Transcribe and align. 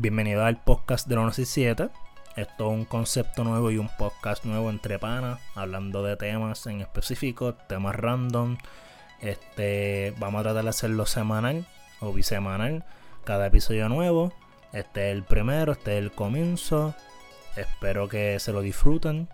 Bienvenido 0.00 0.44
al 0.44 0.62
podcast 0.62 1.08
de 1.08 1.16
167. 1.16 1.88
Esto 2.36 2.70
es 2.70 2.72
un 2.72 2.84
concepto 2.84 3.42
nuevo 3.42 3.72
y 3.72 3.78
un 3.78 3.88
podcast 3.98 4.44
nuevo 4.44 4.70
entre 4.70 4.96
panas, 5.00 5.40
hablando 5.56 6.04
de 6.04 6.16
temas 6.16 6.68
en 6.68 6.82
específico, 6.82 7.54
temas 7.54 7.96
random. 7.96 8.58
Este, 9.20 10.14
vamos 10.20 10.38
a 10.38 10.42
tratar 10.44 10.62
de 10.62 10.70
hacerlo 10.70 11.04
semanal 11.04 11.66
o 11.98 12.12
bisemanal, 12.12 12.84
cada 13.24 13.48
episodio 13.48 13.88
nuevo. 13.88 14.32
Este 14.72 15.10
es 15.10 15.16
el 15.16 15.24
primero, 15.24 15.72
este 15.72 15.98
es 15.98 16.04
el 16.04 16.12
comienzo. 16.12 16.94
Espero 17.56 18.08
que 18.08 18.38
se 18.38 18.52
lo 18.52 18.60
disfruten 18.60 19.28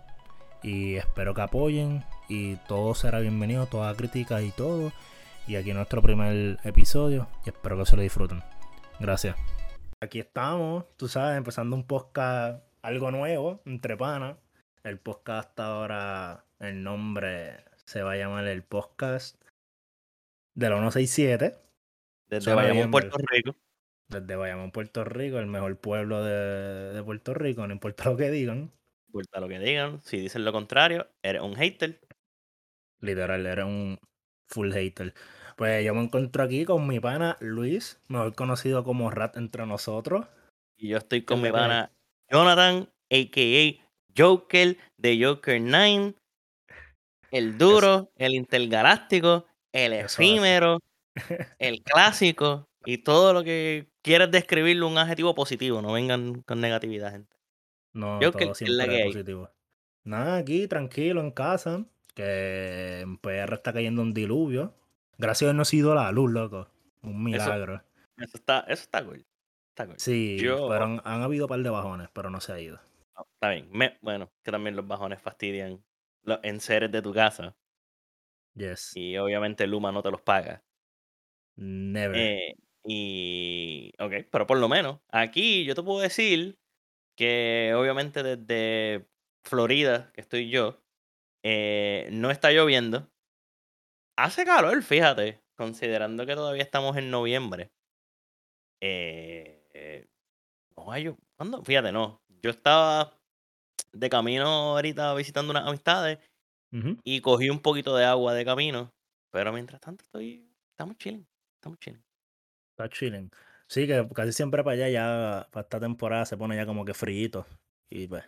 y 0.63 0.95
espero 0.95 1.35
que 1.35 1.41
apoyen 1.43 2.03
y 2.27 2.55
todo 2.67 2.95
será 2.95 3.19
bienvenido, 3.19 3.67
toda 3.67 3.93
crítica 3.93 4.41
y 4.41 4.49
todo. 4.49 4.91
Y 5.45 5.57
aquí 5.57 5.73
nuestro 5.73 6.01
primer 6.01 6.57
episodio 6.63 7.27
y 7.45 7.49
espero 7.49 7.77
que 7.77 7.85
se 7.85 7.95
lo 7.95 8.01
disfruten. 8.01 8.41
Gracias. 8.99 9.35
Aquí 10.05 10.19
estamos, 10.19 10.85
tú 10.97 11.07
sabes, 11.07 11.35
empezando 11.35 11.75
un 11.75 11.87
podcast 11.87 12.63
algo 12.83 13.09
nuevo, 13.09 13.63
entre 13.65 13.97
panas. 13.97 14.37
El 14.83 14.99
podcast 14.99 15.49
hasta 15.49 15.65
ahora, 15.65 16.45
el 16.59 16.83
nombre 16.83 17.65
se 17.85 18.03
va 18.03 18.11
a 18.11 18.15
llamar 18.15 18.45
el 18.45 18.61
podcast 18.61 19.41
de 20.53 20.69
la 20.69 20.75
167. 20.75 21.57
Desde 22.29 22.53
Bayamón, 22.53 22.91
Puerto. 22.91 23.17
Rico. 23.17 23.55
Desde 24.07 24.35
Bayamón, 24.35 24.69
Puerto 24.69 25.03
Rico, 25.05 25.39
el 25.39 25.47
mejor 25.47 25.75
pueblo 25.79 26.23
de, 26.23 26.93
de 26.93 27.03
Puerto 27.03 27.33
Rico, 27.33 27.65
no 27.65 27.73
importa 27.73 28.07
lo 28.07 28.15
que 28.15 28.29
digan. 28.29 28.71
Importa 29.07 29.39
lo 29.39 29.47
que 29.47 29.57
digan. 29.57 30.01
Si 30.03 30.19
dicen 30.19 30.45
lo 30.45 30.51
contrario, 30.51 31.07
eres 31.23 31.41
un 31.41 31.55
hater. 31.55 31.99
Literal, 33.01 33.43
era 33.47 33.65
un 33.65 33.97
full 34.45 34.71
hater. 34.71 35.15
Pues 35.55 35.85
yo 35.85 35.93
me 35.93 36.03
encuentro 36.03 36.43
aquí 36.43 36.65
con 36.65 36.85
mi 36.85 36.99
pana 36.99 37.37
Luis, 37.39 38.01
mejor 38.09 38.35
conocido 38.35 38.83
como 38.83 39.09
Rat 39.09 39.37
entre 39.37 39.65
nosotros. 39.65 40.25
Y 40.77 40.89
yo 40.89 40.97
estoy 40.97 41.23
con 41.23 41.41
mi 41.41 41.49
pana 41.51 41.91
Jonathan, 42.29 42.89
a.k.a. 43.09 43.85
Joker 44.17 44.77
de 44.97 45.23
Joker 45.23 45.61
9. 45.61 46.13
El 47.31 47.57
duro, 47.57 48.11
el 48.17 48.33
intergaláctico, 48.33 49.45
el 49.71 49.93
Eso 49.93 50.05
hace. 50.05 50.23
efímero, 50.23 50.79
el 51.59 51.81
clásico 51.83 52.67
y 52.85 52.99
todo 52.99 53.33
lo 53.33 53.43
que 53.43 53.87
quieras 54.01 54.31
describirlo 54.31 54.87
un 54.87 54.97
adjetivo 54.97 55.35
positivo. 55.35 55.81
No 55.81 55.93
vengan 55.93 56.41
con 56.41 56.61
negatividad, 56.61 57.11
gente. 57.11 57.35
No, 57.93 58.19
Joker, 58.21 58.31
todo 58.31 58.53
¿qué 58.53 58.65
es 58.65 58.69
la 58.69 58.83
siempre 58.83 58.87
que 58.87 59.01
es 59.01 59.13
positivo. 59.13 59.49
Nada, 60.03 60.37
aquí 60.37 60.67
tranquilo 60.67 61.21
en 61.21 61.31
casa, 61.31 61.85
que 62.13 62.99
en 62.99 63.17
PR 63.17 63.55
está 63.55 63.73
cayendo 63.73 64.01
un 64.01 64.13
diluvio. 64.13 64.73
Gracias 65.17 65.43
a 65.43 65.45
Dios 65.47 65.55
no 65.55 65.61
ha 65.61 65.65
sido 65.65 65.95
la 65.95 66.11
luz, 66.11 66.31
loco. 66.31 66.67
Un 67.01 67.23
milagro. 67.23 67.83
Eso 68.17 68.37
está, 68.37 68.59
eso 68.61 68.83
está 68.83 69.03
cool. 69.05 69.25
Está 69.69 69.85
cool. 69.87 69.95
Sí, 69.97 70.37
Yo- 70.39 70.67
pero 70.69 70.85
han, 70.85 71.01
han 71.03 71.21
habido 71.21 71.45
un 71.45 71.49
par 71.49 71.59
de 71.59 71.69
bajones, 71.69 72.09
pero 72.13 72.29
no 72.29 72.39
se 72.41 72.53
ha 72.53 72.59
ido. 72.59 72.79
No, 73.15 73.27
está 73.33 73.49
bien. 73.51 73.69
Me- 73.71 73.97
bueno, 74.01 74.31
que 74.43 74.51
también 74.51 74.75
los 74.75 74.87
bajones 74.87 75.21
fastidian 75.21 75.83
los 76.23 76.39
enseres 76.43 76.91
de 76.91 77.01
tu 77.01 77.13
casa. 77.13 77.55
Yes. 78.55 78.91
Y 78.95 79.17
obviamente 79.17 79.67
Luma 79.67 79.91
no 79.91 80.01
te 80.01 80.11
los 80.11 80.21
paga. 80.21 80.63
Never. 81.57 82.15
Eh, 82.17 82.55
y. 82.85 83.91
Ok, 83.99 84.13
pero 84.31 84.47
por 84.47 84.57
lo 84.57 84.69
menos, 84.69 84.99
aquí 85.09 85.65
yo 85.65 85.75
te 85.75 85.83
puedo 85.83 85.99
decir 85.99 86.57
que 87.17 87.73
obviamente 87.75 88.23
desde 88.23 89.07
Florida, 89.43 90.11
que 90.13 90.21
estoy 90.21 90.49
yo, 90.49 90.81
eh, 91.43 92.09
no 92.11 92.31
está 92.31 92.51
lloviendo. 92.51 93.09
Hace 94.17 94.45
calor, 94.45 94.81
fíjate, 94.83 95.41
considerando 95.57 96.25
que 96.25 96.35
todavía 96.35 96.63
estamos 96.63 96.95
en 96.97 97.11
noviembre. 97.11 97.71
Eh, 98.81 99.67
eh, 99.73 100.07
no 100.77 100.85
llo- 100.97 101.17
¿Cuándo? 101.37 101.63
Fíjate, 101.63 101.91
no. 101.91 102.21
Yo 102.41 102.49
estaba 102.49 103.17
de 103.91 104.09
camino 104.09 104.45
ahorita 104.47 105.13
visitando 105.15 105.51
unas 105.51 105.67
amistades 105.67 106.19
Ujú. 106.71 106.97
y 107.03 107.21
cogí 107.21 107.49
un 107.49 107.61
poquito 107.61 107.95
de 107.95 108.05
agua 108.05 108.33
de 108.33 108.45
camino. 108.45 108.93
Pero 109.31 109.51
mientras 109.53 109.81
tanto 109.81 110.03
estoy. 110.03 110.49
Estamos 110.71 110.97
chilling. 110.97 111.27
Estamos 111.55 111.79
chilling. 111.79 112.03
Está 112.71 112.89
chilling. 112.89 113.31
Sí, 113.67 113.87
que 113.87 114.07
casi 114.13 114.31
siempre 114.33 114.63
para 114.63 114.75
allá 114.75 114.89
ya, 114.89 115.47
para 115.51 115.63
esta 115.63 115.79
temporada 115.79 116.25
se 116.25 116.37
pone 116.37 116.55
ya 116.55 116.65
como 116.65 116.85
que 116.85 116.93
frío. 116.93 117.45
Y 117.89 118.07
pues, 118.07 118.23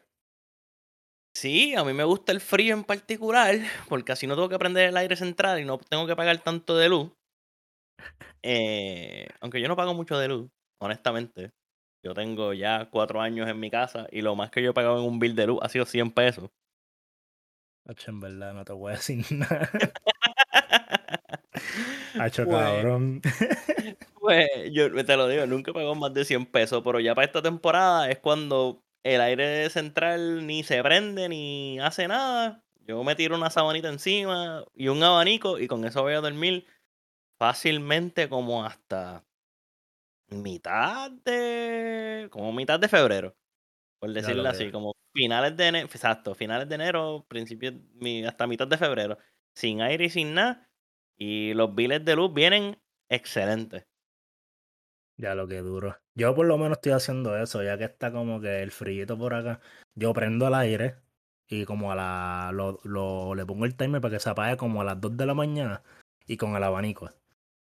Sí, 1.39 1.75
a 1.75 1.83
mí 1.83 1.93
me 1.93 2.03
gusta 2.03 2.31
el 2.31 2.41
frío 2.41 2.73
en 2.73 2.83
particular, 2.83 3.53
porque 3.89 4.11
así 4.11 4.25
no 4.25 4.33
tengo 4.33 4.49
que 4.49 4.57
prender 4.57 4.89
el 4.89 4.97
aire 4.97 5.15
central 5.15 5.59
y 5.59 5.65
no 5.65 5.77
tengo 5.77 6.07
que 6.07 6.15
pagar 6.15 6.39
tanto 6.39 6.75
de 6.75 6.89
luz. 6.89 7.11
Eh, 8.41 9.27
aunque 9.39 9.61
yo 9.61 9.67
no 9.67 9.75
pago 9.75 9.93
mucho 9.93 10.17
de 10.17 10.29
luz, 10.29 10.49
honestamente. 10.81 11.51
Yo 12.03 12.15
tengo 12.15 12.53
ya 12.53 12.89
cuatro 12.89 13.21
años 13.21 13.47
en 13.47 13.59
mi 13.59 13.69
casa 13.69 14.07
y 14.11 14.21
lo 14.21 14.35
más 14.35 14.49
que 14.49 14.63
yo 14.63 14.71
he 14.71 14.73
pagado 14.73 14.97
en 14.97 15.07
un 15.07 15.19
bill 15.19 15.35
de 15.35 15.45
luz 15.45 15.59
ha 15.61 15.69
sido 15.69 15.85
100 15.85 16.09
pesos. 16.09 16.49
hacho, 17.87 18.09
en 18.09 18.19
verdad, 18.19 18.55
no 18.55 18.65
te 18.65 18.73
voy 18.73 18.93
a 18.93 18.95
decir 18.95 19.23
nada. 19.29 19.69
Hacho, 22.19 22.45
Pues, 22.45 22.57
cabrón. 22.57 23.21
Pues 24.19 24.49
yo 24.71 25.05
te 25.05 25.15
lo 25.15 25.27
digo, 25.27 25.45
nunca 25.45 25.69
he 25.69 25.73
pagado 25.73 25.93
más 25.93 26.11
de 26.15 26.25
100 26.25 26.47
pesos, 26.47 26.81
pero 26.83 26.99
ya 26.99 27.13
para 27.13 27.25
esta 27.25 27.43
temporada 27.43 28.09
es 28.09 28.17
cuando 28.17 28.81
el 29.03 29.21
aire 29.21 29.69
central 29.69 30.45
ni 30.47 30.63
se 30.63 30.81
prende 30.83 31.29
ni 31.29 31.79
hace 31.79 32.07
nada. 32.07 32.63
Yo 32.81 33.03
me 33.03 33.15
tiro 33.15 33.35
una 33.35 33.49
sabanita 33.49 33.89
encima 33.89 34.63
y 34.73 34.87
un 34.89 35.03
abanico 35.03 35.59
y 35.59 35.67
con 35.67 35.85
eso 35.85 36.03
voy 36.03 36.13
a 36.13 36.21
dormir 36.21 36.65
fácilmente 37.39 38.29
como 38.29 38.65
hasta 38.65 39.25
mitad 40.29 41.11
de... 41.25 42.27
como 42.31 42.51
mitad 42.53 42.79
de 42.79 42.87
febrero, 42.87 43.35
por 43.99 44.11
decirlo 44.13 44.43
lo 44.43 44.49
así, 44.49 44.71
como 44.71 44.93
finales 45.13 45.57
de 45.57 45.67
enero, 45.67 45.87
exacto, 45.87 46.35
finales 46.35 46.69
de 46.69 46.75
enero, 46.75 47.25
principios, 47.29 47.75
hasta 48.27 48.47
mitad 48.47 48.67
de 48.67 48.77
febrero, 48.77 49.17
sin 49.55 49.81
aire 49.81 50.05
y 50.05 50.09
sin 50.09 50.33
nada, 50.35 50.69
y 51.17 51.53
los 51.53 51.73
biles 51.75 52.03
de 52.05 52.15
luz 52.15 52.33
vienen 52.33 52.79
excelentes. 53.09 53.87
Ya 55.19 55.33
lo 55.33 55.47
que 55.47 55.57
duro. 55.61 55.97
Yo 56.15 56.35
por 56.35 56.45
lo 56.45 56.57
menos 56.57 56.77
estoy 56.77 56.91
haciendo 56.91 57.35
eso, 57.37 57.63
ya 57.63 57.77
que 57.77 57.85
está 57.85 58.11
como 58.11 58.39
que 58.39 58.61
el 58.61 58.71
frío 58.71 59.05
por 59.17 59.33
acá. 59.33 59.59
Yo 59.95 60.13
prendo 60.13 60.47
el 60.47 60.53
aire 60.53 60.95
y 61.47 61.65
como 61.65 61.91
a 61.91 61.95
la 61.95 62.51
lo, 62.53 62.79
lo- 62.83 63.33
le 63.33 63.45
pongo 63.45 63.65
el 63.65 63.75
timer 63.75 63.99
para 64.01 64.13
que 64.15 64.19
se 64.19 64.29
apague 64.29 64.57
como 64.57 64.81
a 64.81 64.83
las 64.83 65.01
2 65.01 65.17
de 65.17 65.25
la 65.25 65.33
mañana 65.33 65.81
y 66.27 66.37
con 66.37 66.55
el 66.55 66.63
abanico. 66.63 67.09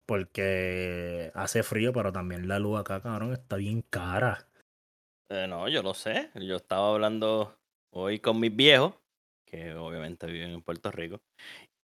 Porque 0.06 1.32
hace 1.34 1.64
frío, 1.64 1.92
pero 1.94 2.12
también 2.12 2.48
la 2.48 2.60
luz 2.60 2.80
acá, 2.80 3.02
cabrón, 3.02 3.34
está 3.34 3.56
bien 3.58 3.82
cara. 3.90 4.48
Eh, 5.30 5.48
no, 5.48 5.68
yo 5.70 5.82
lo 5.82 5.94
sé. 5.94 6.30
Yo 6.36 6.58
estaba 6.58 6.94
hablando 6.94 7.58
hoy 7.92 8.20
con 8.20 8.40
mis 8.40 8.56
viejos, 8.56 8.94
que 9.46 9.74
obviamente 9.74 10.28
viven 10.28 10.52
en 10.52 10.62
Puerto 10.62 10.92
Rico, 10.92 11.22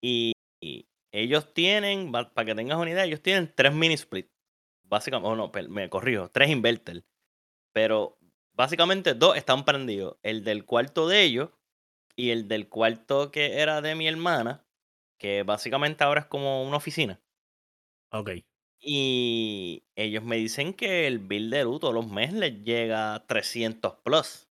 y, 0.02 0.32
y 0.62 0.86
ellos 1.12 1.52
tienen, 1.54 2.12
para 2.12 2.44
que 2.44 2.54
tengas 2.54 2.78
una 2.78 2.90
idea, 2.90 3.04
ellos 3.04 3.22
tienen 3.22 3.52
tres 3.54 3.72
mini 3.74 3.94
split. 3.94 4.28
Básicamente, 4.90 5.28
o 5.28 5.36
no, 5.36 5.52
me 5.68 5.88
corrijo, 5.88 6.28
tres 6.30 6.50
inverter. 6.50 7.04
Pero 7.72 8.18
básicamente 8.54 9.14
dos 9.14 9.36
están 9.36 9.64
prendidos. 9.64 10.18
El 10.22 10.44
del 10.44 10.64
cuarto 10.64 11.08
de 11.08 11.22
ellos 11.22 11.50
y 12.16 12.30
el 12.30 12.48
del 12.48 12.68
cuarto 12.68 13.30
que 13.30 13.60
era 13.60 13.80
de 13.80 13.94
mi 13.94 14.08
hermana, 14.08 14.66
que 15.18 15.44
básicamente 15.44 16.02
ahora 16.04 16.22
es 16.22 16.26
como 16.26 16.64
una 16.66 16.76
oficina. 16.76 17.20
Ok. 18.12 18.30
Y 18.80 19.84
ellos 19.94 20.24
me 20.24 20.36
dicen 20.36 20.74
que 20.74 21.06
el 21.06 21.18
bill 21.18 21.50
de 21.50 21.64
luz 21.64 21.80
todos 21.80 21.94
los 21.94 22.10
meses 22.10 22.34
les 22.34 22.64
llega 22.64 23.14
a 23.14 23.26
300 23.26 23.96
plus. 24.02 24.48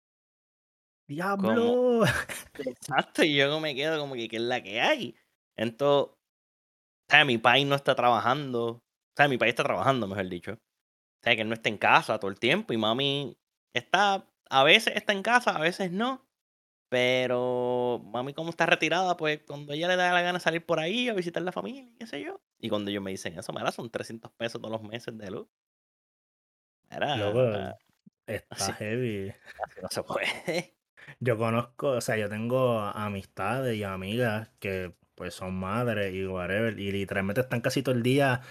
¡Diablo! 1.08 2.04
Exacto, 2.60 3.24
y 3.24 3.36
yo 3.36 3.60
me 3.60 3.74
quedo 3.76 4.00
como 4.00 4.14
que, 4.14 4.30
¿qué 4.30 4.36
es 4.38 4.44
la 4.44 4.62
que 4.62 4.80
hay? 4.80 5.16
Entonces, 5.58 6.14
o 6.14 7.12
sea, 7.12 7.26
mi 7.26 7.40
país 7.40 7.66
no 7.66 7.76
está 7.76 7.96
trabajando, 7.96 8.84
sea, 9.20 9.28
mi 9.28 9.38
país 9.38 9.52
está 9.52 9.64
trabajando, 9.64 10.08
mejor 10.08 10.28
dicho. 10.30 10.54
O 10.54 11.24
sea, 11.24 11.36
que 11.36 11.42
él 11.42 11.50
no 11.50 11.54
está 11.54 11.70
en 11.70 11.78
casa 11.78 12.20
todo 12.20 12.32
el 12.32 12.40
tiempo 12.40 12.74
y 12.74 12.78
mami 12.78 13.38
está, 13.74 14.26
a 14.50 14.64
veces 14.64 14.96
está 14.96 15.14
en 15.14 15.24
casa, 15.24 15.52
a 15.52 15.60
veces 15.60 15.92
no. 15.92 16.26
Pero 16.90 18.02
mami 18.06 18.34
como 18.34 18.50
está 18.50 18.66
retirada, 18.66 19.16
pues 19.16 19.42
cuando 19.46 19.74
ella 19.74 19.88
le 19.88 19.96
da 19.96 20.12
la 20.12 20.22
gana 20.22 20.40
salir 20.40 20.66
por 20.66 20.80
ahí 20.80 21.08
a 21.08 21.14
visitar 21.14 21.44
la 21.44 21.52
familia, 21.52 21.88
qué 22.00 22.08
sé 22.08 22.22
yo. 22.22 22.42
Y 22.58 22.70
cuando 22.70 22.90
ellos 22.90 23.04
me 23.04 23.12
dicen 23.12 23.38
eso, 23.38 23.54
mira, 23.54 23.72
son 23.72 23.92
300 23.92 24.32
pesos 24.32 24.60
todos 24.60 24.72
los 24.72 24.82
meses 24.82 25.16
de 25.18 25.30
luz. 25.30 25.48
Mira, 26.90 27.16
Loco, 27.18 27.78
está 28.26 28.56
así. 28.56 28.72
heavy. 28.72 29.30
así 29.30 29.82
no 29.82 29.88
se 29.92 30.04
puede. 30.04 30.26
Yo 31.20 31.38
conozco, 31.38 31.90
o 31.92 32.02
sea, 32.02 32.18
yo 32.18 32.30
tengo 32.30 32.80
amistades 32.80 33.76
y 33.76 33.84
amigas 33.84 34.52
que 34.60 34.94
pues 35.16 35.34
son 35.34 35.56
madres 35.56 36.14
y 36.14 36.26
whatever, 36.26 36.80
y 36.80 36.92
literalmente 36.92 37.42
están 37.42 37.62
casi 37.62 37.82
todo 37.82 37.96
el 37.96 38.04
día. 38.04 38.42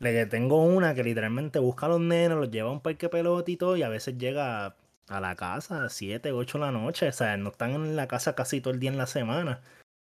De 0.00 0.12
que 0.12 0.26
tengo 0.26 0.64
una 0.64 0.94
que 0.94 1.04
literalmente 1.04 1.58
busca 1.58 1.86
a 1.86 1.90
los 1.90 2.00
nenes, 2.00 2.36
los 2.36 2.50
lleva 2.50 2.68
a 2.68 2.72
un 2.72 2.80
parque 2.80 3.08
pelota 3.08 3.50
y 3.50 3.56
todo, 3.56 3.76
y 3.76 3.82
a 3.82 3.88
veces 3.88 4.18
llega 4.18 4.76
a 5.08 5.20
la 5.20 5.36
casa 5.36 5.84
a 5.84 5.88
7, 5.88 6.32
8 6.32 6.58
de 6.58 6.64
la 6.64 6.72
noche. 6.72 7.08
O 7.08 7.12
sea, 7.12 7.36
no 7.36 7.50
están 7.50 7.72
en 7.72 7.96
la 7.96 8.08
casa 8.08 8.34
casi 8.34 8.60
todo 8.60 8.74
el 8.74 8.80
día 8.80 8.90
en 8.90 8.98
la 8.98 9.06
semana. 9.06 9.62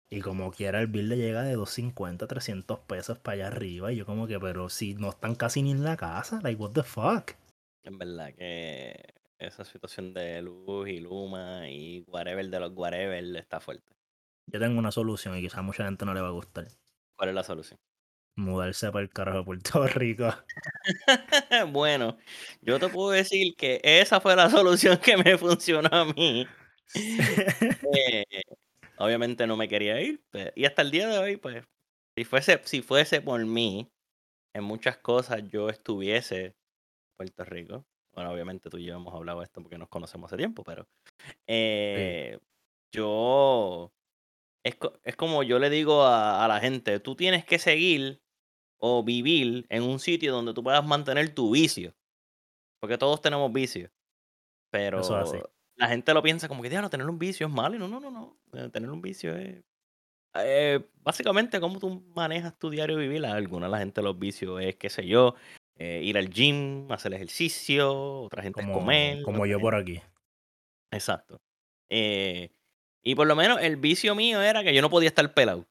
Y 0.09 0.19
como 0.19 0.51
quiera, 0.51 0.81
el 0.81 0.87
bill 0.87 1.07
le 1.07 1.17
llega 1.17 1.41
de 1.43 1.53
250, 1.53 2.27
300 2.27 2.79
pesos 2.79 3.17
para 3.17 3.35
allá 3.35 3.47
arriba. 3.47 3.91
Y 3.91 3.95
yo 3.95 4.05
como 4.05 4.27
que, 4.27 4.39
pero 4.39 4.69
si 4.69 4.93
no 4.93 5.09
están 5.09 5.35
casi 5.35 5.61
ni 5.63 5.71
en 5.71 5.83
la 5.83 5.95
casa, 5.95 6.41
like, 6.43 6.61
what 6.61 6.71
the 6.71 6.83
fuck. 6.83 7.31
En 7.83 7.97
verdad 7.97 8.33
que 8.33 9.13
esa 9.39 9.63
situación 9.63 10.13
de 10.13 10.41
luz 10.41 10.87
y 10.89 10.99
Luma 10.99 11.69
y 11.69 12.03
whatever 12.07 12.47
de 12.47 12.59
los 12.59 12.73
whatever 12.75 13.35
está 13.37 13.59
fuerte. 13.59 13.95
Yo 14.47 14.59
tengo 14.59 14.77
una 14.77 14.91
solución 14.91 15.37
y 15.37 15.41
quizás 15.41 15.59
a 15.59 15.63
mucha 15.63 15.85
gente 15.85 16.05
no 16.05 16.13
le 16.13 16.21
va 16.21 16.27
a 16.27 16.31
gustar. 16.31 16.67
¿Cuál 17.17 17.29
es 17.29 17.35
la 17.35 17.43
solución? 17.43 17.79
Mudarse 18.35 18.91
para 18.91 19.03
el 19.03 19.09
carajo 19.09 19.39
de 19.39 19.43
Puerto 19.43 19.87
Rico. 19.87 20.33
bueno, 21.71 22.17
yo 22.61 22.79
te 22.79 22.87
puedo 22.89 23.11
decir 23.11 23.55
que 23.55 23.81
esa 23.83 24.21
fue 24.21 24.35
la 24.35 24.49
solución 24.49 24.97
que 24.97 25.17
me 25.17 25.37
funcionó 25.37 25.89
a 25.91 26.05
mí. 26.05 26.47
Eh, 26.95 28.25
obviamente 28.97 29.45
no 29.47 29.57
me 29.57 29.67
quería 29.67 30.01
ir. 30.01 30.21
Pues, 30.31 30.51
y 30.55 30.65
hasta 30.65 30.81
el 30.81 30.91
día 30.91 31.07
de 31.07 31.17
hoy, 31.17 31.37
pues, 31.37 31.63
si 32.17 32.23
fuese, 32.23 32.61
si 32.63 32.81
fuese 32.81 33.21
por 33.21 33.45
mí, 33.45 33.89
en 34.53 34.63
muchas 34.63 34.97
cosas 34.97 35.43
yo 35.49 35.69
estuviese 35.69 36.45
en 36.45 36.55
Puerto 37.17 37.45
Rico. 37.45 37.85
Bueno, 38.13 38.31
obviamente 38.31 38.69
tú 38.69 38.77
y 38.77 38.85
yo 38.85 38.95
hemos 38.95 39.13
hablado 39.13 39.39
de 39.39 39.45
esto 39.45 39.61
porque 39.61 39.77
nos 39.77 39.89
conocemos 39.89 40.29
hace 40.29 40.37
tiempo, 40.37 40.63
pero 40.63 40.87
eh, 41.47 42.37
yo 42.93 43.91
es, 44.63 44.77
es, 45.03 45.15
como 45.15 45.43
yo 45.43 45.59
le 45.59 45.69
digo 45.69 46.03
a, 46.03 46.43
a, 46.43 46.47
la 46.47 46.59
gente, 46.59 46.99
tú 46.99 47.15
tienes 47.15 47.45
que 47.45 47.59
seguir 47.59 48.21
o 48.77 49.03
vivir 49.03 49.65
en 49.69 49.83
un 49.83 49.99
sitio 49.99 50.33
donde 50.33 50.53
tú 50.53 50.63
puedas 50.63 50.85
mantener 50.85 51.33
tu 51.33 51.51
vicio. 51.51 51.93
Porque 52.79 52.97
todos 52.97 53.21
tenemos 53.21 53.53
vicios. 53.53 53.91
Pero 54.71 55.01
la 55.75 55.87
gente 55.87 56.13
lo 56.13 56.23
piensa 56.23 56.47
como 56.47 56.63
que, 56.63 56.69
no 56.69 56.89
tener 56.89 57.07
un 57.07 57.19
vicio 57.19 57.47
es 57.47 57.53
malo. 57.53 57.75
Y 57.75 57.79
no, 57.79 57.87
no, 57.87 57.99
no, 57.99 58.09
no. 58.09 58.37
Eh, 58.53 58.69
tener 58.69 58.89
un 58.89 59.01
vicio 59.01 59.35
es... 59.35 59.63
Eh, 60.33 60.79
básicamente, 61.03 61.59
cómo 61.59 61.79
tú 61.79 62.03
manejas 62.15 62.57
tu 62.57 62.69
diario 62.69 62.97
vivir. 62.97 63.23
A 63.25 63.33
alguna 63.33 63.67
la 63.67 63.77
gente 63.77 64.01
los 64.01 64.17
vicios 64.17 64.61
es, 64.61 64.75
qué 64.77 64.89
sé 64.89 65.05
yo, 65.05 65.35
eh, 65.77 66.01
ir 66.03 66.17
al 66.17 66.29
gym, 66.29 66.91
hacer 66.91 67.13
ejercicio, 67.13 68.23
otra 68.23 68.41
gente 68.41 68.61
como, 68.61 68.73
es 68.73 68.79
comer. 68.79 69.21
Como 69.23 69.45
yo 69.45 69.59
por 69.59 69.75
aquí. 69.75 70.01
Exacto. 70.91 71.39
Y 73.03 73.15
por 73.15 73.27
lo 73.27 73.35
menos 73.35 73.59
el 73.61 73.77
vicio 73.77 74.15
mío 74.15 74.41
era 74.41 74.63
que 74.63 74.73
yo 74.73 74.81
no 74.81 74.89
podía 74.89 75.09
estar 75.09 75.33
pelado. 75.33 75.67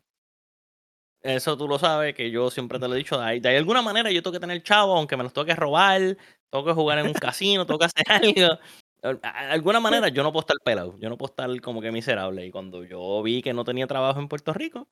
Eso 1.23 1.57
tú 1.57 1.69
lo 1.69 1.79
sabes, 1.79 2.15
que 2.15 2.31
yo 2.31 2.51
siempre 2.51 2.79
te 2.79 2.89
lo 2.89 2.95
he 2.95 2.99
dicho. 2.99 3.21
De, 3.21 3.41
de 3.41 3.57
alguna 3.57 3.83
manera 3.83 4.11
yo 4.11 4.23
tengo 4.23 4.33
que 4.33 4.41
tener 4.41 4.63
chavo, 4.63 4.97
aunque 4.97 5.17
me 5.17 5.23
los 5.23 5.33
toque 5.33 5.55
robar, 5.55 6.17
tengo 6.51 6.65
que 6.65 6.73
jugar 6.73 6.99
en 6.99 7.07
un 7.09 7.13
casino, 7.13 7.67
tengo 7.67 7.79
que 7.79 7.87
hacer 7.87 8.05
algo. 8.11 8.59
De 9.03 9.19
alguna 9.23 9.81
manera 9.81 10.09
yo 10.09 10.23
no 10.23 10.33
puedo 10.33 10.41
estar 10.43 10.57
pelado, 10.65 10.99
yo 10.99 11.09
no 11.11 11.19
puedo 11.19 11.31
estar 11.31 11.61
como 11.61 11.81
que 11.83 11.93
miserable. 11.93 12.47
Y 12.47 12.51
cuando 12.51 12.85
yo 12.85 13.23
vi 13.23 13.43
que 13.43 13.53
no 13.53 13.65
tenía 13.65 13.87
trabajo 13.87 14.19
en 14.19 14.29
Puerto 14.29 14.53
Rico, 14.55 14.89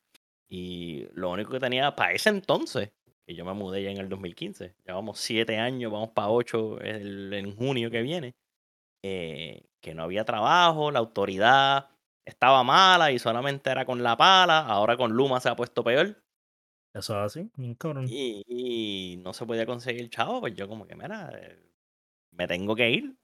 y 0.48 1.06
lo 1.14 1.30
único 1.30 1.50
que 1.52 1.60
tenía 1.60 1.94
para 1.94 2.12
ese 2.12 2.30
entonces, 2.30 2.90
que 3.26 3.34
yo 3.34 3.44
me 3.44 3.54
mudé 3.54 3.82
ya 3.82 3.90
en 3.90 3.98
el 3.98 4.08
2015, 4.08 4.74
llevamos 4.86 5.18
siete 5.20 5.58
años, 5.58 5.92
vamos 5.92 6.10
para 6.10 6.30
ocho 6.30 6.82
en 6.82 7.54
junio 7.56 7.90
que 7.90 8.02
viene, 8.02 8.34
eh, 9.02 9.64
que 9.80 9.94
no 9.94 10.04
había 10.04 10.24
trabajo, 10.24 10.90
la 10.90 11.00
autoridad 11.00 11.90
estaba 12.28 12.62
mala 12.62 13.10
y 13.10 13.18
solamente 13.18 13.70
era 13.70 13.84
con 13.86 14.02
la 14.02 14.16
pala, 14.16 14.60
ahora 14.60 14.96
con 14.96 15.12
Luma 15.12 15.40
se 15.40 15.48
ha 15.48 15.56
puesto 15.56 15.82
peor. 15.82 16.22
Eso 16.94 17.18
es 17.18 17.36
así, 17.36 17.50
y, 18.06 18.42
y, 18.46 19.16
no 19.18 19.32
se 19.32 19.46
podía 19.46 19.66
conseguir 19.66 20.08
chavo, 20.10 20.40
pues 20.40 20.54
yo 20.54 20.68
como 20.68 20.86
que, 20.86 20.96
mira, 20.96 21.30
eh, 21.34 21.58
me 22.32 22.46
tengo 22.46 22.74
que 22.74 22.90
ir. 22.90 23.16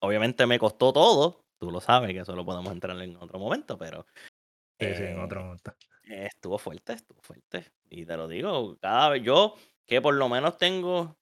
Obviamente 0.00 0.46
me 0.46 0.58
costó 0.58 0.92
todo, 0.92 1.44
tú 1.58 1.70
lo 1.70 1.80
sabes, 1.80 2.12
que 2.12 2.20
eso 2.20 2.34
lo 2.34 2.44
podemos 2.44 2.72
entrar 2.72 3.00
en 3.00 3.16
otro 3.16 3.38
momento, 3.38 3.78
pero... 3.78 4.06
Sí, 4.78 4.94
sí, 4.94 5.04
en 5.04 5.20
otro 5.20 5.40
eh, 5.40 5.44
momento. 5.44 5.74
Estuvo 6.02 6.58
fuerte, 6.58 6.94
estuvo 6.94 7.22
fuerte. 7.22 7.72
Y 7.88 8.04
te 8.04 8.16
lo 8.16 8.26
digo, 8.26 8.76
cada 8.80 9.08
vez 9.08 9.22
yo, 9.22 9.54
que 9.86 10.00
por 10.00 10.14
lo 10.14 10.28
menos 10.28 10.58
tengo 10.58 11.16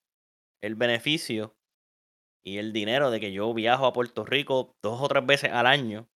el 0.63 0.75
beneficio 0.75 1.55
y 2.43 2.57
el 2.57 2.73
dinero 2.73 3.11
de 3.11 3.21
que 3.21 3.33
yo 3.33 3.53
viajo 3.53 3.87
a 3.87 3.93
Puerto 3.93 4.25
Rico 4.25 4.75
dos 4.83 5.01
o 5.03 5.09
tres 5.09 5.25
veces 5.27 5.53
al 5.53 5.67
año 5.67 6.09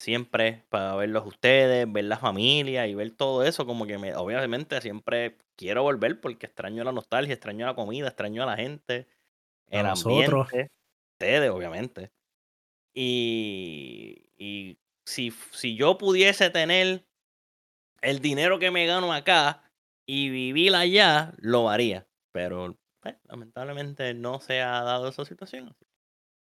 siempre 0.00 0.64
para 0.70 0.96
verlos 0.96 1.26
ustedes, 1.26 1.90
ver 1.92 2.04
la 2.04 2.16
familia 2.16 2.86
y 2.86 2.94
ver 2.94 3.10
todo 3.10 3.44
eso, 3.44 3.66
como 3.66 3.86
que 3.86 3.98
me, 3.98 4.14
obviamente 4.14 4.80
siempre 4.80 5.36
quiero 5.56 5.82
volver 5.82 6.20
porque 6.20 6.46
extraño 6.46 6.82
la 6.82 6.92
nostalgia, 6.92 7.34
extraño 7.34 7.66
la 7.66 7.74
comida, 7.74 8.08
extraño 8.08 8.42
a 8.42 8.46
la 8.46 8.56
gente, 8.56 9.06
el 9.68 9.86
ambiente, 9.86 10.70
ustedes 11.14 11.50
obviamente. 11.50 12.10
Y, 12.94 14.30
y 14.38 14.78
si, 15.04 15.32
si 15.52 15.76
yo 15.76 15.98
pudiese 15.98 16.48
tener 16.50 17.04
el 18.00 18.20
dinero 18.20 18.58
que 18.58 18.70
me 18.70 18.86
gano 18.86 19.12
acá 19.12 19.70
y 20.06 20.30
vivir 20.30 20.74
allá, 20.74 21.34
lo 21.36 21.68
haría, 21.68 22.08
pero 22.32 22.78
pues, 23.00 23.16
lamentablemente 23.24 24.14
no 24.14 24.40
se 24.40 24.62
ha 24.62 24.82
dado 24.82 25.08
esa 25.08 25.26
situación. 25.26 25.76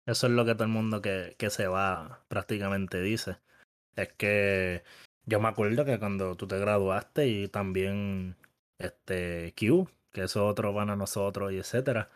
Eso 0.05 0.27
es 0.27 0.33
lo 0.33 0.45
que 0.45 0.53
todo 0.53 0.65
el 0.65 0.69
mundo 0.69 1.01
que, 1.01 1.35
que 1.37 1.49
se 1.49 1.67
va 1.67 2.23
prácticamente 2.27 3.01
dice. 3.01 3.37
Es 3.95 4.13
que 4.13 4.83
yo 5.25 5.39
me 5.39 5.47
acuerdo 5.49 5.85
que 5.85 5.99
cuando 5.99 6.35
tú 6.35 6.47
te 6.47 6.59
graduaste 6.59 7.27
y 7.27 7.47
también 7.47 8.35
este 8.79 9.53
Q, 9.57 9.89
que 10.11 10.23
es 10.23 10.35
otro 10.37 10.73
van 10.73 10.89
a 10.89 10.95
nosotros 10.95 11.53
y 11.53 11.57
etcétera. 11.59 12.09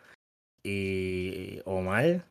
Y 0.62 1.60
Omar, 1.64 2.26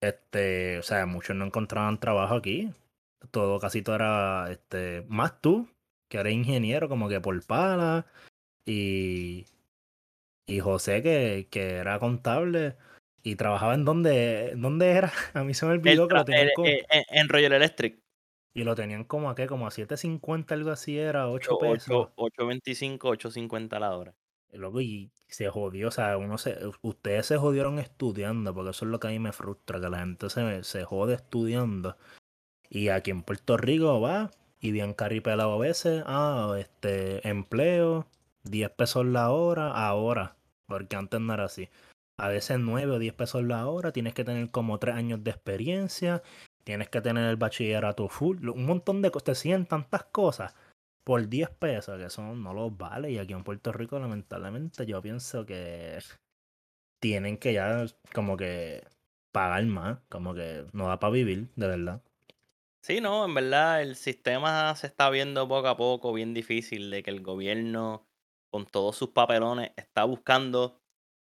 este, 0.00 0.78
o 0.78 0.82
sea, 0.82 1.06
muchos 1.06 1.36
no 1.36 1.46
encontraban 1.46 2.00
trabajo 2.00 2.36
aquí. 2.36 2.72
Todo, 3.30 3.60
casi 3.60 3.82
todo 3.82 3.96
era, 3.96 4.50
este, 4.50 5.04
más 5.08 5.40
tú, 5.40 5.68
que 6.08 6.18
eres 6.18 6.34
ingeniero 6.34 6.88
como 6.88 7.08
que 7.08 7.20
por 7.20 7.44
pala. 7.46 8.06
Y, 8.66 9.46
y 10.46 10.60
José, 10.60 11.02
que, 11.02 11.48
que 11.50 11.76
era 11.76 11.98
contable 11.98 12.76
y 13.22 13.36
trabajaba 13.36 13.74
en 13.74 13.84
donde, 13.84 14.52
¿dónde 14.56 14.90
era? 14.90 15.12
A 15.34 15.44
mí 15.44 15.54
se 15.54 15.66
me 15.66 15.72
olvidó 15.72 16.08
que 16.08 16.14
lo 16.14 16.24
tenían 16.24 16.48
como... 16.54 16.68
en, 16.68 17.28
Royal 17.28 17.52
Electric. 17.52 18.00
Y 18.54 18.64
lo 18.64 18.74
tenían 18.74 19.04
como 19.04 19.30
a 19.30 19.36
qué, 19.36 19.46
como 19.46 19.66
a 19.66 19.70
7.50, 19.70 20.50
algo 20.52 20.70
así 20.70 20.98
era, 20.98 21.28
8 21.28 21.58
pesos. 21.58 22.08
8.25, 22.16 22.98
8.50 22.98 23.78
la 23.78 23.96
hora. 23.96 24.14
Loco, 24.50 24.80
y 24.80 25.12
se 25.28 25.48
jodió, 25.48 25.88
o 25.88 25.90
sea, 25.90 26.16
uno 26.16 26.38
se, 26.38 26.58
ustedes 26.80 27.26
se 27.26 27.36
jodieron 27.36 27.78
estudiando, 27.78 28.54
porque 28.54 28.70
eso 28.70 28.86
es 28.86 28.90
lo 28.90 28.98
que 28.98 29.08
a 29.08 29.10
mí 29.10 29.18
me 29.18 29.32
frustra, 29.32 29.80
que 29.80 29.90
la 29.90 29.98
gente 29.98 30.30
se, 30.30 30.64
se 30.64 30.84
jode 30.84 31.14
estudiando. 31.14 31.96
Y 32.68 32.88
aquí 32.88 33.10
en 33.10 33.22
Puerto 33.22 33.58
Rico 33.58 34.00
va, 34.00 34.30
y 34.58 34.72
bien 34.72 34.94
caripelado 34.94 35.52
a 35.52 35.58
veces, 35.58 36.02
ah, 36.06 36.56
este, 36.58 37.28
empleo, 37.28 38.06
10 38.44 38.70
pesos 38.70 39.06
la 39.06 39.30
hora, 39.30 39.70
ahora, 39.70 40.36
porque 40.66 40.96
antes 40.96 41.20
no 41.20 41.34
era 41.34 41.44
así 41.44 41.68
a 42.18 42.28
veces 42.28 42.58
9 42.58 42.92
o 42.92 42.98
10 42.98 43.14
pesos 43.14 43.44
la 43.44 43.66
hora, 43.66 43.92
tienes 43.92 44.14
que 44.14 44.24
tener 44.24 44.50
como 44.50 44.78
3 44.78 44.96
años 44.96 45.22
de 45.22 45.30
experiencia, 45.30 46.22
tienes 46.64 46.88
que 46.88 47.00
tener 47.00 47.28
el 47.30 47.36
bachillerato 47.36 48.08
full, 48.08 48.48
un 48.48 48.66
montón 48.66 49.02
de 49.02 49.10
cosas, 49.10 49.24
te 49.24 49.34
siguen 49.36 49.66
tantas 49.66 50.04
cosas 50.04 50.54
por 51.04 51.26
10 51.28 51.50
pesos 51.50 51.96
que 51.96 52.04
eso 52.04 52.22
no 52.34 52.52
los 52.52 52.76
vale 52.76 53.10
y 53.10 53.18
aquí 53.18 53.32
en 53.32 53.42
Puerto 53.42 53.72
Rico 53.72 53.98
lamentablemente 53.98 54.84
yo 54.84 55.00
pienso 55.00 55.46
que 55.46 55.98
tienen 57.00 57.38
que 57.38 57.54
ya 57.54 57.86
como 58.12 58.36
que 58.36 58.84
pagar 59.32 59.64
más, 59.64 60.00
como 60.10 60.34
que 60.34 60.66
no 60.72 60.88
da 60.88 60.98
para 60.98 61.12
vivir, 61.12 61.48
de 61.56 61.66
verdad. 61.66 62.02
Sí, 62.82 63.00
no, 63.00 63.24
en 63.24 63.34
verdad 63.34 63.82
el 63.82 63.96
sistema 63.96 64.74
se 64.74 64.86
está 64.86 65.08
viendo 65.10 65.48
poco 65.48 65.68
a 65.68 65.76
poco 65.76 66.12
bien 66.12 66.34
difícil 66.34 66.90
de 66.90 67.02
que 67.02 67.10
el 67.10 67.22
gobierno 67.22 68.06
con 68.50 68.66
todos 68.66 68.96
sus 68.96 69.10
papelones 69.10 69.72
está 69.76 70.04
buscando 70.04 70.80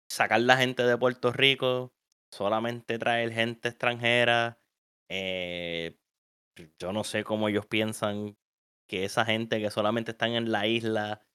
sacar 0.09 0.41
la 0.41 0.57
gente 0.57 0.83
de 0.83 0.97
Puerto 0.97 1.33
Rico, 1.33 1.93
solamente 2.33 2.99
traer 2.99 3.33
gente 3.33 3.69
extranjera. 3.69 4.59
Eh, 5.09 5.99
yo 6.79 6.93
no 6.93 7.05
sé 7.05 7.25
cómo 7.25 7.49
ellos 7.49 7.67
piensan 7.67 8.37
que 8.89 9.05
esa 9.05 9.25
gente 9.25 9.61
que 9.61 9.71
solamente 9.71 10.13
están 10.13 10.33
en 10.33 10.53
la 10.53 10.67
isla 10.67 11.27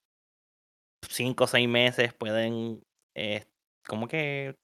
cinco 1.07 1.45
o 1.45 1.47
seis 1.47 1.67
meses 1.67 2.13
pueden 2.13 2.83
eh, 3.15 3.45
como 3.87 4.07
que 4.07 4.55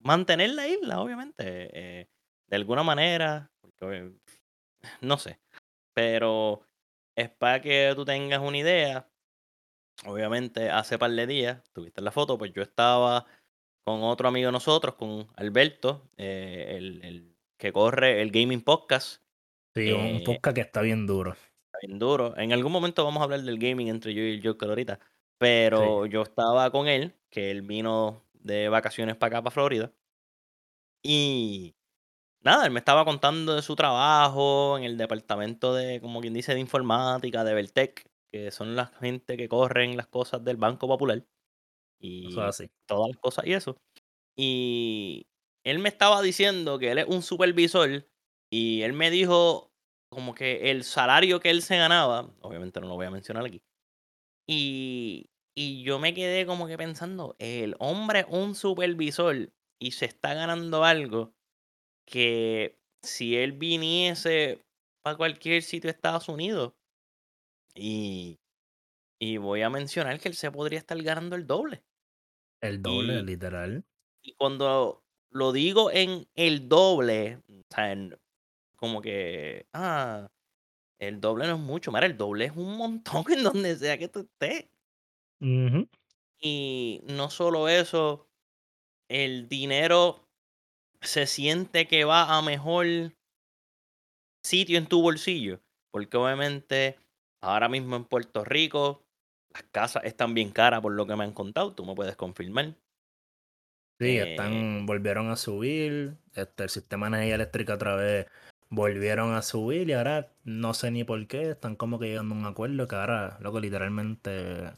mantener 0.00 0.50
la 0.50 0.68
isla, 0.68 1.00
obviamente, 1.00 1.34
eh, 1.38 2.08
de 2.48 2.56
alguna 2.56 2.82
manera, 2.82 3.50
no 5.00 5.18
sé, 5.18 5.40
pero 5.94 6.62
es 7.16 7.30
para 7.30 7.60
que 7.60 7.92
tú 7.94 8.04
tengas 8.04 8.40
una 8.40 8.58
idea. 8.58 9.08
Obviamente, 10.06 10.70
hace 10.70 10.98
par 10.98 11.12
de 11.12 11.26
días, 11.26 11.62
tuviste 11.72 12.02
la 12.02 12.10
foto, 12.10 12.36
pues 12.36 12.52
yo 12.52 12.62
estaba 12.62 13.26
con 13.84 14.02
otro 14.02 14.28
amigo 14.28 14.46
de 14.46 14.52
nosotros, 14.52 14.94
con 14.94 15.26
Alberto, 15.36 16.08
eh, 16.16 16.74
el, 16.76 17.34
que 17.58 17.72
corre 17.72 18.22
el 18.22 18.30
Gaming 18.30 18.62
Podcast. 18.62 19.22
Sí, 19.74 19.92
un 19.92 20.00
eh, 20.00 20.22
podcast 20.24 20.54
que 20.54 20.60
está 20.62 20.80
bien 20.80 21.06
duro. 21.06 21.32
Está 21.32 21.78
bien 21.86 21.98
duro. 21.98 22.36
En 22.36 22.52
algún 22.52 22.72
momento 22.72 23.04
vamos 23.04 23.20
a 23.20 23.24
hablar 23.24 23.42
del 23.42 23.58
gaming 23.58 23.88
entre 23.88 24.14
yo 24.14 24.22
y 24.22 24.34
el 24.34 24.42
Joker 24.42 24.70
ahorita. 24.70 25.00
Pero 25.38 26.06
yo 26.06 26.22
estaba 26.22 26.70
con 26.70 26.88
él, 26.88 27.14
que 27.28 27.50
él 27.50 27.62
vino 27.62 28.22
de 28.32 28.68
vacaciones 28.68 29.16
para 29.16 29.36
acá, 29.36 29.42
para 29.42 29.52
Florida. 29.52 29.92
Y 31.02 31.74
nada, 32.40 32.64
él 32.64 32.70
me 32.70 32.78
estaba 32.78 33.04
contando 33.04 33.54
de 33.54 33.62
su 33.62 33.76
trabajo 33.76 34.78
en 34.78 34.84
el 34.84 34.96
departamento 34.96 35.74
de, 35.74 36.00
como 36.00 36.20
quien 36.20 36.32
dice, 36.32 36.54
de 36.54 36.60
informática, 36.60 37.44
de 37.44 37.52
Beltec, 37.52 38.08
que 38.32 38.50
son 38.50 38.76
la 38.76 38.86
gente 38.86 39.36
que 39.36 39.48
corren 39.48 39.96
las 39.96 40.06
cosas 40.06 40.42
del 40.44 40.56
Banco 40.56 40.88
Popular 40.88 41.24
y 41.98 42.34
todas 42.34 42.60
las 43.08 43.16
cosas 43.20 43.46
y 43.46 43.52
eso. 43.52 43.76
Y 44.36 45.26
él 45.64 45.78
me 45.78 45.88
estaba 45.88 46.22
diciendo 46.22 46.78
que 46.78 46.90
él 46.90 46.98
es 46.98 47.06
un 47.06 47.22
supervisor 47.22 48.06
y 48.50 48.82
él 48.82 48.92
me 48.92 49.10
dijo 49.10 49.70
como 50.10 50.34
que 50.34 50.70
el 50.70 50.84
salario 50.84 51.40
que 51.40 51.50
él 51.50 51.62
se 51.62 51.76
ganaba, 51.76 52.30
obviamente 52.40 52.80
no 52.80 52.86
lo 52.88 52.94
voy 52.94 53.06
a 53.06 53.10
mencionar 53.10 53.44
aquí, 53.44 53.62
y, 54.48 55.30
y 55.56 55.82
yo 55.82 55.98
me 55.98 56.14
quedé 56.14 56.46
como 56.46 56.66
que 56.66 56.76
pensando, 56.78 57.36
el 57.38 57.74
hombre 57.78 58.20
es 58.20 58.26
un 58.28 58.54
supervisor 58.54 59.50
y 59.80 59.92
se 59.92 60.06
está 60.06 60.34
ganando 60.34 60.84
algo 60.84 61.34
que 62.06 62.78
si 63.02 63.36
él 63.36 63.52
viniese 63.52 64.62
para 65.02 65.16
cualquier 65.16 65.62
sitio 65.62 65.88
de 65.88 65.92
Estados 65.96 66.28
Unidos 66.28 66.74
y, 67.74 68.38
y 69.18 69.38
voy 69.38 69.62
a 69.62 69.70
mencionar 69.70 70.20
que 70.20 70.28
él 70.28 70.34
se 70.36 70.50
podría 70.52 70.78
estar 70.78 71.00
ganando 71.02 71.36
el 71.36 71.46
doble. 71.46 71.84
El 72.60 72.82
doble, 72.82 73.22
literal. 73.22 73.84
Y 74.22 74.34
cuando 74.34 75.04
lo 75.30 75.52
digo 75.52 75.90
en 75.90 76.28
el 76.34 76.68
doble, 76.68 77.42
o 77.48 77.62
sea, 77.74 77.92
en- 77.92 78.18
como 78.76 79.02
que, 79.02 79.66
ah, 79.72 80.28
el 81.00 81.20
doble 81.20 81.46
no 81.48 81.54
es 81.56 81.60
mucho, 81.60 81.92
mira, 81.92 82.06
el 82.06 82.16
doble 82.18 82.46
es 82.46 82.52
un 82.56 82.76
montón 82.76 83.24
en 83.32 83.44
donde 83.44 83.76
sea 83.76 83.98
que 83.98 84.08
tú 84.08 84.20
estés. 84.20 84.70
Y 86.40 87.00
no 87.04 87.28
solo 87.30 87.68
eso, 87.68 88.28
el 89.08 89.48
dinero 89.48 90.28
se 91.02 91.26
siente 91.26 91.88
que 91.88 92.04
va 92.04 92.36
a 92.38 92.42
mejor 92.42 92.86
sitio 94.42 94.78
en 94.78 94.86
tu 94.86 95.02
bolsillo. 95.02 95.60
Porque 95.90 96.16
obviamente 96.16 96.98
ahora 97.40 97.68
mismo 97.68 97.96
en 97.96 98.04
Puerto 98.04 98.44
Rico 98.44 99.03
las 99.54 99.62
casas 99.70 100.04
están 100.04 100.34
bien 100.34 100.50
caras 100.50 100.80
por 100.80 100.92
lo 100.92 101.06
que 101.06 101.16
me 101.16 101.24
han 101.24 101.32
contado. 101.32 101.72
Tú 101.72 101.84
me 101.84 101.94
puedes 101.94 102.16
confirmar. 102.16 102.74
Sí, 103.98 104.18
Eh, 104.18 104.32
están, 104.32 104.86
volvieron 104.86 105.30
a 105.30 105.36
subir, 105.36 106.16
este, 106.34 106.64
el 106.64 106.68
sistema 106.68 107.06
de 107.06 107.16
energía 107.16 107.36
eléctrica 107.36 107.74
otra 107.74 107.94
vez 107.94 108.26
volvieron 108.70 109.34
a 109.34 109.42
subir 109.42 109.88
y 109.88 109.92
ahora 109.92 110.32
no 110.42 110.74
sé 110.74 110.90
ni 110.90 111.04
por 111.04 111.26
qué, 111.28 111.50
están 111.50 111.76
como 111.76 111.98
que 111.98 112.08
llegando 112.08 112.34
a 112.34 112.38
un 112.38 112.46
acuerdo 112.46 112.88
que 112.88 112.96
ahora, 112.96 113.38
loco, 113.40 113.60
literalmente 113.60 114.72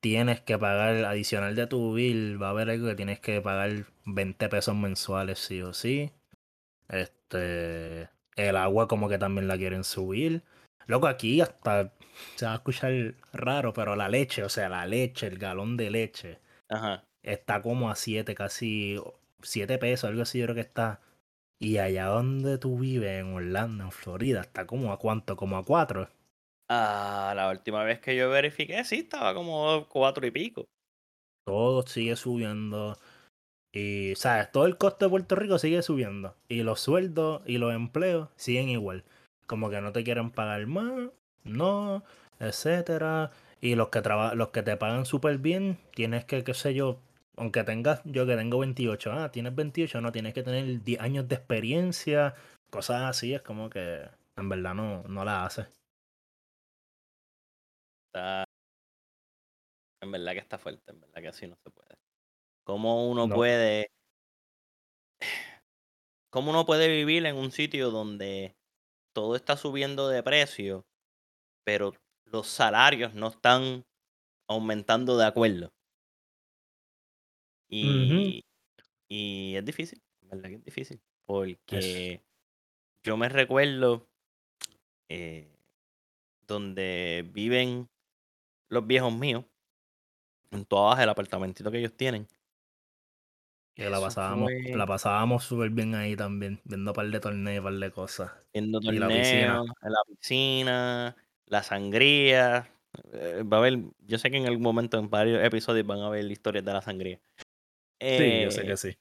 tienes 0.00 0.40
que 0.40 0.58
pagar 0.58 1.04
adicional 1.04 1.54
de 1.54 1.66
tu 1.66 1.94
bill, 1.94 2.42
va 2.42 2.48
a 2.48 2.50
haber 2.50 2.70
algo 2.70 2.88
que 2.88 2.94
tienes 2.96 3.20
que 3.20 3.40
pagar 3.40 3.86
20 4.04 4.48
pesos 4.48 4.74
mensuales 4.74 5.38
sí 5.38 5.62
o 5.62 5.72
sí. 5.72 6.10
Este, 6.88 8.08
el 8.36 8.56
agua 8.56 8.88
como 8.88 9.08
que 9.08 9.18
también 9.18 9.48
la 9.48 9.58
quieren 9.58 9.84
subir. 9.84 10.42
Loco, 10.86 11.06
aquí 11.06 11.40
hasta 11.40 11.92
se 12.36 12.46
va 12.46 12.52
a 12.52 12.56
escuchar 12.56 13.14
raro, 13.32 13.72
pero 13.72 13.96
la 13.96 14.08
leche, 14.08 14.42
o 14.44 14.48
sea, 14.48 14.68
la 14.68 14.86
leche, 14.86 15.26
el 15.26 15.38
galón 15.38 15.76
de 15.76 15.90
leche 15.90 16.38
ajá. 16.68 17.04
está 17.22 17.62
como 17.62 17.90
a 17.90 17.96
7, 17.96 18.34
casi 18.34 18.96
7 19.42 19.78
pesos, 19.78 20.08
algo 20.08 20.22
así 20.22 20.38
yo 20.38 20.46
creo 20.46 20.54
que 20.54 20.62
está. 20.62 21.00
Y 21.60 21.78
allá 21.78 22.06
donde 22.06 22.58
tú 22.58 22.78
vives, 22.78 23.20
en 23.20 23.34
Orlando, 23.34 23.84
en 23.84 23.92
Florida, 23.92 24.42
está 24.42 24.66
como 24.66 24.92
a 24.92 24.98
cuánto, 24.98 25.36
como 25.36 25.56
a 25.56 25.64
4. 25.64 26.08
Ah, 26.70 27.32
la 27.34 27.48
última 27.50 27.82
vez 27.82 27.98
que 28.00 28.14
yo 28.14 28.28
verifiqué, 28.28 28.84
sí, 28.84 28.98
estaba 28.98 29.34
como 29.34 29.88
cuatro 29.88 30.26
y 30.26 30.30
pico. 30.30 30.66
Todo 31.46 31.86
sigue 31.86 32.14
subiendo. 32.14 32.98
Y, 33.72 34.14
¿sabes? 34.16 34.52
Todo 34.52 34.66
el 34.66 34.76
costo 34.76 35.06
de 35.06 35.10
Puerto 35.10 35.34
Rico 35.34 35.58
sigue 35.58 35.82
subiendo. 35.82 36.36
Y 36.48 36.62
los 36.62 36.80
sueldos 36.80 37.42
y 37.46 37.58
los 37.58 37.74
empleos 37.74 38.28
siguen 38.36 38.68
igual. 38.68 39.04
Como 39.46 39.70
que 39.70 39.80
no 39.80 39.92
te 39.92 40.04
quieren 40.04 40.30
pagar 40.30 40.66
más, 40.66 41.10
no, 41.48 42.04
etcétera. 42.38 43.30
Y 43.60 43.74
los 43.74 43.88
que 43.88 44.02
traba 44.02 44.34
los 44.34 44.48
que 44.50 44.62
te 44.62 44.76
pagan 44.76 45.06
súper 45.06 45.38
bien, 45.38 45.78
tienes 45.94 46.24
que, 46.24 46.44
qué 46.44 46.54
sé 46.54 46.74
yo, 46.74 47.00
aunque 47.36 47.64
tengas, 47.64 48.00
yo 48.04 48.26
que 48.26 48.36
tengo 48.36 48.58
28, 48.60 49.12
ah, 49.12 49.30
tienes 49.32 49.54
28, 49.54 50.00
no, 50.00 50.12
tienes 50.12 50.34
que 50.34 50.42
tener 50.42 50.82
10 50.84 51.00
años 51.00 51.28
de 51.28 51.34
experiencia, 51.36 52.34
cosas 52.70 53.02
así, 53.02 53.34
es 53.34 53.42
como 53.42 53.70
que 53.70 54.08
en 54.36 54.48
verdad 54.48 54.74
no, 54.74 55.02
no 55.04 55.24
la 55.24 55.44
hace. 55.44 55.66
Está... 58.12 58.44
En 60.00 60.12
verdad 60.12 60.32
que 60.32 60.38
está 60.38 60.58
fuerte, 60.58 60.90
en 60.92 61.00
verdad 61.00 61.20
que 61.22 61.28
así 61.28 61.46
no 61.46 61.56
se 61.56 61.70
puede. 61.70 61.94
¿Cómo 62.64 63.08
uno 63.10 63.26
No. 63.26 63.34
puede... 63.34 63.88
¿Cómo 66.30 66.50
uno 66.50 66.66
puede 66.66 66.88
vivir 66.88 67.24
en 67.26 67.36
un 67.36 67.50
sitio 67.50 67.90
donde 67.90 68.54
todo 69.14 69.34
está 69.34 69.56
subiendo 69.56 70.08
de 70.08 70.22
precio, 70.22 70.84
pero 71.68 71.92
los 72.24 72.46
salarios 72.46 73.12
no 73.12 73.28
están 73.28 73.84
aumentando 74.48 75.18
de 75.18 75.26
acuerdo? 75.26 75.70
Y, 77.68 78.42
y 79.06 79.54
es 79.54 79.62
difícil, 79.66 80.00
verdad 80.22 80.48
que 80.48 80.54
es 80.54 80.64
difícil. 80.64 80.98
Porque 81.26 82.22
yo 83.04 83.18
me 83.18 83.28
recuerdo 83.28 84.08
eh, 85.10 85.54
donde 86.46 87.28
viven 87.34 87.90
los 88.70 88.86
viejos 88.86 89.12
míos, 89.12 89.44
en 90.50 90.64
toda 90.64 90.92
baja 90.92 91.02
el 91.02 91.10
apartamentito 91.10 91.70
que 91.70 91.80
ellos 91.80 91.94
tienen. 91.94 92.26
Que 93.74 93.90
la 93.90 94.00
pasábamos, 94.00 94.50
fue 94.62 94.74
la 94.74 94.86
pasábamos 94.86 95.44
súper 95.44 95.68
bien 95.68 95.94
ahí 95.94 96.16
también, 96.16 96.62
viendo 96.64 96.92
un 96.92 96.94
par 96.94 97.10
de 97.10 97.20
torneos, 97.20 97.58
un 97.58 97.64
par 97.70 97.78
de 97.78 97.90
cosas. 97.90 98.32
viendo 98.54 98.80
torneos, 98.80 99.66
en 99.82 99.92
la 99.92 100.00
piscina, 100.08 101.16
la 101.48 101.62
sangría. 101.62 102.70
eh, 103.12 103.42
va 103.44 103.58
a 103.58 103.60
haber, 103.60 103.80
yo 104.00 104.18
sé 104.18 104.30
que 104.30 104.38
en 104.38 104.46
algún 104.46 104.62
momento 104.62 104.98
en 104.98 105.10
varios 105.10 105.44
episodios 105.44 105.86
van 105.86 106.00
a 106.00 106.08
ver 106.10 106.30
historias 106.30 106.64
de 106.64 106.72
la 106.72 106.82
sangría. 106.82 107.20
Sí, 108.16 108.40
yo 108.40 108.50
sé 108.50 108.64
Eh, 108.64 108.66
que 108.66 108.76
sí. 108.76 108.98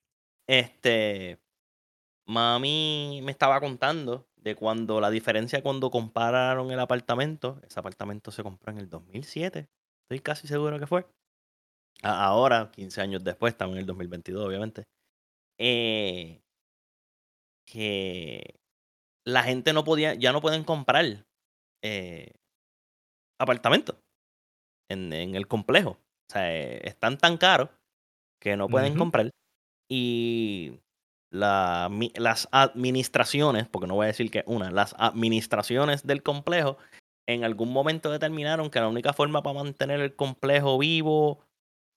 Este, 0.48 1.40
mami 2.28 3.22
me 3.24 3.32
estaba 3.32 3.60
contando 3.62 4.28
de 4.38 4.56
cuando 4.56 5.02
la 5.02 5.10
diferencia 5.12 5.64
cuando 5.64 5.92
compararon 5.92 6.72
el 6.72 6.80
apartamento, 6.80 7.60
ese 7.68 7.80
apartamento 7.80 8.32
se 8.32 8.44
compró 8.44 8.72
en 8.74 8.80
el 8.80 8.90
2007, 8.90 9.70
estoy 10.04 10.20
casi 10.22 10.48
seguro 10.48 10.80
que 10.80 10.88
fue. 10.88 11.08
Ahora, 12.04 12.72
15 12.72 13.02
años 13.02 13.24
después, 13.24 13.54
estamos 13.54 13.76
en 13.76 13.82
el 13.82 13.86
2022, 13.86 14.46
obviamente. 14.46 14.86
eh, 15.60 16.42
que 17.66 18.60
la 19.26 19.44
gente 19.44 19.74
no 19.74 19.84
podía, 19.84 20.14
ya 20.16 20.32
no 20.32 20.42
pueden 20.42 20.64
comprar 20.64 21.26
eh, 21.84 22.34
apartamentos 23.40 23.96
en, 24.90 25.14
en 25.14 25.36
el 25.36 25.48
complejo. 25.48 25.92
O 25.92 26.34
sea, 26.34 26.54
eh, 26.54 26.82
están 26.84 27.18
tan 27.18 27.38
caros 27.38 27.70
que 28.42 28.58
no 28.58 28.68
pueden 28.68 28.98
comprar. 28.98 29.32
Y 29.90 30.80
la 31.32 31.90
las 32.16 32.48
administraciones, 32.52 33.68
porque 33.68 33.88
no 33.88 33.96
voy 33.96 34.06
a 34.06 34.08
decir 34.08 34.32
que 34.32 34.44
una, 34.48 34.72
las 34.72 34.96
administraciones 34.98 36.06
del 36.06 36.24
complejo 36.24 36.78
en 37.28 37.44
algún 37.44 37.72
momento 37.72 38.12
determinaron 38.12 38.70
que 38.70 38.80
la 38.80 38.88
única 38.88 39.14
forma 39.14 39.44
para 39.44 39.60
mantener 39.60 40.00
el 40.00 40.16
complejo 40.16 40.78
vivo, 40.78 41.44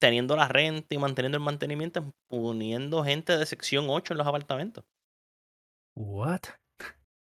teniendo 0.01 0.37
la 0.37 0.49
renta 0.49 0.95
y 0.95 0.99
manteniendo 0.99 1.39
el 1.39 1.45
mantenimiento, 1.45 2.01
es 2.01 2.07
poniendo 2.29 3.05
gente 3.05 3.37
de 3.37 3.47
sección 3.47 3.87
8 3.89 4.15
en 4.15 4.19
los 4.19 4.27
apartamentos. 4.27 4.85
What? 5.97 6.41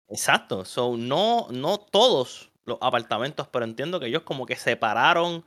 Exacto. 0.10 0.66
So, 0.66 0.96
no, 0.98 1.48
no 1.50 1.80
todos 1.80 2.52
los 2.68 2.78
apartamentos, 2.82 3.48
pero 3.48 3.66
entiendo 3.66 4.00
que 4.00 4.08
ellos 4.08 4.24
como 4.24 4.46
que 4.46 4.56
separaron 4.56 5.46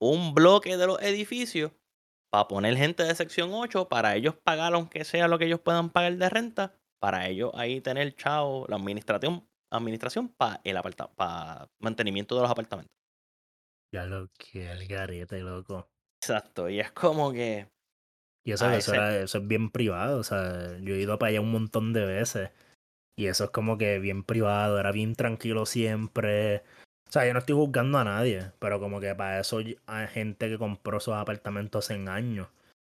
un 0.00 0.34
bloque 0.34 0.76
de 0.76 0.86
los 0.86 1.00
edificios 1.02 1.72
para 2.30 2.48
poner 2.48 2.76
gente 2.76 3.02
de 3.02 3.14
sección 3.14 3.50
8, 3.52 3.88
para 3.88 4.16
ellos 4.16 4.36
pagar 4.36 4.74
aunque 4.74 5.04
sea 5.04 5.28
lo 5.28 5.38
que 5.38 5.46
ellos 5.46 5.60
puedan 5.60 5.90
pagar 5.90 6.16
de 6.16 6.28
renta, 6.30 6.74
para 7.00 7.28
ellos 7.28 7.50
ahí 7.54 7.80
tener 7.80 8.14
chao 8.16 8.66
la 8.68 8.76
administración 8.76 9.46
administración 9.70 10.28
para 10.28 10.60
el 10.64 10.76
aparta 10.76 11.10
para 11.14 11.70
mantenimiento 11.80 12.34
de 12.36 12.42
los 12.42 12.50
apartamentos. 12.50 12.92
Ya 13.92 14.06
lo 14.06 14.30
que 14.38 14.70
el 14.70 14.86
garete, 14.86 15.40
loco. 15.40 15.88
Exacto, 16.20 16.68
y 16.68 16.80
es 16.80 16.92
como 16.92 17.32
que 17.32 17.68
Y 18.44 18.52
eso, 18.52 18.66
a 18.66 18.70
que 18.70 18.78
eso, 18.78 18.92
ese 18.92 18.94
era, 18.94 19.16
eso 19.18 19.38
es 19.38 19.46
bien 19.46 19.70
privado, 19.70 20.18
o 20.18 20.24
sea, 20.24 20.78
yo 20.78 20.94
he 20.94 21.00
ido 21.00 21.18
para 21.18 21.30
allá 21.30 21.40
un 21.40 21.52
montón 21.52 21.92
de 21.92 22.04
veces. 22.06 22.50
Y 23.16 23.26
eso 23.26 23.44
es 23.44 23.50
como 23.50 23.78
que 23.78 23.98
bien 23.98 24.24
privado, 24.24 24.78
era 24.78 24.92
bien 24.92 25.14
tranquilo 25.14 25.66
siempre. 25.66 26.62
O 27.08 27.12
sea, 27.12 27.26
yo 27.26 27.32
no 27.34 27.40
estoy 27.40 27.54
juzgando 27.54 27.98
a 27.98 28.04
nadie, 28.04 28.52
pero 28.58 28.80
como 28.80 29.00
que 29.00 29.14
para 29.14 29.40
eso 29.40 29.58
hay 29.86 30.06
gente 30.08 30.48
que 30.48 30.58
compró 30.58 30.98
esos 30.98 31.14
apartamentos 31.14 31.90
en 31.90 32.08
años. 32.08 32.48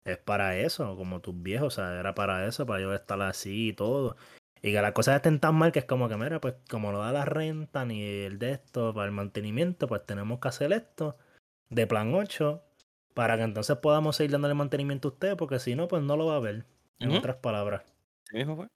Es 0.04 0.18
para 0.18 0.56
eso, 0.56 0.96
como 0.96 1.20
tus 1.20 1.42
viejos, 1.42 1.74
o 1.74 1.76
sea, 1.76 1.98
era 1.98 2.14
para 2.14 2.46
eso, 2.46 2.66
para 2.66 2.80
yo 2.80 2.94
estar 2.94 3.20
así 3.22 3.68
y 3.70 3.72
todo. 3.72 4.16
Y 4.62 4.72
que 4.72 4.80
las 4.80 4.92
cosas 4.92 5.16
estén 5.16 5.40
tan 5.40 5.56
mal 5.56 5.72
que 5.72 5.80
es 5.80 5.84
como 5.84 6.08
que, 6.08 6.16
mira, 6.16 6.40
pues 6.40 6.54
como 6.70 6.92
no 6.92 7.00
da 7.00 7.12
la 7.12 7.24
renta 7.24 7.84
ni 7.84 8.02
el 8.02 8.38
de 8.38 8.52
esto 8.52 8.94
para 8.94 9.06
el 9.06 9.12
mantenimiento, 9.12 9.88
pues 9.88 10.06
tenemos 10.06 10.40
que 10.40 10.48
hacer 10.48 10.72
esto 10.72 11.18
de 11.70 11.86
plan 11.86 12.14
8 12.14 12.62
para 13.14 13.36
que 13.36 13.42
entonces 13.42 13.76
podamos 13.78 14.16
seguir 14.16 14.32
dándole 14.32 14.54
mantenimiento 14.54 15.08
a 15.08 15.10
usted, 15.12 15.36
porque 15.36 15.58
si 15.58 15.74
no, 15.74 15.88
pues 15.88 16.02
no 16.02 16.16
lo 16.16 16.26
va 16.26 16.36
a 16.36 16.40
ver. 16.40 16.64
En 16.98 17.10
otras 17.10 17.36
palabras. 17.36 17.82
así 18.26 18.36
mismo 18.36 18.56
fue. 18.56 18.68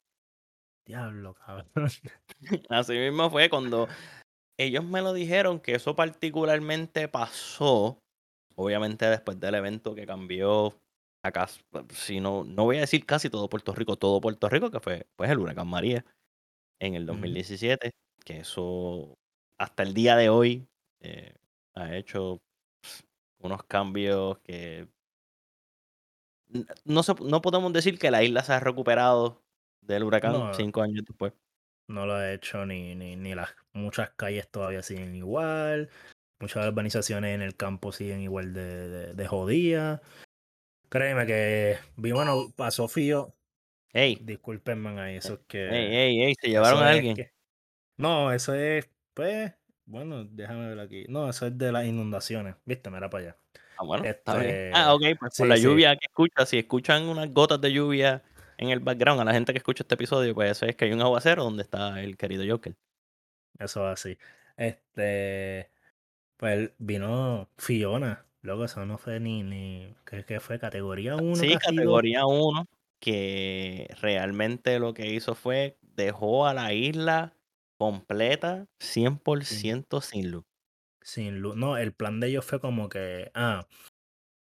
Diablo, 0.89 1.35
cabrón. 1.35 1.69
Así 2.71 2.95
mismo 2.95 3.29
fue 3.29 3.51
cuando 3.51 3.89
ellos 4.59 4.83
me 4.85 5.03
lo 5.03 5.13
dijeron 5.13 5.61
que 5.61 5.75
eso 5.75 5.95
particularmente 5.95 7.09
pasó, 7.09 7.99
obviamente 8.57 9.05
después 9.05 9.39
del 9.39 9.57
evento 9.57 9.95
que 9.95 10.07
cambió 10.07 10.75
acá, 11.23 11.47
si 11.91 12.21
no, 12.21 12.43
no 12.45 12.65
voy 12.65 12.79
a 12.79 12.81
decir 12.81 13.05
casi 13.05 13.29
todo 13.29 13.51
Puerto 13.51 13.75
Rico, 13.75 13.97
todo 13.97 14.23
Puerto 14.23 14.49
Rico, 14.49 14.71
que 14.71 14.81
fue 14.81 15.07
pues 15.15 15.31
el 15.31 15.39
huracán 15.39 15.69
María 15.69 16.07
en 16.81 16.95
el 16.95 17.05
2017, 17.05 17.91
que 18.25 18.39
eso 18.41 19.15
hasta 19.59 19.83
el 19.83 19.93
día 19.93 20.17
de 20.17 20.31
hoy 20.31 20.69
eh, 21.03 21.35
ha 21.75 21.95
hecho 21.97 22.39
unos 23.43 23.63
cambios 23.65 24.39
que 24.39 24.89
no, 26.87 27.03
no 27.27 27.43
podemos 27.43 27.75
decir 27.75 27.99
que 27.99 28.11
la 28.11 28.23
isla 28.23 28.43
se 28.43 28.55
ha 28.55 28.61
recuperado 28.61 29.43
del 29.89 30.05
huracán 30.05 30.55
cinco 30.55 30.83
años 30.83 31.05
después. 31.05 31.33
No 31.89 32.07
lo 32.07 32.15
ha 32.15 32.33
hecho 32.33 32.67
ni, 32.67 32.95
ni, 32.95 33.17
ni 33.17 33.35
las 33.35 33.49
muchas 33.73 34.11
calles 34.11 34.49
todavía 34.49 34.83
siguen 34.83 35.17
igual. 35.17 35.89
Muchas 36.39 36.69
urbanizaciones 36.69 37.35
en 37.35 37.43
el 37.43 37.57
campo 37.57 37.91
siguen 37.91 38.21
igual 38.21 38.53
de, 38.53 38.89
de, 38.89 39.15
de 39.15 39.27
jodidas. 39.27 40.01
Créeme 40.91 41.27
que 41.27 41.79
vi, 41.97 42.13
bueno, 42.13 42.53
pasó 42.55 42.87
Fío. 42.89 43.35
Ey. 43.93 44.19
Discúlpenme 44.21 45.01
ahí, 45.01 45.17
eso 45.17 45.35
es 45.35 45.41
que. 45.49 45.69
Ey, 45.69 45.97
ey, 45.97 46.23
ey, 46.23 46.35
se 46.39 46.49
llevaron 46.49 46.83
a 46.83 46.91
alguien. 46.91 47.17
no, 47.97 48.33
eso 48.33 48.55
es, 48.55 48.89
pues, 49.15 49.55
bueno, 49.87 50.25
déjame 50.25 50.69
ver 50.69 50.81
aquí. 50.81 51.07
No, 51.09 51.29
eso 51.29 51.47
es 51.47 51.57
de 51.57 51.73
las 51.73 51.87
inundaciones. 51.87 52.55
Viste, 52.67 52.91
mira 52.91 53.09
para 53.09 53.25
allá. 53.25 53.37
Ah, 53.79 53.85
bueno, 53.85 54.05
está 54.05 54.37
bien. 54.39 54.73
Ah, 54.75 54.93
este, 54.93 55.13
ok, 55.13 55.19
pues 55.19 55.37
por 55.39 55.47
la 55.47 55.57
lluvia 55.57 55.97
que 55.97 56.07
escucha, 56.07 56.45
si 56.45 56.59
escuchan 56.59 57.05
unas 57.05 57.33
gotas 57.33 57.61
de 57.61 57.73
lluvia 57.73 58.23
en 58.59 58.71
el 58.71 58.81
background 58.81 59.21
a 59.21 59.25
la 59.25 59.33
gente 59.33 59.53
que 59.53 59.59
escucha 59.59 59.85
este 59.85 59.95
episodio, 59.95 60.35
pues 60.35 60.51
eso 60.51 60.67
es 60.67 60.77
que 60.77 60.85
hay 60.85 60.93
un 60.93 61.01
aguacero 61.01 61.45
donde 61.45 61.63
está 61.63 62.03
el 62.03 62.17
querido 62.17 62.45
Joker. 62.47 62.77
Eso 63.59 63.87
es 63.91 63.93
así. 64.01 64.19
Este. 64.57 65.71
Pues 66.37 66.71
vino 66.79 67.49
Fiona. 67.57 68.27
Luego 68.43 68.65
eso 68.65 68.85
no 68.87 68.99
fue 68.99 69.19
ni, 69.19 69.43
ni 69.43 69.95
¿qué, 70.05 70.41
fue? 70.41 70.59
¿Categoría 70.59 71.17
1? 71.17 71.37
Sí, 71.37 71.57
categoría 71.57 72.25
1, 72.27 72.67
que 73.01 73.93
realmente 74.01 74.79
lo 74.79 74.95
que 74.95 75.13
hizo 75.13 75.35
fue 75.35 75.77
dejó 75.83 76.47
a 76.47 76.55
la 76.55 76.73
isla 76.73 77.35
completa 77.77 78.67
100% 78.79 80.01
sin 80.01 80.31
luz. 80.31 80.45
Sin 81.03 81.41
luz. 81.41 81.57
No, 81.57 81.77
el 81.77 81.93
plan 81.93 82.21
de 82.21 82.29
ellos 82.29 82.45
fue 82.45 82.61
como 82.61 82.89
que, 82.89 83.31
ah, 83.35 83.67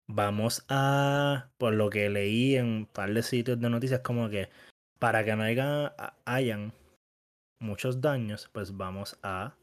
vamos 0.09 0.65
a, 0.69 1.51
por 1.59 1.75
lo 1.75 1.91
que 1.91 2.09
leí 2.09 2.57
en 2.57 2.89
un 2.97 3.15
de 3.15 3.23
sitios 3.23 3.61
de 3.61 3.71
noticias, 3.71 4.01
como 4.01 4.29
que 4.29 4.49
para 4.99 5.25
que 5.25 5.37
no 5.37 5.45
haya, 5.45 5.95
hayan 6.25 6.73
muchos 7.61 8.01
daños, 8.01 8.51
pues 8.53 8.77
vamos 8.77 9.17
a 9.23 9.55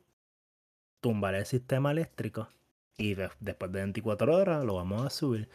tumbar 1.01 1.35
el 1.35 1.45
sistema 1.45 1.91
eléctrico 1.91 2.47
y 2.97 3.15
después 3.15 3.71
de 3.71 3.79
24 3.79 4.35
horas 4.35 4.63
lo 4.63 4.75
vamos 4.75 5.05
a 5.05 5.09
subir. 5.09 5.49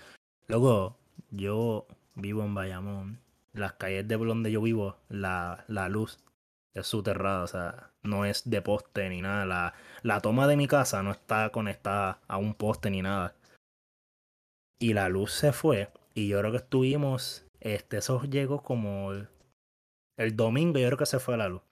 Luego, 0.48 0.96
yo 1.30 1.86
vivo 2.14 2.44
en 2.44 2.54
Bayamón. 2.54 3.20
Las 3.52 3.72
calles 3.74 4.06
de 4.06 4.16
donde 4.16 4.52
yo 4.52 4.60
vivo, 4.62 4.96
la, 5.08 5.64
la 5.66 5.88
luz 5.88 6.18
es 6.74 6.86
subterrada, 6.86 7.42
o 7.42 7.46
sea, 7.46 7.90
no 8.02 8.24
es 8.24 8.48
de 8.48 8.62
poste 8.62 9.08
ni 9.08 9.22
nada. 9.22 9.44
La, 9.46 9.74
la 10.02 10.20
toma 10.20 10.46
de 10.46 10.56
mi 10.56 10.68
casa 10.68 11.02
no 11.02 11.10
está 11.10 11.50
conectada 11.50 12.20
a 12.28 12.36
un 12.36 12.54
poste 12.54 12.90
ni 12.90 13.02
nada. 13.02 13.34
Y 14.80 14.94
la 14.94 15.08
luz 15.08 15.32
se 15.32 15.52
fue. 15.52 15.90
Y 16.14 16.26
yo 16.26 16.40
creo 16.40 16.50
que 16.50 16.56
estuvimos. 16.56 17.46
Este, 17.60 17.98
eso 17.98 18.22
llegó 18.24 18.62
como 18.62 19.12
el, 19.12 19.28
el 20.16 20.34
domingo, 20.34 20.78
yo 20.78 20.86
creo 20.86 20.98
que 20.98 21.06
se 21.06 21.20
fue 21.20 21.36
la 21.36 21.48
luz. 21.48 21.62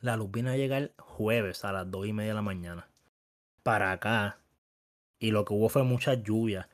La 0.00 0.16
luz 0.16 0.30
vino 0.30 0.50
a 0.50 0.56
llegar 0.56 0.92
jueves 0.98 1.64
a 1.64 1.72
las 1.72 1.90
2 1.90 2.06
y 2.06 2.12
media 2.12 2.30
de 2.30 2.34
la 2.34 2.42
mañana. 2.42 2.88
Para 3.62 3.90
acá, 3.90 4.38
y 5.18 5.30
lo 5.30 5.44
que 5.44 5.54
hubo 5.54 5.68
fue 5.68 5.82
mucha 5.82 6.14
lluvia. 6.14 6.68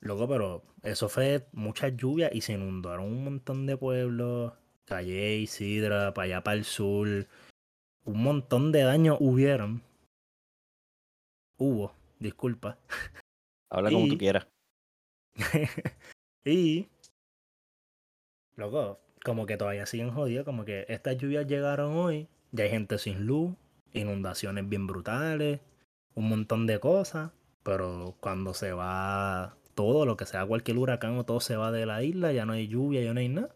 Loco, 0.00 0.28
pero 0.28 0.62
eso 0.82 1.08
fue 1.08 1.46
mucha 1.52 1.88
lluvia 1.88 2.30
y 2.32 2.40
se 2.40 2.54
inundaron 2.54 3.06
un 3.06 3.24
montón 3.24 3.66
de 3.66 3.76
pueblos. 3.76 4.52
Calle, 4.84 5.36
Isidra, 5.36 6.14
para 6.14 6.24
allá 6.26 6.42
para 6.42 6.56
el 6.56 6.64
sur. 6.64 7.26
Un 8.04 8.22
montón 8.22 8.72
de 8.72 8.82
daños 8.82 9.18
hubieron. 9.20 9.82
Hubo, 11.58 11.92
disculpa. 12.18 12.78
Habla 13.70 13.90
como 13.90 14.08
tú 14.08 14.16
quieras. 14.16 14.46
y. 16.44 16.88
Loco, 18.56 19.00
como 19.24 19.46
que 19.46 19.56
todavía 19.56 19.86
siguen 19.86 20.10
jodidos. 20.10 20.44
Como 20.44 20.64
que 20.64 20.86
estas 20.88 21.16
lluvias 21.16 21.46
llegaron 21.46 21.96
hoy. 21.96 22.28
Ya 22.52 22.64
hay 22.64 22.70
gente 22.70 22.98
sin 22.98 23.26
luz. 23.26 23.54
Inundaciones 23.92 24.68
bien 24.68 24.86
brutales. 24.86 25.60
Un 26.14 26.28
montón 26.28 26.66
de 26.66 26.80
cosas. 26.80 27.30
Pero 27.62 28.16
cuando 28.20 28.54
se 28.54 28.72
va 28.72 29.56
todo, 29.74 30.06
lo 30.06 30.16
que 30.16 30.26
sea 30.26 30.46
cualquier 30.46 30.78
huracán 30.78 31.16
o 31.16 31.24
todo 31.24 31.40
se 31.40 31.56
va 31.56 31.72
de 31.72 31.86
la 31.86 32.02
isla, 32.02 32.32
ya 32.32 32.46
no 32.46 32.52
hay 32.54 32.68
lluvia, 32.68 33.02
ya 33.02 33.14
no 33.14 33.20
hay 33.20 33.28
nada. 33.28 33.54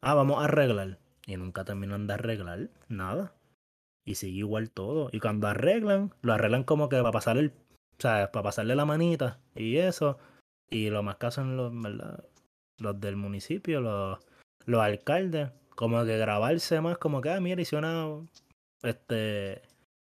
Ah, 0.00 0.14
vamos 0.14 0.40
a 0.40 0.44
arreglar. 0.44 0.98
Y 1.26 1.36
nunca 1.36 1.64
terminan 1.64 2.06
de 2.06 2.14
arreglar 2.14 2.70
nada. 2.88 3.34
Y 4.04 4.14
sigue 4.14 4.38
igual 4.38 4.70
todo. 4.70 5.08
Y 5.12 5.20
cuando 5.20 5.48
arreglan, 5.48 6.14
lo 6.22 6.32
arreglan 6.32 6.64
como 6.64 6.88
que 6.88 6.96
para 6.98 7.12
pasar 7.12 7.38
el. 7.38 7.48
O 7.98 8.00
sea, 8.00 8.30
para 8.30 8.44
pasarle 8.44 8.76
la 8.76 8.84
manita 8.84 9.40
y 9.54 9.76
eso. 9.78 10.18
Y 10.70 10.90
lo 10.90 11.02
más 11.02 11.16
caso 11.16 11.42
en 11.42 11.56
los, 11.56 11.72
¿verdad? 11.80 12.24
Los 12.78 13.00
del 13.00 13.16
municipio, 13.16 13.80
los, 13.80 14.18
los 14.64 14.80
alcaldes. 14.80 15.50
Como 15.70 16.04
que 16.04 16.16
grabarse 16.16 16.80
más, 16.80 16.98
como 16.98 17.20
que, 17.20 17.30
ah, 17.30 17.40
mira, 17.40 17.60
hice 17.60 17.76
una. 17.76 18.06
Este 18.82 19.62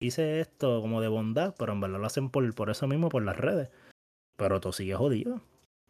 hice 0.02 0.40
esto 0.42 0.82
como 0.82 1.00
de 1.00 1.08
bondad, 1.08 1.56
pero 1.58 1.74
en 1.74 1.80
verdad 1.80 2.00
lo 2.00 2.08
hacen 2.08 2.30
por, 2.30 2.54
por 2.56 2.70
eso 2.70 2.88
mismo, 2.88 3.10
por 3.10 3.24
las 3.24 3.38
redes. 3.38 3.70
Pero 4.36 4.60
todo 4.60 4.74
sigue 4.74 4.96
jodido. 4.96 5.42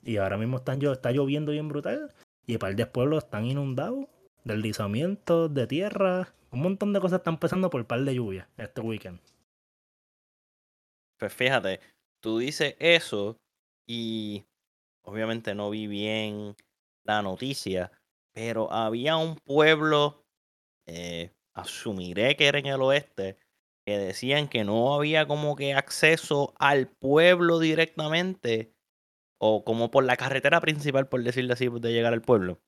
Y 0.04 0.18
ahora 0.18 0.38
mismo 0.38 0.58
están, 0.58 0.82
está 0.84 1.12
lloviendo 1.12 1.52
bien 1.52 1.70
brutal. 1.70 2.14
Y 2.46 2.58
par 2.58 2.76
de 2.76 2.86
pueblos 2.86 3.24
están 3.24 3.46
inundados. 3.46 4.06
Deslizamientos 4.44 5.54
de 5.54 5.68
tierra. 5.68 6.34
Un 6.52 6.62
montón 6.62 6.92
de 6.94 7.00
cosas 7.00 7.20
están 7.20 7.40
pasando 7.40 7.70
por 7.70 7.86
par 7.86 8.02
de 8.02 8.16
lluvia 8.16 8.50
este 8.58 8.82
weekend. 8.82 9.22
Pues 11.18 11.34
fíjate, 11.34 11.80
tú 12.20 12.40
dices 12.40 12.76
eso 12.80 13.38
y 13.88 14.44
obviamente 15.04 15.56
no 15.56 15.70
vi 15.70 15.88
bien 15.88 16.56
la 17.04 17.22
noticia, 17.22 17.92
pero 18.34 18.72
había 18.72 19.18
un 19.18 19.36
pueblo, 19.36 20.26
eh, 20.88 21.32
asumiré 21.54 22.36
que 22.36 22.48
era 22.48 22.60
en 22.60 22.68
el 22.68 22.82
oeste, 22.82 23.38
que 23.86 23.98
decían 23.98 24.48
que 24.48 24.64
no 24.64 24.94
había 24.94 25.28
como 25.28 25.56
que 25.56 25.74
acceso 25.74 26.54
al 26.60 26.88
pueblo 26.88 27.60
directamente 27.60 28.74
o 29.40 29.64
como 29.64 29.90
por 29.90 30.04
la 30.04 30.18
carretera 30.18 30.62
principal, 30.62 31.08
por 31.10 31.24
decirlo 31.24 31.54
así, 31.54 31.68
de 31.68 31.94
llegar 31.94 32.14
al 32.14 32.22
pueblo. 32.22 32.62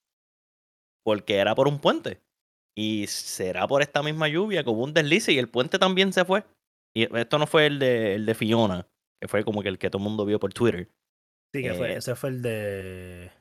Porque 1.04 1.38
era 1.38 1.54
por 1.54 1.68
un 1.68 1.80
puente. 1.80 2.22
Y 2.76 3.06
será 3.08 3.68
por 3.68 3.84
esta 3.84 4.02
misma 4.02 4.28
lluvia 4.28 4.64
que 4.64 4.72
hubo 4.72 4.84
un 4.84 4.94
deslice 4.94 5.32
y 5.32 5.38
el 5.38 5.50
puente 5.50 5.78
también 5.78 6.12
se 6.14 6.26
fue. 6.26 6.44
Y 6.96 7.16
esto 7.16 7.38
no 7.38 7.46
fue 7.46 7.68
el 7.68 7.78
de, 7.78 8.16
el 8.16 8.26
de 8.26 8.34
Fiona, 8.34 8.88
que 9.22 9.28
fue 9.28 9.44
como 9.44 9.62
que 9.62 9.70
el 9.70 9.78
que 9.78 9.92
todo 9.92 10.00
el 10.02 10.10
mundo 10.10 10.26
vio 10.26 10.40
por 10.40 10.54
Twitter. 10.54 10.90
Sí, 11.54 11.62
que 11.62 11.74
fue, 11.74 11.92
eh, 11.92 11.98
ese 11.98 12.16
fue 12.16 12.30
el 12.32 12.42
de 12.42 13.32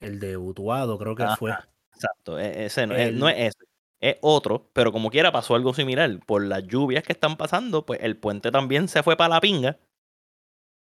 el 0.00 0.18
de 0.18 0.36
Utuado, 0.36 0.98
creo 0.98 1.14
que 1.14 1.26
fue. 1.38 1.52
Exacto, 1.94 2.38
e, 2.38 2.66
ese 2.66 2.86
no, 2.86 2.94
no 2.94 3.28
es 3.28 3.36
ese 3.38 3.64
es 4.00 4.16
otro, 4.22 4.70
pero 4.72 4.92
como 4.92 5.10
quiera 5.10 5.30
pasó 5.30 5.54
algo 5.54 5.74
similar. 5.74 6.18
Por 6.26 6.44
las 6.44 6.66
lluvias 6.66 7.04
que 7.04 7.12
están 7.12 7.36
pasando, 7.36 7.84
pues 7.84 8.00
el 8.02 8.16
puente 8.16 8.50
también 8.50 8.88
se 8.88 9.02
fue 9.02 9.16
para 9.16 9.34
la 9.34 9.40
pinga. 9.40 9.78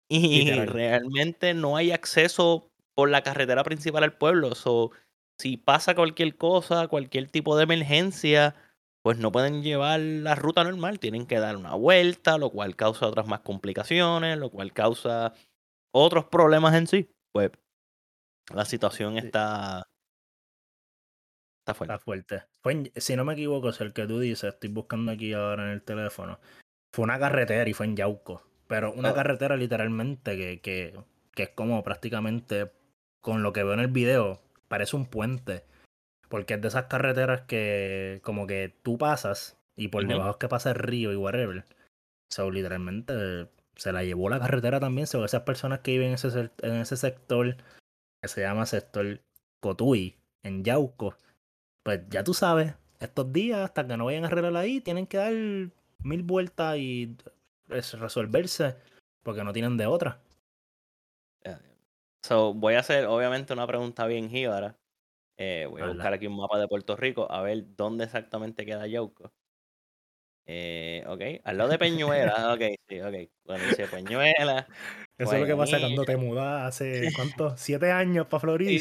Y 0.07 0.51
realmente 0.65 1.53
no 1.53 1.77
hay 1.77 1.91
acceso 1.91 2.69
por 2.93 3.09
la 3.09 3.23
carretera 3.23 3.63
principal 3.63 4.03
al 4.03 4.13
pueblo. 4.17 4.55
So, 4.55 4.91
si 5.39 5.57
pasa 5.57 5.95
cualquier 5.95 6.35
cosa, 6.35 6.87
cualquier 6.87 7.27
tipo 7.27 7.57
de 7.57 7.63
emergencia, 7.63 8.55
pues 9.01 9.17
no 9.17 9.31
pueden 9.31 9.63
llevar 9.63 9.99
la 9.99 10.35
ruta 10.35 10.63
normal. 10.63 10.99
Tienen 10.99 11.25
que 11.25 11.39
dar 11.39 11.57
una 11.57 11.73
vuelta, 11.75 12.37
lo 12.37 12.51
cual 12.51 12.75
causa 12.75 13.07
otras 13.07 13.25
más 13.27 13.39
complicaciones, 13.39 14.37
lo 14.37 14.51
cual 14.51 14.73
causa 14.73 15.33
otros 15.91 16.25
problemas 16.25 16.75
en 16.75 16.87
sí. 16.87 17.09
Pues 17.31 17.51
la 18.53 18.65
situación 18.65 19.17
está 19.17 19.87
Está 21.61 21.75
fuerte. 21.75 21.93
Está 21.93 22.03
fuerte. 22.03 22.43
Fue 22.61 22.91
si 22.95 23.15
no 23.15 23.23
me 23.23 23.33
equivoco, 23.33 23.69
es 23.69 23.79
el 23.81 23.93
que 23.93 24.07
tú 24.07 24.19
dices, 24.19 24.55
estoy 24.55 24.69
buscando 24.71 25.11
aquí 25.11 25.33
ahora 25.33 25.65
en 25.65 25.69
el 25.69 25.83
teléfono. 25.83 26.39
Fue 26.91 27.03
una 27.03 27.19
carretera 27.19 27.69
y 27.69 27.73
fue 27.73 27.85
en 27.85 27.95
Yauco. 27.95 28.43
Pero 28.67 28.91
una 28.93 29.11
oh. 29.11 29.13
carretera 29.13 29.55
literalmente 29.57 30.35
que, 30.37 30.59
que, 30.61 30.99
que 31.35 31.43
es 31.43 31.49
como 31.49 31.83
prácticamente, 31.83 32.71
con 33.21 33.43
lo 33.43 33.53
que 33.53 33.63
veo 33.63 33.73
en 33.73 33.79
el 33.79 33.89
video, 33.89 34.41
parece 34.67 34.95
un 34.95 35.05
puente. 35.05 35.63
Porque 36.29 36.55
es 36.55 36.61
de 36.61 36.69
esas 36.69 36.85
carreteras 36.85 37.41
que 37.41 38.21
como 38.23 38.47
que 38.47 38.73
tú 38.81 38.97
pasas 38.97 39.59
y 39.75 39.89
por 39.89 40.07
debajo 40.07 40.31
es 40.31 40.37
que 40.37 40.47
pasa 40.47 40.69
el 40.71 40.77
río 40.77 41.13
y 41.13 41.15
whatever. 41.15 41.59
O 41.59 42.33
sea, 42.33 42.49
literalmente 42.49 43.49
se 43.75 43.91
la 43.91 44.03
llevó 44.03 44.29
la 44.29 44.39
carretera 44.39 44.79
también. 44.79 45.07
O 45.13 45.25
esas 45.25 45.43
personas 45.43 45.79
que 45.79 45.91
viven 45.91 46.09
en 46.09 46.13
ese, 46.13 46.51
en 46.61 46.75
ese 46.75 46.97
sector 46.97 47.57
que 48.21 48.27
se 48.27 48.41
llama 48.41 48.65
sector 48.65 49.21
Cotuí, 49.59 50.17
en 50.43 50.63
Yauco, 50.63 51.15
pues 51.83 52.01
ya 52.09 52.23
tú 52.23 52.33
sabes, 52.33 52.75
estos 52.99 53.31
días, 53.33 53.59
hasta 53.59 53.87
que 53.87 53.97
no 53.97 54.05
vayan 54.05 54.23
a 54.23 54.27
arreglar 54.27 54.55
ahí, 54.57 54.81
tienen 54.81 55.07
que 55.07 55.17
dar 55.17 55.33
mil 55.33 56.23
vueltas 56.23 56.77
y 56.77 57.15
resolverse, 57.67 58.75
porque 59.23 59.43
no 59.43 59.53
tienen 59.53 59.77
de 59.77 59.87
otra. 59.87 60.19
So, 62.23 62.53
voy 62.53 62.75
a 62.75 62.79
hacer, 62.79 63.05
obviamente, 63.07 63.53
una 63.53 63.65
pregunta 63.65 64.05
bien 64.05 64.29
jíbara. 64.29 64.77
Eh, 65.37 65.67
voy 65.69 65.81
a 65.81 65.87
buscar 65.87 66.13
aquí 66.13 66.27
un 66.27 66.37
mapa 66.37 66.59
de 66.59 66.67
Puerto 66.67 66.95
Rico 66.95 67.31
a 67.31 67.41
ver 67.41 67.75
dónde 67.75 68.03
exactamente 68.03 68.63
queda 68.63 68.85
Yauco. 68.85 69.31
Eh, 70.45 71.03
ok, 71.07 71.21
al 71.43 71.57
lado 71.57 71.69
de 71.69 71.77
Peñuela. 71.77 72.53
ok, 72.53 72.61
sí, 72.89 72.99
ok. 72.99 73.15
Bueno, 73.45 73.65
dice 73.65 73.87
Peñuela. 73.87 74.67
Eso 75.17 75.33
es 75.33 75.41
lo 75.41 75.45
que 75.45 75.55
pasa 75.55 75.79
cuando 75.79 76.03
te 76.03 76.17
mudas 76.17 76.67
hace, 76.67 77.11
¿cuántos? 77.15 77.59
Siete 77.59 77.91
años 77.91 78.25
para 78.27 78.41
Florida. 78.41 78.71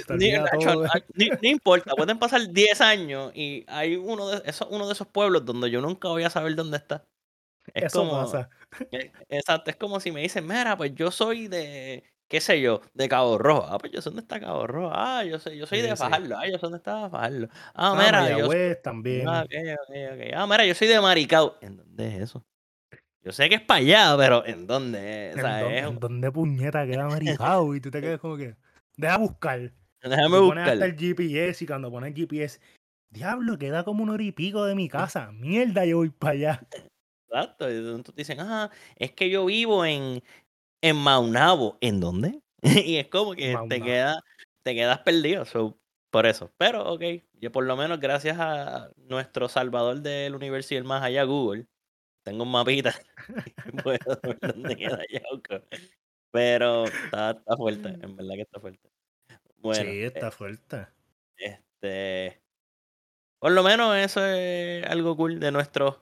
no 1.15 1.49
importa, 1.49 1.95
pueden 1.95 2.19
pasar 2.19 2.49
10 2.49 2.81
años 2.81 3.31
y 3.35 3.65
hay 3.69 3.97
uno 3.97 4.29
de, 4.29 4.43
eso, 4.49 4.67
uno 4.71 4.87
de 4.87 4.95
esos 4.95 5.07
pueblos 5.07 5.45
donde 5.45 5.71
yo 5.71 5.83
nunca 5.83 6.09
voy 6.09 6.23
a 6.23 6.31
saber 6.31 6.55
dónde 6.55 6.79
está. 6.79 7.05
Es 7.75 7.85
Eso 7.85 8.01
como, 8.01 8.13
pasa. 8.13 8.49
eh, 8.91 9.13
exacto, 9.29 9.71
es 9.71 9.77
como 9.77 10.01
si 10.01 10.11
me 10.11 10.23
dicen, 10.23 10.47
mira, 10.47 10.77
pues 10.77 10.95
yo 10.95 11.11
soy 11.11 11.47
de, 11.49 12.10
qué 12.31 12.41
sé 12.41 12.61
yo, 12.61 12.81
de 12.95 13.09
Cabo 13.09 13.37
Rojo. 13.37 13.67
Ah, 13.69 13.77
pues 13.79 13.93
yo 13.93 14.01
sé 14.01 14.09
dónde 14.09 14.23
está 14.23 14.39
Cabo 14.41 14.67
Rojo. 14.67 14.91
Ah, 14.95 15.25
yo 15.25 15.39
sé, 15.41 15.57
yo 15.57 15.67
soy 15.67 15.79
Sí, 15.81 15.85
de 15.87 15.91
sí. 15.91 15.97
Fajardo. 15.97 16.39
Ah, 16.39 16.47
yo 16.47 16.55
sé 16.55 16.61
dónde 16.63 16.79
está 16.79 17.11
Fajardo. 17.11 17.49
Ah, 17.75 17.93
Ah, 17.93 17.95
mira, 17.97 18.39
yo 18.39 18.47
soy, 18.47 18.77
también. 18.83 19.29
ah, 19.29 19.43
ok, 19.43 19.53
ok, 19.83 19.97
ok. 20.15 20.33
Ah, 20.35 20.47
mira, 20.47 20.65
yo 20.65 20.75
soy 20.75 20.89
de 20.89 21.01
Maricao. 21.01 21.57
¿En 21.61 21.77
dónde 21.77 22.07
es 22.09 22.23
eso? 22.23 22.45
Yo 23.23 23.33
sé 23.33 23.49
que 23.51 23.57
es 23.57 23.61
para 23.61 23.81
allá, 23.81 24.15
pero 24.17 24.47
¿en 24.47 24.67
dónde 24.67 25.29
es? 25.31 25.35
O 25.35 25.39
¿En, 25.41 25.45
sea, 25.45 25.61
dónde, 25.61 25.79
es- 25.79 25.85
en 25.87 26.01
dónde 26.01 26.33
puñeta 26.33 26.87
queda 26.87 27.07
Maricao? 27.09 27.75
Y 27.75 27.81
tú 27.81 27.91
te 27.91 28.01
quedas 28.01 28.21
como 28.21 28.37
que, 28.37 28.55
deja 28.97 29.19
buscar. 29.19 29.73
déjame 30.03 30.37
Tú 30.39 30.49
pones 30.49 30.63
hasta 30.69 30.87
buscar. 30.87 30.89
el 30.89 30.97
GPS 30.97 31.65
y 31.65 31.67
cuando 31.67 31.91
pones 31.91 32.15
GPS, 32.15 32.61
diablo, 33.11 33.59
queda 33.59 33.85
como 33.85 34.05
un 34.05 34.11
hora 34.11 34.23
y 34.23 34.33
pico 34.33 34.65
de 34.65 34.75
mi 34.77 34.89
casa. 34.89 35.33
Mierda, 35.33 35.85
yo 35.85 35.97
voy 35.99 36.11
para 36.11 36.33
allá. 36.33 36.61
Exacto. 37.29 37.71
Y 37.71 37.77
entonces 37.77 38.15
te 38.15 38.21
dicen, 38.23 38.39
ah, 38.41 38.71
es 38.97 39.13
que 39.13 39.29
yo 39.29 39.45
vivo 39.45 39.85
en, 39.85 40.23
en 40.83 40.97
Maunabo. 40.97 41.79
¿En 41.81 42.01
dónde? 42.01 42.41
y 42.63 42.97
es 42.97 43.09
como 43.09 43.35
que 43.35 43.57
te, 43.69 43.81
queda, 43.81 44.23
te 44.63 44.75
quedas 44.75 45.01
perdido. 45.01 45.45
so, 45.45 45.79
por 46.11 46.27
eso. 46.27 46.53
Pero, 46.59 46.93
ok, 46.93 47.03
yo 47.35 47.53
por 47.53 47.65
lo 47.65 47.77
menos 47.77 48.01
gracias 48.01 48.39
a 48.39 48.91
nuestro 48.97 49.49
salvador 49.49 50.01
del 50.01 50.35
universo 50.35 50.75
y 50.75 50.77
el 50.77 50.85
más 50.85 51.03
allá, 51.03 51.25
Google, 51.25 51.67
tengo 52.25 52.43
un 52.43 52.51
mapita 52.51 52.95
puedo 53.85 54.21
ver 54.23 54.39
dónde 54.41 54.77
queda 54.77 55.01
Yauco. 55.11 55.65
Pero 56.33 56.85
está, 56.85 57.31
está 57.31 57.57
fuerte, 57.57 57.89
en 57.89 58.17
verdad 58.17 58.35
que 58.35 58.43
está 58.43 58.61
fuerte. 58.61 58.89
Bueno, 59.57 59.91
sí, 59.91 60.03
está 60.03 60.29
eh, 60.29 60.31
fuerte. 60.31 60.87
este. 61.37 62.41
Por 63.41 63.53
lo 63.53 63.63
menos 63.63 63.97
eso 63.97 64.25
es 64.25 64.85
algo 64.87 65.17
cool 65.17 65.41
de 65.41 65.51
nuestros, 65.51 65.97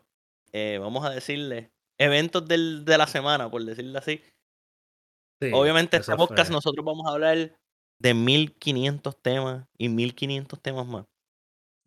eh, 0.53 0.79
vamos 0.81 1.07
a 1.07 1.11
decirle, 1.11 1.71
eventos 1.97 2.47
del, 2.47 2.85
de 2.85 2.99
la 2.99 3.07
semana, 3.07 3.51
por 3.51 3.64
decirlo 3.64 3.99
así. 3.99 4.21
Sí, 5.40 5.51
Obviamente, 5.53 5.96
este 5.98 6.16
podcast 6.16 6.48
fue. 6.48 6.55
nosotros 6.57 6.85
vamos 6.85 7.07
a 7.07 7.11
hablar 7.12 7.53
de 8.01 8.14
1500 8.14 9.16
temas 9.22 9.66
y 9.77 9.88
1500 9.88 10.61
temas 10.61 10.87
más. 10.87 11.05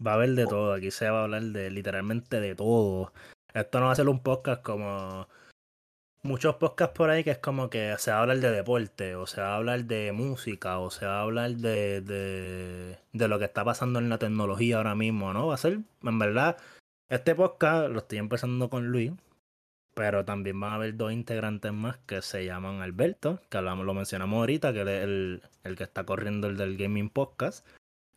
Va 0.05 0.11
a 0.11 0.15
haber 0.15 0.31
de 0.31 0.45
todo. 0.45 0.73
Aquí 0.73 0.89
se 0.91 1.09
va 1.09 1.19
a 1.19 1.23
hablar 1.23 1.43
de 1.43 1.69
literalmente 1.69 2.39
de 2.39 2.55
todo. 2.55 3.11
Esto 3.53 3.79
no 3.79 3.87
va 3.87 3.91
a 3.91 3.95
ser 3.95 4.07
un 4.07 4.23
podcast 4.23 4.61
como 4.61 5.27
muchos 6.23 6.55
podcasts 6.55 6.95
por 6.95 7.09
ahí 7.09 7.23
que 7.23 7.31
es 7.31 7.37
como 7.39 7.69
que 7.69 7.95
se 7.97 8.11
va 8.11 8.17
a 8.17 8.21
hablar 8.21 8.37
de 8.37 8.51
deporte, 8.51 9.15
o 9.15 9.25
se 9.27 9.41
va 9.41 9.53
a 9.53 9.55
hablar 9.57 9.85
de 9.85 10.11
música, 10.11 10.79
o 10.79 10.89
se 10.91 11.05
va 11.05 11.19
a 11.19 11.21
hablar 11.23 11.51
de, 11.51 12.01
de, 12.01 12.97
de 13.11 13.27
lo 13.27 13.39
que 13.39 13.45
está 13.45 13.65
pasando 13.65 13.99
en 13.99 14.09
la 14.09 14.17
tecnología 14.17 14.77
ahora 14.77 14.95
mismo, 14.95 15.33
¿no? 15.33 15.47
Va 15.47 15.55
a 15.55 15.57
ser, 15.57 15.79
en 16.03 16.19
verdad, 16.19 16.57
este 17.09 17.35
podcast 17.35 17.89
lo 17.89 17.99
estoy 17.99 18.19
empezando 18.19 18.69
con 18.69 18.87
Luis, 18.87 19.11
pero 19.93 20.23
también 20.25 20.59
van 20.59 20.71
a 20.71 20.75
haber 20.75 20.95
dos 20.97 21.11
integrantes 21.11 21.73
más 21.73 21.97
que 22.07 22.21
se 22.21 22.45
llaman 22.45 22.81
Alberto, 22.81 23.41
que 23.49 23.57
hablamos, 23.57 23.85
lo 23.85 23.93
mencionamos 23.93 24.37
ahorita, 24.39 24.73
que 24.73 24.81
es 24.81 24.87
el, 24.87 25.41
el 25.63 25.75
que 25.75 25.83
está 25.83 26.05
corriendo 26.05 26.47
el 26.47 26.57
del 26.57 26.77
Gaming 26.77 27.09
Podcast. 27.09 27.65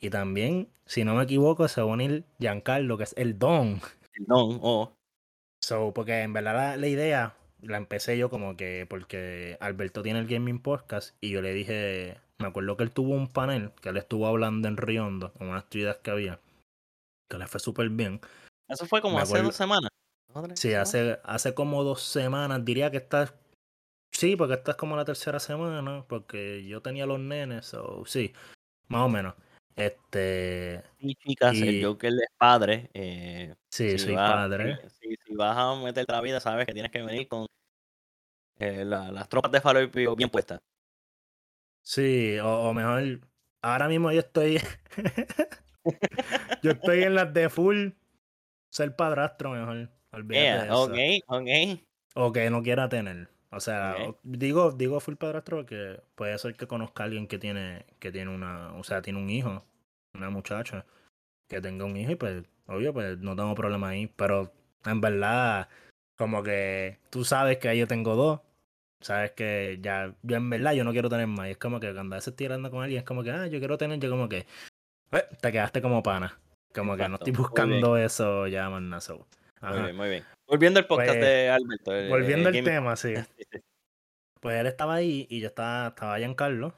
Y 0.01 0.11
también, 0.11 0.69
si 0.87 1.05
no 1.05 1.15
me 1.15 1.25
equivoco, 1.25 1.67
se 1.69 1.81
va 1.81 1.89
a 1.91 1.95
unir 1.95 2.25
Giancarlo, 2.39 2.97
que 2.99 3.05
es 3.05 3.15
el 3.17 3.39
Don. 3.39 3.81
No, 4.27 4.45
oh, 4.63 4.93
So, 5.63 5.93
porque 5.95 6.21
en 6.23 6.33
verdad 6.35 6.55
la, 6.55 6.77
la 6.77 6.87
idea 6.87 7.35
la 7.63 7.79
empecé 7.79 8.19
yo 8.19 8.29
como 8.29 8.55
que 8.57 8.87
porque 8.91 9.57
Alberto 9.61 10.03
tiene 10.03 10.19
el 10.19 10.27
Gaming 10.27 10.61
Podcast 10.61 11.17
y 11.23 11.31
yo 11.31 11.41
le 11.41 11.55
dije, 11.55 12.19
me 12.39 12.49
acuerdo 12.49 12.77
que 12.77 12.83
él 12.85 12.91
tuvo 12.91 13.15
un 13.15 13.29
panel 13.29 13.71
que 13.81 13.89
él 13.89 13.97
estuvo 13.97 14.27
hablando 14.27 14.69
en 14.69 14.77
Riondo, 14.77 15.33
en 15.41 15.49
unas 15.49 15.63
actividades 15.65 15.97
que 16.03 16.11
había, 16.11 16.39
que 17.31 17.39
le 17.39 17.47
fue 17.47 17.61
súper 17.61 17.89
bien. 17.89 18.21
eso 18.69 18.85
fue 18.85 19.01
como 19.01 19.17
Me 19.17 19.23
hace 19.23 19.33
acuerdo- 19.33 19.47
dos 19.49 19.57
semanas. 19.57 19.91
¿Dos 20.35 20.43
o 20.43 20.47
tres 20.47 20.61
Sí, 20.61 20.75
hace, 20.75 21.19
hace 21.25 21.55
como 21.55 21.85
dos 21.85 22.03
semanas, 22.03 22.65
diría 22.65 22.91
que 22.91 22.99
esta 22.99 23.33
Sí, 24.13 24.37
porque 24.37 24.55
esta 24.55 24.73
es 24.73 24.77
como 24.77 24.95
la 24.97 25.05
tercera 25.05 25.41
semana, 25.41 26.05
porque 26.09 26.65
yo 26.65 26.81
tenía 26.81 27.05
los 27.05 27.19
nenes, 27.19 27.75
o 27.75 28.05
sí, 28.07 28.33
más 28.87 29.03
o 29.03 29.09
menos. 29.09 29.35
Este, 29.75 30.85
Y 31.01 31.17
chicas, 31.17 31.53
y- 31.57 31.81
el 31.81 31.85
Joker 31.85 32.13
es 32.13 32.29
padre. 32.39 32.91
eh, 32.95 33.55
sí, 33.69 33.91
si 33.91 33.99
soy 33.99 34.15
vas- 34.15 34.31
padre. 34.33 34.79
Si, 34.89 35.09
si- 35.09 35.17
si 35.27 35.35
vas 35.35 35.57
a 35.57 35.75
meter 35.83 36.05
la 36.09 36.21
vida, 36.21 36.39
sabes 36.39 36.65
que 36.67 36.73
tienes 36.73 36.93
que 36.93 37.03
venir 37.03 37.27
con 37.27 37.47
eh, 38.61 38.85
la- 38.85 39.11
las 39.11 39.29
tropas 39.29 39.51
de 39.51 39.61
falopio 39.61 40.15
bien 40.15 40.31
puestas. 40.31 40.61
Sí, 41.83 42.39
o, 42.39 42.69
o 42.71 42.73
mejor, 42.73 43.21
ahora 43.63 43.89
mismo 43.89 44.13
yo 44.13 44.21
estoy, 44.21 44.59
yo 46.63 46.71
estoy 46.71 47.03
en 47.03 47.15
las 47.17 47.35
de 47.35 47.51
full 47.51 47.89
ser 48.71 48.95
padrastro 48.97 49.51
mejor, 49.51 49.91
olvídate 50.15 50.41
de 50.59 50.65
Yeah, 50.65 50.65
eso. 50.65 50.85
ok, 50.85 50.99
ok. 51.29 51.81
O 52.15 52.33
que 52.33 52.51
no 52.51 52.63
quiera 52.63 52.89
tener. 52.89 53.29
O 53.51 53.61
sea, 53.61 53.95
Ok. 53.99 54.09
o- 54.11 54.19
digo, 54.23 54.73
digo 54.73 55.01
full 55.01 55.15
padrastro 55.17 55.59
porque 55.59 56.01
puede 56.15 56.37
ser 56.39 56.55
que 56.57 56.67
conozca 56.67 57.03
a 57.05 57.07
alguien 57.07 57.27
que 57.27 57.39
tiene, 57.39 57.87
que 57.99 58.11
tiene 58.13 58.35
una, 58.35 58.75
o 58.75 58.85
sea, 58.85 59.03
tiene 59.03 59.19
un 59.21 59.31
hijo, 59.31 59.65
una 60.15 60.31
muchacha, 60.31 60.85
que 61.49 61.61
tenga 61.61 61.85
un 61.85 61.97
hijo 61.97 62.13
y 62.13 62.17
pues, 62.17 62.45
obvio, 62.67 62.93
pues 62.93 63.19
no 63.19 63.37
tengo 63.37 63.55
problema 63.55 63.91
ahí. 63.91 64.07
Pero 64.17 64.53
en 64.85 65.01
verdad, 65.01 65.69
como 66.17 66.43
que 66.43 66.99
tú 67.11 67.25
sabes 67.25 67.59
que 67.59 67.77
yo 67.77 67.87
tengo 67.87 68.15
dos. 68.17 68.41
Sabes 69.01 69.33
que 69.33 69.79
ya, 69.83 70.15
ya 70.23 70.37
en 70.39 70.49
verdad 70.51 70.73
yo 70.73 70.83
no 70.85 70.93
quiero 70.93 71.11
tener 71.11 71.27
más. 71.27 71.49
Y 71.49 71.51
es 71.53 71.59
como 71.59 71.79
que 71.79 71.93
cuando 71.93 72.15
a 72.15 72.19
veces 72.19 72.29
estoy 72.29 72.47
hablando 72.47 72.71
con 72.71 72.83
alguien, 72.83 73.01
es 73.01 73.05
como 73.05 73.23
que, 73.23 73.31
ah, 73.33 73.47
yo 73.47 73.59
quiero 73.59 73.77
tener, 73.77 73.99
yo 74.01 74.11
como 74.11 74.29
que, 74.29 74.47
"Eh, 75.13 75.25
te 75.43 75.53
quedaste 75.53 75.83
como 75.83 76.03
pana. 76.03 76.39
Como 76.75 76.97
que 76.97 77.09
no 77.09 77.17
estoy 77.17 77.33
buscando 77.33 77.97
eso 77.99 78.47
ya 78.49 78.71
más 78.71 78.83
nada. 78.83 79.01
so. 79.01 79.27
Muy 79.63 79.83
bien, 79.83 79.97
muy 79.97 80.09
bien. 80.09 80.25
Volviendo 80.47 80.79
al 80.81 80.87
podcast 80.87 81.09
Pues, 81.11 81.21
de 81.21 81.49
Alberto. 81.51 81.93
el- 81.95 82.09
Volviendo 82.11 82.49
al 82.51 82.65
tema, 82.65 82.97
sí. 82.97 83.15
Pues 84.41 84.61
él 84.61 84.67
estaba 84.67 84.95
ahí 84.95 85.27
y 85.31 85.41
yo 85.41 85.49
estaba, 85.49 85.89
estaba 85.89 86.19
Giancarlo. 86.19 86.75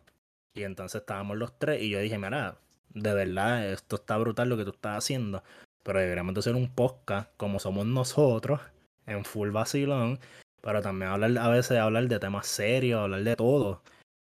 Y 0.55 0.63
entonces 0.63 1.01
estábamos 1.01 1.37
los 1.37 1.59
tres. 1.59 1.83
Y 1.83 1.91
yo 1.91 1.99
dije, 2.01 2.17
mira, 2.19 2.57
de 2.91 3.13
verdad, 3.15 3.69
esto 3.73 3.97
está 3.97 4.17
brutal 4.19 4.49
lo 4.49 4.57
que 4.57 4.65
tú 4.65 4.71
estás 4.71 4.99
haciendo. 4.99 5.43
Pero 5.83 5.99
deberíamos 6.01 6.35
de 6.35 6.41
hacer 6.41 6.55
un 6.55 6.69
podcast 6.73 7.31
como 7.37 7.59
somos 7.59 7.87
nosotros, 7.87 8.61
en 9.07 9.25
full 9.25 9.51
vacilón. 9.51 10.19
Pero 10.63 10.81
también 10.83 11.11
hablar, 11.11 11.37
a 11.39 11.49
veces 11.49 11.79
hablar 11.79 12.07
de 12.09 12.19
temas 12.19 12.47
serios, 12.47 13.01
hablar 13.01 13.23
de 13.23 13.37
todo. 13.37 13.83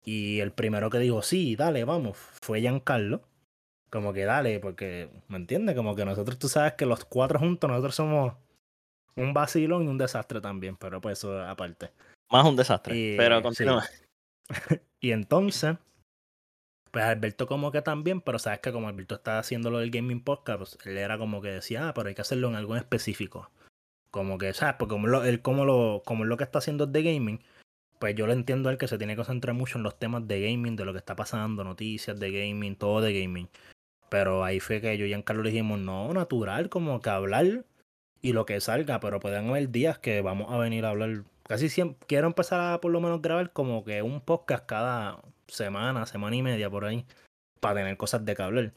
Y 0.05 0.41
el 0.41 0.53
primero 0.53 0.89
que 0.91 0.99
dijo, 0.99 1.23
sí, 1.23 1.57
dale, 1.57 1.85
vamos, 1.85 2.17
fue 2.43 2.61
Giancarlo. 2.61 3.23
Como 3.97 4.13
que 4.13 4.27
dale, 4.27 4.61
porque, 4.61 5.09
¿me 5.29 5.39
entiendes? 5.39 5.75
Como 5.75 5.97
que 5.97 6.05
nosotros, 6.05 6.39
tú 6.39 6.49
sabes 6.49 6.75
que 6.75 6.85
los 6.85 7.07
cuatro 7.07 7.39
juntos, 7.39 7.71
nosotros 7.71 7.95
somos 7.95 8.35
un 9.15 9.33
vacilón 9.33 9.85
y 9.85 9.89
un 9.89 9.97
desastre 9.97 10.43
también. 10.43 10.77
Pero 10.77 11.01
pues 11.01 11.19
eso 11.19 11.41
aparte. 11.43 11.93
Más 12.31 12.45
un 12.45 12.57
desastre. 12.57 12.95
Y- 12.95 13.17
pero 13.17 13.39
sí. 13.39 13.43
continúa. 13.43 13.87
Y 15.01 15.13
entonces, 15.13 15.77
pues 16.91 17.05
Alberto 17.07 17.47
como 17.47 17.73
que 17.73 17.81
también, 17.81 18.21
pero 18.21 18.39
sabes 18.39 18.61
que 18.61 18.71
como 18.71 18.89
Alberto 18.89 19.15
está 19.15 19.39
haciendo 19.39 19.71
lo 19.71 19.79
del 19.79 19.91
gaming 19.91 20.23
podcast, 20.23 20.59
pues 20.59 20.79
él 20.85 20.99
era 20.99 21.17
como 21.17 21.41
que 21.41 21.49
decía, 21.49 21.89
ah, 21.89 21.95
pero 21.95 22.09
hay 22.09 22.15
que 22.15 22.21
hacerlo 22.21 22.49
en 22.49 22.57
algo 22.57 22.75
en 22.75 22.83
específico. 22.83 23.51
Como 24.11 24.37
que, 24.37 24.53
¿sabes? 24.53 24.77
Porque 24.79 24.93
como 24.93 25.07
lo, 25.07 25.25
él 25.25 25.41
como 25.41 25.65
lo, 25.65 26.03
como 26.05 26.25
lo 26.25 26.37
que 26.37 26.45
está 26.45 26.59
haciendo 26.59 26.85
es 26.85 26.93
de 26.93 27.03
gaming, 27.03 27.41
pues 27.99 28.15
yo 28.15 28.27
lo 28.27 28.33
entiendo 28.33 28.69
él 28.69 28.79
que 28.79 28.89
se 28.89 28.99
tiene 28.99 29.15
que 29.15 29.19
concentrar 29.19 29.55
mucho 29.55 29.79
en 29.79 29.85
los 29.85 29.99
temas 29.99 30.29
de 30.29 30.41
gaming, 30.43 30.77
de 30.77 30.85
lo 30.85 30.93
que 30.93 30.99
está 30.99 31.17
pasando, 31.17 31.65
noticias 31.65 32.19
de 32.19 32.31
gaming, 32.31 32.77
todo 32.77 33.01
de 33.01 33.21
gaming. 33.21 33.49
Pero 34.09 34.45
ahí 34.45 34.61
fue 34.61 34.81
que 34.81 34.97
yo 34.99 35.05
y 35.05 35.09
Giancarlo 35.09 35.43
le 35.43 35.51
dijimos, 35.51 35.79
no, 35.79 36.13
natural, 36.13 36.69
como 36.69 37.01
que 37.01 37.11
hablar 37.11 37.65
y 38.23 38.33
lo 38.33 38.47
que 38.47 38.61
salga, 38.61 39.01
pero 39.01 39.21
pueden 39.21 39.49
haber 39.49 39.71
días 39.71 39.99
que 39.99 40.21
vamos 40.21 40.53
a 40.53 40.59
venir 40.59 40.85
a 40.85 40.91
hablar. 40.91 41.25
Casi 41.45 41.69
siempre 41.69 42.07
quiero 42.07 42.27
empezar 42.27 42.75
a 42.75 42.81
por 42.81 42.91
lo 42.91 43.01
menos 43.01 43.23
grabar 43.23 43.53
como 43.53 43.85
que 43.85 44.03
un 44.03 44.21
podcast 44.21 44.67
cada 44.67 45.23
semana, 45.49 46.07
semana 46.07 46.37
y 46.37 46.43
media 46.43 46.71
por 46.71 46.85
ahí, 46.85 47.05
para 47.61 47.77
tener 47.77 47.97
cosas 47.97 48.25
de 48.25 48.35
que 48.35 48.43
hablar. 48.43 48.73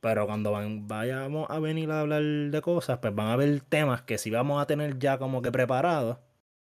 Pero 0.00 0.26
cuando 0.26 0.50
van, 0.50 0.88
vayamos 0.88 1.50
a 1.50 1.58
venir 1.58 1.90
a 1.90 2.00
hablar 2.00 2.22
de 2.22 2.62
cosas, 2.62 2.98
pues 2.98 3.14
van 3.14 3.28
a 3.28 3.32
haber 3.34 3.60
temas 3.60 4.02
que 4.02 4.16
sí 4.16 4.30
vamos 4.30 4.62
a 4.62 4.66
tener 4.66 4.98
ya 4.98 5.18
como 5.18 5.42
que 5.42 5.52
preparados. 5.52 6.18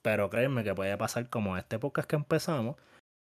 Pero 0.04 0.30
créanme 0.30 0.64
que 0.64 0.76
puede 0.76 0.96
pasar 0.98 1.30
como 1.30 1.58
este 1.58 1.80
podcast 1.80 2.08
que 2.08 2.16
empezamos, 2.16 2.76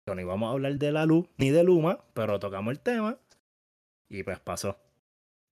que 0.05 0.13
no 0.13 0.19
íbamos 0.19 0.49
a 0.49 0.51
hablar 0.51 0.73
de 0.73 0.91
la 0.91 1.05
luz 1.05 1.27
ni 1.37 1.51
de 1.51 1.63
Luma, 1.63 1.99
pero 2.13 2.37
tocamos 2.39 2.73
el 2.73 2.81
tema 2.81 3.17
y 4.09 4.23
pues 4.23 4.39
pasó. 4.39 4.79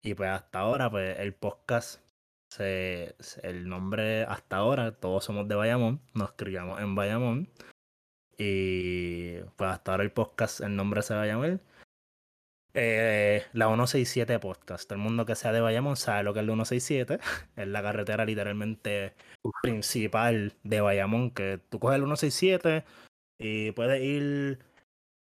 Y 0.04 0.14
pues 0.16 0.30
hasta 0.30 0.60
ahora, 0.60 0.90
pues 0.90 1.20
el 1.20 1.34
podcast, 1.34 2.02
se, 2.50 3.16
el 3.44 3.68
nombre 3.70 4.24
hasta 4.24 4.58
ahora, 4.58 4.92
todos 4.94 5.26
somos 5.26 5.48
de 5.48 5.56
Bayamón, 5.56 6.02
nos 6.14 6.34
criamos 6.34 6.82
en 6.82 6.96
Bayamón. 6.96 7.50
Y 8.38 9.40
pues 9.56 9.72
hasta 9.72 9.92
ahora 9.92 10.04
el 10.04 10.12
podcast, 10.12 10.62
el 10.62 10.76
nombre 10.76 11.02
se 11.04 11.14
va 11.14 11.24
a 11.24 11.28
llamar 11.28 11.60
eh, 12.74 13.44
la 13.54 13.68
167 13.68 14.40
Podcast. 14.40 14.88
Todo 14.88 14.96
el 14.96 15.04
mundo 15.04 15.26
que 15.26 15.36
sea 15.36 15.52
de 15.52 15.62
Bayamón 15.62 15.98
sabe 15.98 16.24
lo 16.24 16.34
que 16.34 16.40
es 16.40 16.46
la 16.46 16.54
167. 16.54 17.20
Es 17.58 17.68
la 17.68 17.82
carretera 17.82 18.26
literalmente 18.26 19.14
principal 19.62 20.54
de 20.64 20.82
Bayamón. 20.82 21.32
Que 21.32 21.60
tú 21.70 21.80
coges 21.80 21.96
el 21.98 22.04
167 22.04 22.86
y 23.40 23.72
puedes 23.72 24.02
ir 24.02 24.60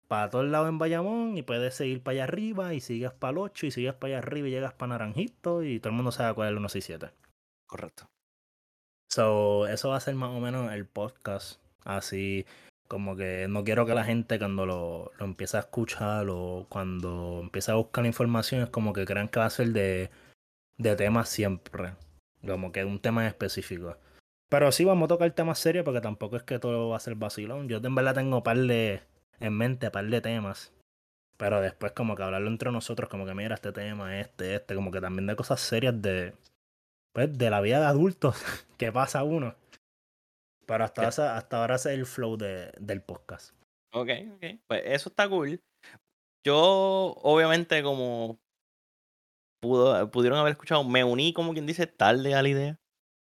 para 0.08 0.30
todos 0.30 0.46
lados 0.46 0.70
en 0.70 0.78
Bayamón 0.78 1.38
y 1.38 1.42
puedes 1.42 1.76
seguir 1.76 2.02
para 2.02 2.14
allá 2.14 2.24
arriba 2.26 2.74
y 2.74 2.82
sigues 2.82 3.12
para 3.12 3.32
el 3.32 3.38
8 3.40 3.66
y 3.68 3.72
sigues 3.72 3.94
para 3.94 4.18
allá 4.18 4.18
arriba 4.20 4.48
y 4.48 4.52
llegas 4.52 4.74
para 4.74 4.90
Naranjito 4.90 5.64
y 5.64 5.80
todo 5.80 5.90
el 5.90 5.96
mundo 5.96 6.12
sabe 6.12 6.34
cuál 6.34 6.48
es 6.48 6.52
el 6.52 6.58
167. 6.58 7.12
Correcto. 7.68 8.08
So, 9.10 9.68
eso 9.68 9.90
va 9.90 9.98
a 9.98 10.02
ser 10.02 10.16
más 10.16 10.30
o 10.30 10.40
menos 10.40 10.72
el 10.74 10.86
podcast. 10.86 11.60
Así 11.84 12.46
como 12.88 13.16
que 13.16 13.48
no 13.48 13.64
quiero 13.64 13.86
que 13.86 13.96
la 13.96 14.04
gente 14.04 14.38
cuando 14.38 14.66
lo, 14.66 15.12
lo 15.18 15.26
empiece 15.26 15.58
a 15.58 15.62
escuchar 15.62 16.28
o 16.30 16.66
cuando 16.70 17.40
empiece 17.42 17.72
a 17.72 17.76
buscar 17.76 18.06
información 18.06 18.62
es 18.62 18.70
como 18.70 18.94
que 18.94 19.06
crean 19.06 19.28
que 19.28 19.40
va 19.40 19.46
a 19.46 19.50
ser 19.50 19.70
de, 19.70 20.10
de 20.78 20.96
temas 20.96 21.30
siempre. 21.30 21.94
Como 22.46 22.72
que 22.72 22.86
un 22.86 23.00
tema 23.00 23.28
específico. 23.28 23.98
Pero 24.50 24.72
sí 24.72 24.86
vamos 24.86 25.06
a 25.06 25.10
tocar 25.10 25.32
temas 25.32 25.60
serios 25.60 25.84
porque 25.84 26.02
tampoco 26.02 26.38
es 26.38 26.44
que 26.44 26.60
todo 26.60 26.90
va 26.90 26.98
a 26.98 27.00
ser 27.00 27.16
vacilón. 27.16 27.68
Yo 27.68 27.78
en 27.78 27.96
verdad 27.96 28.14
tengo 28.14 28.44
par 28.44 28.58
de, 28.58 29.02
en 29.40 29.58
mente 29.58 29.92
par 29.92 30.06
de 30.06 30.22
temas. 30.22 30.74
Pero 31.38 31.62
después 31.62 31.92
como 31.92 32.16
que 32.16 32.24
hablarlo 32.24 32.50
entre 32.50 32.72
nosotros, 32.72 33.10
como 33.10 33.26
que 33.26 33.34
mira 33.34 33.56
este 33.56 33.72
tema, 33.72 34.20
este, 34.20 34.56
este, 34.56 34.76
como 34.76 34.92
que 34.92 35.02
también 35.02 35.28
de 35.28 35.36
cosas 35.36 35.60
serias 35.60 36.02
de, 36.02 36.34
pues, 37.14 37.38
de 37.38 37.50
la 37.50 37.62
vida 37.62 37.80
de 37.80 37.88
adultos 37.88 38.36
que 38.78 38.92
pasa 38.92 39.24
uno. 39.24 39.56
Pero 40.66 40.84
hasta, 40.84 41.08
hasta 41.08 41.58
ahora 41.60 41.76
es 41.76 41.86
el 41.86 42.06
flow 42.06 42.38
de, 42.38 42.72
del 42.80 43.02
podcast. 43.02 43.54
Ok, 43.94 44.10
ok. 44.36 44.44
Pues 44.68 44.82
eso 44.86 45.10
está 45.10 45.30
cool. 45.30 45.62
Yo, 46.46 47.16
obviamente, 47.22 47.82
como 47.84 48.40
pudo, 49.62 50.10
pudieron 50.12 50.40
haber 50.40 50.52
escuchado, 50.52 50.84
me 50.84 51.04
uní, 51.04 51.34
como 51.34 51.54
quien 51.54 51.66
dice, 51.66 51.88
tarde 51.88 52.36
a 52.36 52.42
la 52.42 52.50
idea. 52.50 52.80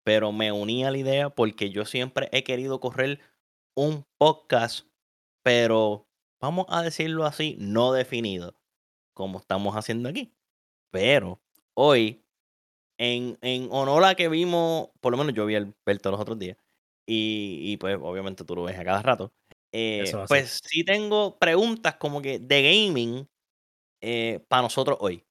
Pero 0.05 0.33
me 0.33 0.53
uní 0.53 0.85
a 0.85 0.91
la 0.91 0.99
idea 0.99 1.31
porque 1.31 1.71
yo 1.71 1.85
siempre 1.85 2.29
he 2.33 2.43
querido 2.43 2.81
correr 2.81 3.21
un 3.77 4.05
podcast, 4.19 4.87
pero 5.43 6.07
vamos 6.41 6.67
a 6.69 6.83
decirlo 6.83 7.25
así, 7.27 7.57
no 7.59 7.93
definido, 7.93 8.55
como 9.15 9.39
estamos 9.39 9.77
haciendo 9.77 10.09
aquí. 10.09 10.33
Pero 10.91 11.41
hoy, 11.75 12.25
en, 12.99 13.39
en 13.43 13.69
honor 13.73 14.05
a 14.05 14.15
que 14.15 14.29
vimos, 14.29 14.91
por 15.01 15.13
lo 15.13 15.19
menos 15.19 15.35
yo 15.35 15.47
vi 15.47 15.57
el 15.57 15.75
Berto 15.87 16.11
los 16.11 16.21
otros 16.21 16.39
días, 16.39 16.57
y, 17.13 17.77
pues 17.79 17.99
obviamente 18.01 18.45
tú 18.45 18.55
lo 18.55 18.63
ves 18.65 18.79
a 18.79 18.85
cada 18.85 19.03
rato. 19.03 19.33
Eh, 19.73 20.13
pues 20.29 20.61
sí 20.65 20.85
tengo 20.85 21.39
preguntas 21.39 21.97
como 21.97 22.23
que 22.23 22.39
de 22.39 22.63
gaming 22.63 23.29
eh, 24.01 24.41
para 24.49 24.63
nosotros 24.63 24.99
hoy. 25.01 25.25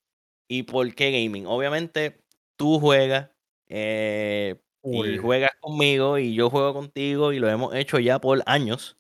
¿Y 0.50 0.64
por 0.64 0.94
qué 0.96 1.12
gaming? 1.12 1.46
Obviamente 1.46 2.22
tú 2.58 2.80
juegas 2.80 3.32
eh, 3.68 4.60
y 4.84 5.18
juegas 5.18 5.52
conmigo 5.62 6.18
y 6.18 6.34
yo 6.34 6.50
juego 6.50 6.74
contigo 6.74 7.34
y 7.34 7.40
lo 7.40 7.50
hemos 7.50 7.76
hecho 7.76 8.00
ya 8.00 8.20
por 8.20 8.44
años. 8.46 8.99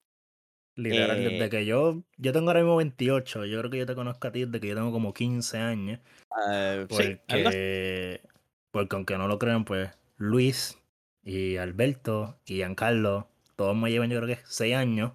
Literal, 0.80 1.22
desde 1.22 1.50
que 1.50 1.65
yo, 1.65 2.04
yo 2.18 2.32
tengo 2.32 2.50
ahora 2.50 2.62
mismo 2.62 2.78
28, 2.78 3.46
yo 3.46 3.60
creo 3.60 3.72
que 3.72 3.78
yo 3.80 3.86
te 3.86 3.96
conozco 3.96 4.28
a 4.28 4.32
ti 4.32 4.46
desde 4.46 4.60
que 4.62 4.68
yo 4.70 4.76
tengo 4.76 4.92
como 4.92 5.13
15 5.13 5.58
años. 5.58 6.00
Ah, 6.32 6.86
porque, 6.88 7.22
sí, 7.28 8.30
porque 8.72 8.96
aunque 8.96 9.18
no 9.18 9.28
lo 9.28 9.38
crean, 9.39 9.65
pues 9.65 9.89
Luis 10.18 10.78
y 11.22 11.58
Alberto 11.58 12.39
y 12.46 12.56
Giancarlo, 12.56 13.28
todos 13.58 13.76
me 13.76 13.92
llevan 13.92 14.10
yo 14.10 14.22
creo 14.22 14.38
que 14.38 14.42
6 14.46 14.76
años. 14.76 15.12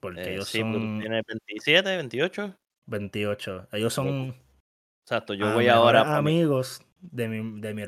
Porque 0.00 0.22
eh, 0.22 0.34
ellos 0.34 0.48
sí, 0.48 0.62
pues, 0.62 0.72
son... 0.72 0.98
Tiene 0.98 1.22
27, 1.26 1.96
28. 1.96 2.56
28. 2.86 3.68
Ellos 3.72 3.94
son... 3.94 4.34
Exacto, 5.04 5.34
yo 5.34 5.52
voy 5.52 5.68
ahora... 5.68 6.16
Amigos 6.16 6.82
de 7.00 7.28
mi, 7.28 7.60
de, 7.60 7.74
mi, 7.74 7.84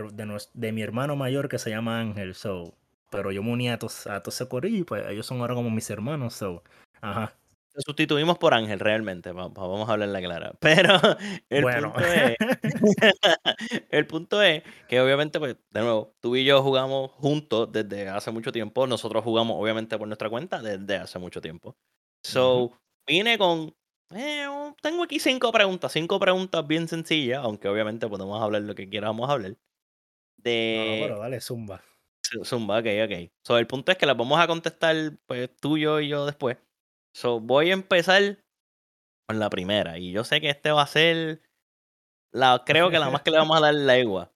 de, 0.54 0.72
mi 0.72 0.82
hermano 0.82 1.16
mayor 1.16 1.48
que 1.48 1.58
se 1.58 1.70
llama 1.70 1.98
Ángel, 1.98 2.34
so... 2.34 2.76
Pero 3.14 3.32
yo 3.32 3.42
me 3.42 3.52
uní 3.52 3.70
a 3.70 3.78
todos, 3.78 4.06
a 4.06 4.22
ese 4.26 4.48
corillo 4.48 4.84
pues 4.84 5.04
ellos 5.08 5.26
son 5.26 5.40
ahora 5.40 5.54
como 5.54 5.70
mis 5.70 5.88
hermanos, 5.90 6.34
so... 6.34 6.62
Ajá 7.00 7.34
sustituimos 7.82 8.38
por 8.38 8.54
Ángel 8.54 8.78
realmente, 8.78 9.32
vamos 9.32 9.88
a 9.88 9.92
hablar 9.92 10.08
la 10.08 10.20
clara. 10.20 10.52
Pero 10.60 10.98
el, 11.50 11.64
punto 11.64 12.00
es, 12.00 12.36
el 13.90 14.06
punto 14.06 14.42
es 14.42 14.62
que 14.88 15.00
obviamente, 15.00 15.38
pues, 15.38 15.56
de 15.70 15.80
nuevo, 15.80 16.14
tú 16.20 16.36
y 16.36 16.44
yo 16.44 16.62
jugamos 16.62 17.10
juntos 17.12 17.70
desde 17.72 18.08
hace 18.08 18.30
mucho 18.30 18.52
tiempo. 18.52 18.86
Nosotros 18.86 19.24
jugamos 19.24 19.56
obviamente 19.60 19.98
por 19.98 20.06
nuestra 20.06 20.30
cuenta 20.30 20.62
desde 20.62 20.96
hace 20.96 21.18
mucho 21.18 21.40
tiempo. 21.40 21.76
So, 22.22 22.72
vine 23.06 23.38
con... 23.38 23.74
Eh, 24.14 24.46
tengo 24.80 25.02
aquí 25.02 25.18
cinco 25.18 25.50
preguntas, 25.50 25.90
cinco 25.92 26.20
preguntas 26.20 26.64
bien 26.66 26.86
sencillas, 26.86 27.42
aunque 27.42 27.68
obviamente 27.68 28.06
podemos 28.06 28.40
hablar 28.40 28.62
lo 28.62 28.74
que 28.74 28.88
queramos 28.88 29.28
hablar. 29.28 29.56
De... 30.36 30.98
No, 31.00 31.06
pero 31.06 31.20
dale, 31.20 31.40
zumba. 31.40 31.82
Zumba, 32.44 32.78
ok, 32.78 32.86
ok. 33.04 33.30
So, 33.44 33.58
el 33.58 33.66
punto 33.66 33.92
es 33.92 33.98
que 33.98 34.06
las 34.06 34.16
vamos 34.16 34.40
a 34.40 34.46
contestar, 34.46 34.96
pues, 35.26 35.50
tú, 35.56 35.78
yo 35.78 36.00
y 36.00 36.08
yo 36.08 36.26
después. 36.26 36.58
So, 37.14 37.40
voy 37.40 37.70
a 37.70 37.74
empezar 37.74 38.38
con 39.28 39.38
la 39.38 39.50
primera. 39.50 39.98
Y 39.98 40.12
yo 40.12 40.24
sé 40.24 40.40
que 40.40 40.50
este 40.50 40.72
va 40.72 40.82
a 40.82 40.86
ser. 40.86 41.42
La, 42.32 42.62
creo 42.66 42.90
que 42.90 42.98
la 42.98 43.10
más 43.10 43.22
que 43.22 43.30
le 43.30 43.38
vamos 43.38 43.56
a 43.56 43.60
dar 43.60 43.74
la 43.74 43.98
igual. 43.98 44.30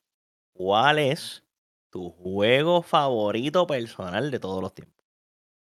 ¿Cuál 0.55 0.99
es 0.99 1.45
tu 1.91 2.11
juego 2.11 2.83
favorito 2.83 3.67
personal 3.67 4.31
de 4.31 4.39
todos 4.39 4.63
los 4.63 4.75
tiempos? 4.75 5.05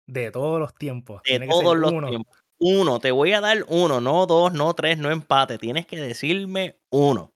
De 0.06 0.30
todos 0.30 0.60
los 0.60 0.74
tiempos. 0.74 1.22
De 1.22 1.46
todos 1.46 1.76
los 1.76 1.90
tiempos. 1.90 2.36
Uno, 2.58 2.98
te 2.98 3.10
voy 3.10 3.32
a 3.32 3.40
dar 3.40 3.64
uno, 3.68 4.02
no 4.02 4.26
dos, 4.26 4.52
no 4.52 4.74
tres, 4.74 4.98
no 4.98 5.10
empate. 5.10 5.56
Tienes 5.56 5.86
que 5.86 5.96
decirme 5.96 6.78
uno. 6.90 7.32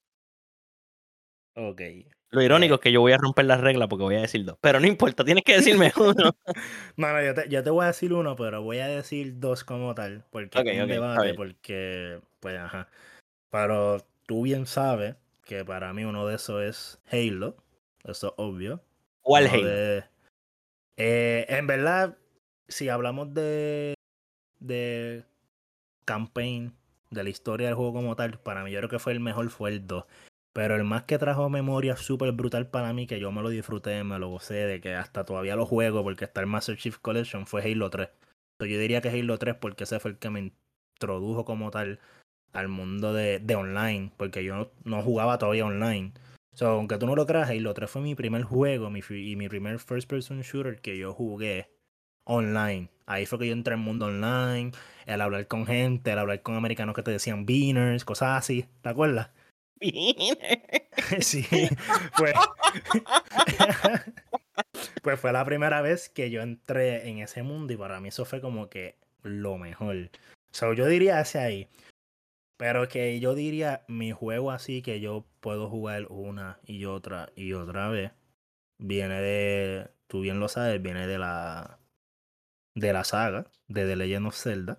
Ok. 1.56 1.80
Lo 2.34 2.42
irónico 2.42 2.74
es 2.74 2.80
que 2.80 2.90
yo 2.90 3.00
voy 3.00 3.12
a 3.12 3.16
romper 3.16 3.44
las 3.44 3.60
reglas 3.60 3.88
porque 3.88 4.02
voy 4.02 4.16
a 4.16 4.22
decir 4.22 4.44
dos. 4.44 4.58
Pero 4.60 4.80
no 4.80 4.88
importa, 4.88 5.24
tienes 5.24 5.44
que 5.44 5.54
decirme 5.54 5.92
uno. 5.96 6.36
no, 6.96 7.12
no, 7.12 7.22
yo 7.22 7.32
te, 7.32 7.48
yo 7.48 7.62
te, 7.62 7.70
voy 7.70 7.84
a 7.84 7.88
decir 7.88 8.12
uno, 8.12 8.34
pero 8.34 8.60
voy 8.60 8.78
a 8.78 8.88
decir 8.88 9.38
dos 9.38 9.62
como 9.62 9.94
tal. 9.94 10.24
Porque 10.30 10.58
es 10.58 10.82
un 10.82 10.88
debate, 10.88 11.34
porque, 11.34 12.20
pues, 12.40 12.58
ajá. 12.58 12.88
Pero 13.50 14.04
tú 14.26 14.42
bien 14.42 14.66
sabes 14.66 15.14
que 15.44 15.64
para 15.64 15.92
mí 15.92 16.04
uno 16.04 16.26
de 16.26 16.34
esos 16.34 16.62
es 16.62 17.00
Halo. 17.12 17.56
Eso 18.02 18.28
es 18.28 18.34
obvio. 18.36 18.82
¿Cuál 19.22 19.46
Halo? 19.46 19.68
Eh, 20.96 21.46
en 21.48 21.66
verdad, 21.68 22.18
si 22.66 22.88
hablamos 22.88 23.32
de, 23.32 23.94
de 24.58 25.24
campaign, 26.04 26.74
de 27.10 27.22
la 27.22 27.30
historia 27.30 27.68
del 27.68 27.76
juego 27.76 27.92
como 27.92 28.16
tal, 28.16 28.40
para 28.40 28.64
mí 28.64 28.72
yo 28.72 28.78
creo 28.80 28.90
que 28.90 28.98
fue 28.98 29.12
el 29.12 29.20
mejor 29.20 29.50
fue 29.50 29.70
el 29.70 29.86
2. 29.86 30.04
Pero 30.54 30.76
el 30.76 30.84
más 30.84 31.02
que 31.02 31.18
trajo 31.18 31.50
memoria 31.50 31.96
súper 31.96 32.30
brutal 32.30 32.68
para 32.68 32.92
mí, 32.92 33.08
que 33.08 33.18
yo 33.18 33.32
me 33.32 33.42
lo 33.42 33.48
disfruté, 33.48 34.04
me 34.04 34.20
lo 34.20 34.28
gocé, 34.28 34.54
de 34.54 34.80
que 34.80 34.94
hasta 34.94 35.24
todavía 35.24 35.56
lo 35.56 35.66
juego 35.66 36.04
porque 36.04 36.24
está 36.24 36.40
el 36.40 36.46
Master 36.46 36.76
Chief 36.76 36.96
Collection, 36.98 37.46
fue 37.48 37.62
Halo 37.62 37.90
3. 37.90 38.08
yo 38.60 38.78
diría 38.78 39.00
que 39.00 39.08
Halo 39.08 39.36
3 39.36 39.56
porque 39.56 39.82
ese 39.82 39.98
fue 39.98 40.12
el 40.12 40.18
que 40.18 40.30
me 40.30 40.52
introdujo 40.94 41.44
como 41.44 41.72
tal 41.72 41.98
al 42.52 42.68
mundo 42.68 43.12
de, 43.12 43.40
de 43.40 43.56
online, 43.56 44.12
porque 44.16 44.44
yo 44.44 44.70
no, 44.84 45.02
jugaba 45.02 45.38
todavía 45.38 45.66
online. 45.66 46.12
So, 46.54 46.68
aunque 46.68 46.98
tú 46.98 47.06
no 47.06 47.16
lo 47.16 47.26
creas, 47.26 47.50
Halo 47.50 47.74
3 47.74 47.90
fue 47.90 48.02
mi 48.02 48.14
primer 48.14 48.44
juego 48.44 48.90
mi, 48.90 49.00
y 49.10 49.34
mi 49.34 49.48
primer 49.48 49.80
first 49.80 50.08
person 50.08 50.40
shooter 50.42 50.80
que 50.80 50.96
yo 50.96 51.12
jugué 51.14 51.68
online. 52.24 52.90
Ahí 53.06 53.26
fue 53.26 53.40
que 53.40 53.48
yo 53.48 53.54
entré 53.54 53.74
en 53.74 53.80
el 53.80 53.86
mundo 53.86 54.06
online, 54.06 54.70
el 55.06 55.20
hablar 55.20 55.48
con 55.48 55.66
gente, 55.66 56.12
el 56.12 56.18
hablar 56.18 56.42
con 56.42 56.54
americanos 56.54 56.94
que 56.94 57.02
te 57.02 57.10
decían 57.10 57.44
beaners, 57.44 58.04
cosas 58.04 58.38
así, 58.38 58.66
¿te 58.82 58.88
acuerdas? 58.88 59.30
sí, 61.20 61.46
pues, 62.16 62.34
pues 65.02 65.20
fue 65.20 65.32
la 65.32 65.44
primera 65.44 65.82
vez 65.82 66.08
que 66.08 66.30
yo 66.30 66.42
entré 66.42 67.08
en 67.08 67.18
ese 67.18 67.42
mundo 67.42 67.72
y 67.72 67.76
para 67.76 68.00
mí 68.00 68.08
eso 68.08 68.24
fue 68.24 68.40
como 68.40 68.68
que 68.68 68.96
lo 69.22 69.58
mejor. 69.58 70.10
So, 70.52 70.72
yo 70.72 70.86
diría 70.86 71.20
ese 71.20 71.38
ahí. 71.38 71.68
Pero 72.56 72.88
que 72.88 73.18
yo 73.18 73.34
diría 73.34 73.84
mi 73.88 74.12
juego 74.12 74.52
así 74.52 74.80
que 74.80 75.00
yo 75.00 75.26
puedo 75.40 75.68
jugar 75.68 76.06
una 76.08 76.60
y 76.64 76.84
otra 76.84 77.30
y 77.34 77.52
otra 77.52 77.88
vez. 77.88 78.12
Viene 78.78 79.20
de, 79.20 79.90
tú 80.06 80.20
bien 80.20 80.40
lo 80.40 80.48
sabes, 80.48 80.80
viene 80.80 81.06
de 81.06 81.18
la 81.18 81.78
de 82.74 82.92
la 82.92 83.04
saga 83.04 83.46
de 83.68 83.86
The 83.86 83.96
Legend 83.96 84.26
of 84.26 84.36
Zelda. 84.36 84.78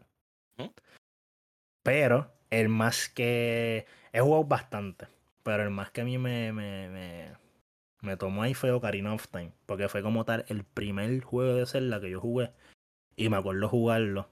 Pero 1.84 2.34
el 2.50 2.70
más 2.70 3.10
que 3.10 3.86
He 4.16 4.22
jugado 4.22 4.46
bastante, 4.46 5.08
pero 5.44 5.64
el 5.64 5.72
más 5.72 5.92
que 5.92 6.00
a 6.00 6.06
mí 6.06 6.18
me, 6.18 6.54
me, 6.54 6.88
me, 6.88 7.32
me 8.02 8.16
tomó 8.16 8.44
ahí 8.44 8.54
fue 8.54 8.72
Ocarina 8.72 9.14
of 9.14 9.28
Time, 9.28 9.52
porque 9.66 9.90
fue 9.90 10.02
como 10.02 10.24
tal 10.24 10.46
el 10.48 10.64
primer 10.64 11.22
juego 11.22 11.56
de 11.56 11.66
Zelda 11.66 12.00
que 12.00 12.10
yo 12.10 12.22
jugué 12.22 12.52
y 13.18 13.28
me 13.28 13.36
acuerdo 13.36 13.68
jugarlo 13.68 14.30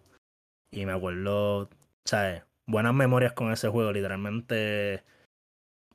y 0.71 0.85
me 0.85 0.93
acuerdo, 0.93 1.69
¿sabes? 2.05 2.43
Buenas 2.65 2.93
memorias 2.93 3.33
con 3.33 3.51
ese 3.51 3.67
juego, 3.67 3.91
literalmente. 3.91 5.03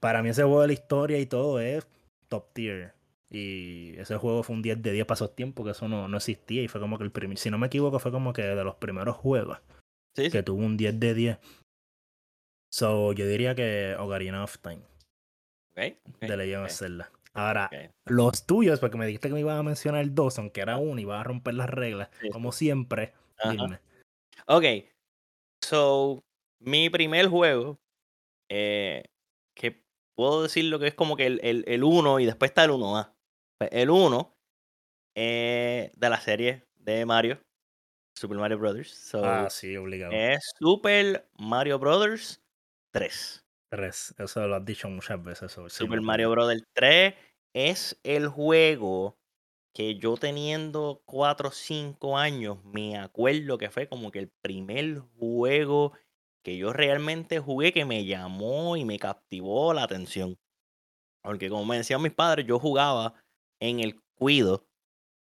Para 0.00 0.22
mí 0.22 0.28
ese 0.28 0.42
juego 0.42 0.60
de 0.60 0.66
la 0.66 0.72
historia 0.74 1.18
y 1.18 1.24
todo 1.24 1.58
es 1.58 1.86
top 2.28 2.52
tier. 2.52 2.92
Y 3.30 3.94
ese 3.98 4.16
juego 4.16 4.42
fue 4.42 4.56
un 4.56 4.62
10 4.62 4.82
de 4.82 4.92
10 4.92 5.06
pasos 5.06 5.34
tiempo, 5.34 5.64
que 5.64 5.70
eso 5.70 5.88
no, 5.88 6.08
no 6.08 6.16
existía. 6.18 6.62
Y 6.62 6.68
fue 6.68 6.80
como 6.80 6.98
que 6.98 7.04
el 7.04 7.10
primer, 7.10 7.38
si 7.38 7.50
no 7.50 7.56
me 7.56 7.68
equivoco, 7.68 7.98
fue 7.98 8.12
como 8.12 8.34
que 8.34 8.42
de 8.42 8.64
los 8.64 8.76
primeros 8.76 9.16
juegos 9.16 9.58
Sí, 10.14 10.30
que 10.30 10.42
tuvo 10.42 10.64
un 10.64 10.76
10 10.76 11.00
de 11.00 11.14
10. 11.14 11.38
So, 12.70 13.12
yo 13.12 13.26
diría 13.26 13.54
que 13.54 13.96
Ocarina 13.98 14.44
of 14.44 14.58
Time, 14.58 14.82
Ok, 15.72 15.78
ok, 16.14 16.22
de 16.22 16.36
Legend 16.36 16.64
ok, 16.64 16.66
of 16.66 16.72
Zelda. 16.72 17.10
Ahora, 17.34 17.70
los 18.06 18.46
tuyos, 18.46 18.80
porque 18.80 18.96
me 18.98 19.06
dijiste 19.06 19.28
que 19.28 19.34
me 19.34 19.40
ibas 19.40 19.58
a 19.58 19.62
mencionar 19.62 20.04
dos, 20.12 20.38
aunque 20.38 20.60
era 20.60 20.76
uno 20.78 20.98
y 20.98 21.02
ibas 21.02 21.20
a 21.20 21.24
romper 21.24 21.54
las 21.54 21.70
reglas, 21.70 22.08
Sí, 22.20 22.28
como 22.32 22.52
siempre, 22.52 23.14
Ajá. 23.38 23.52
dime. 23.52 23.80
Ok, 24.48 24.64
so, 25.64 26.24
mi 26.60 26.90
primer 26.90 27.28
juego, 27.28 27.78
eh, 28.50 29.04
que 29.56 29.84
puedo 30.16 30.42
decir 30.44 30.66
lo 30.66 30.78
que 30.78 30.88
es 30.88 30.94
como 30.94 31.16
que 31.16 31.26
el, 31.26 31.40
el, 31.42 31.64
el 31.68 31.84
1 31.84 32.20
y 32.20 32.26
después 32.26 32.50
está 32.50 32.64
el 32.64 32.70
1A. 32.72 33.14
Pues 33.58 33.70
El 33.72 33.90
1 33.90 34.34
eh, 35.16 35.92
de 35.96 36.10
la 36.10 36.20
serie 36.20 36.64
de 36.76 37.06
Mario, 37.06 37.40
Super 38.16 38.38
Mario 38.38 38.58
Brothers. 38.58 38.90
So, 38.92 39.24
Ah, 39.24 39.48
sí, 39.50 39.76
obligado. 39.76 40.12
es 40.14 40.40
Super 40.58 41.28
Mario 41.38 41.78
Brothers 41.78 42.42
3. 42.98 43.44
Tres, 43.70 44.14
eso 44.18 44.46
lo 44.48 44.56
has 44.56 44.64
dicho 44.64 44.88
muchas 44.88 45.22
veces. 45.22 45.52
Sí, 45.52 45.60
Super 45.68 46.00
me 46.00 46.06
Mario. 46.06 46.30
Brothers 46.30 46.64
3 46.74 47.14
es 47.54 48.00
el 48.02 48.28
juego 48.28 49.18
que 49.74 49.96
yo 49.98 50.16
teniendo 50.16 51.02
4 51.06 51.48
o 51.50 51.52
5 51.52 52.18
años 52.18 52.64
me 52.64 52.96
acuerdo 52.98 53.58
que 53.58 53.70
fue 53.70 53.88
como 53.88 54.10
que 54.10 54.20
el 54.20 54.30
primer 54.42 55.00
juego 55.18 55.92
que 56.44 56.56
yo 56.56 56.72
realmente 56.72 57.40
jugué 57.40 57.72
que 57.72 57.84
me 57.84 58.04
llamó 58.04 58.76
y 58.76 58.84
me 58.84 58.98
captivó 58.98 59.74
la 59.74 59.84
atención. 59.84 60.38
Porque 61.22 61.48
como 61.50 61.64
me 61.66 61.78
decían 61.78 62.02
mis 62.02 62.12
padres, 62.14 62.46
yo 62.46 62.58
jugaba 62.58 63.14
en 63.60 63.80
el 63.80 64.00
cuido. 64.16 64.66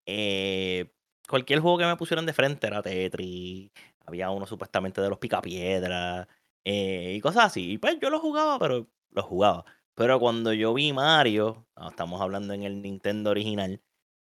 eh, 0.06 0.92
cualquier 1.28 1.61
juego 1.61 1.78
que 1.78 1.87
me 1.87 1.96
pusieran 1.96 2.26
de 2.26 2.32
frente 2.35 2.66
era 2.66 2.82
Tetris. 2.82 3.70
Había 4.06 4.30
uno 4.30 4.46
supuestamente 4.46 5.00
de 5.00 5.11
los 5.11 5.18
picapiedras. 5.18 6.28
Eh, 6.64 7.14
y 7.16 7.20
cosas 7.20 7.46
así. 7.46 7.72
Y 7.72 7.79
pues 7.79 7.98
yo 8.01 8.11
lo 8.11 8.20
jugaba, 8.20 8.59
pero 8.59 8.88
lo 9.11 9.22
jugaba. 9.22 9.64
Pero 9.94 10.18
cuando 10.20 10.53
yo 10.53 10.72
vi 10.75 10.92
Mario, 10.92 11.66
estamos 11.88 12.20
hablando 12.20 12.55
en 12.55 12.62
el 12.62 12.81
Nintendo 12.83 13.31
original, 13.31 13.81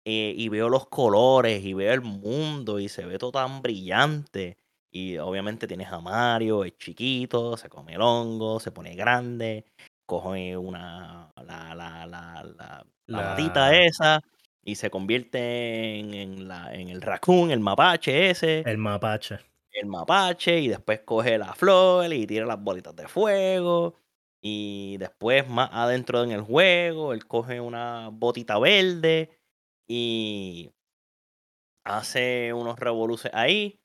eh, 0.05 0.33
y 0.37 0.47
veo 0.49 0.69
los 0.69 0.87
colores 0.87 1.63
y 1.65 1.73
veo 1.73 1.93
el 1.93 2.01
mundo 2.01 2.79
y 2.79 2.87
se 2.89 3.05
ve 3.05 3.17
todo 3.17 3.31
tan 3.33 3.61
brillante. 3.61 4.57
Y 4.89 5.17
obviamente 5.17 5.67
tienes 5.67 5.91
a 5.91 5.99
Mario, 5.99 6.63
es 6.63 6.77
chiquito, 6.77 7.57
se 7.57 7.67
come 7.69 7.95
el 7.95 8.01
hongo, 8.01 8.59
se 8.59 8.71
pone 8.71 8.95
grande, 8.95 9.65
coge 10.05 10.55
una 10.55 11.29
la, 11.35 11.75
la, 11.75 12.05
la, 12.07 12.43
la, 12.43 12.85
la 13.07 13.75
esa 13.75 14.21
y 14.63 14.75
se 14.75 14.89
convierte 14.89 15.99
en, 15.99 16.13
en 16.13 16.47
la, 16.47 16.73
en 16.73 16.87
el 16.89 17.01
raccoon, 17.01 17.51
el 17.51 17.59
mapache 17.59 18.29
ese, 18.29 18.61
el 18.61 18.77
mapache. 18.77 19.39
El 19.79 19.87
mapache, 19.87 20.59
y 20.61 20.67
después 20.69 21.01
coge 21.01 21.37
la 21.37 21.53
flor 21.55 22.13
y 22.13 22.27
tira 22.27 22.45
las 22.45 22.61
bolitas 22.61 22.95
de 22.95 23.07
fuego. 23.07 23.95
Y 24.41 24.97
después, 24.97 25.47
más 25.49 25.69
adentro 25.73 26.23
en 26.23 26.31
el 26.31 26.41
juego, 26.41 27.13
él 27.13 27.25
coge 27.27 27.59
una 27.61 28.09
botita 28.11 28.59
verde 28.59 29.31
y 29.87 30.71
hace 31.85 32.53
unos 32.53 32.79
revoluces 32.79 33.31
ahí. 33.33 33.79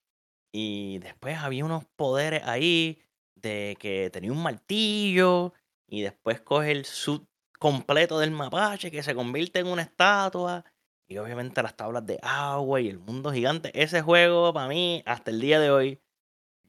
Y 0.52 0.98
después 1.00 1.38
había 1.38 1.64
unos 1.64 1.84
poderes 1.96 2.42
ahí 2.46 3.00
de 3.36 3.76
que 3.80 4.10
tenía 4.10 4.32
un 4.32 4.42
martillo. 4.42 5.54
Y 5.88 6.02
después 6.02 6.40
coge 6.42 6.72
el 6.72 6.84
suit 6.86 7.24
completo 7.58 8.18
del 8.18 8.30
mapache 8.32 8.90
que 8.90 9.02
se 9.02 9.14
convierte 9.14 9.60
en 9.60 9.68
una 9.68 9.82
estatua. 9.82 10.64
Y 11.12 11.18
obviamente 11.18 11.62
las 11.62 11.76
tablas 11.76 12.06
de 12.06 12.18
agua 12.22 12.80
y 12.80 12.88
el 12.88 12.98
mundo 12.98 13.30
gigante. 13.32 13.70
Ese 13.74 14.00
juego, 14.00 14.54
para 14.54 14.66
mí, 14.66 15.02
hasta 15.04 15.30
el 15.30 15.42
día 15.42 15.60
de 15.60 15.70
hoy, 15.70 16.00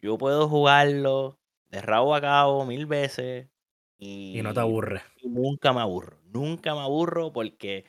yo 0.01 0.17
puedo 0.17 0.49
jugarlo 0.49 1.39
de 1.69 1.82
rabo 1.82 2.13
a 2.13 2.19
cabo 2.19 2.65
mil 2.65 2.86
veces. 2.86 3.47
Y 3.97 4.41
no 4.43 4.53
te 4.53 4.60
aburre. 4.60 5.01
y 5.21 5.29
nunca 5.29 5.71
me 5.71 5.79
aburro. 5.79 6.19
Nunca 6.25 6.75
me 6.75 6.82
aburro 6.82 7.32
porque 7.32 7.86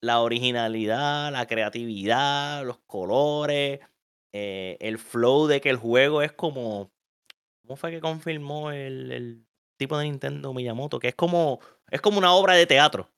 la 0.00 0.22
originalidad, 0.22 1.30
la 1.30 1.46
creatividad, 1.46 2.64
los 2.64 2.78
colores, 2.86 3.80
eh, 4.32 4.78
el 4.80 4.96
flow 4.96 5.46
de 5.46 5.60
que 5.60 5.68
el 5.68 5.76
juego 5.76 6.22
es 6.22 6.32
como. 6.32 6.90
¿Cómo 7.66 7.76
fue 7.76 7.90
que 7.90 8.00
confirmó 8.00 8.70
el, 8.70 9.12
el 9.12 9.46
tipo 9.76 9.98
de 9.98 10.04
Nintendo 10.04 10.54
Miyamoto? 10.54 10.98
Que 10.98 11.08
es 11.08 11.14
como. 11.14 11.60
Es 11.90 12.00
como 12.00 12.16
una 12.16 12.32
obra 12.32 12.54
de 12.54 12.66
teatro. 12.66 13.11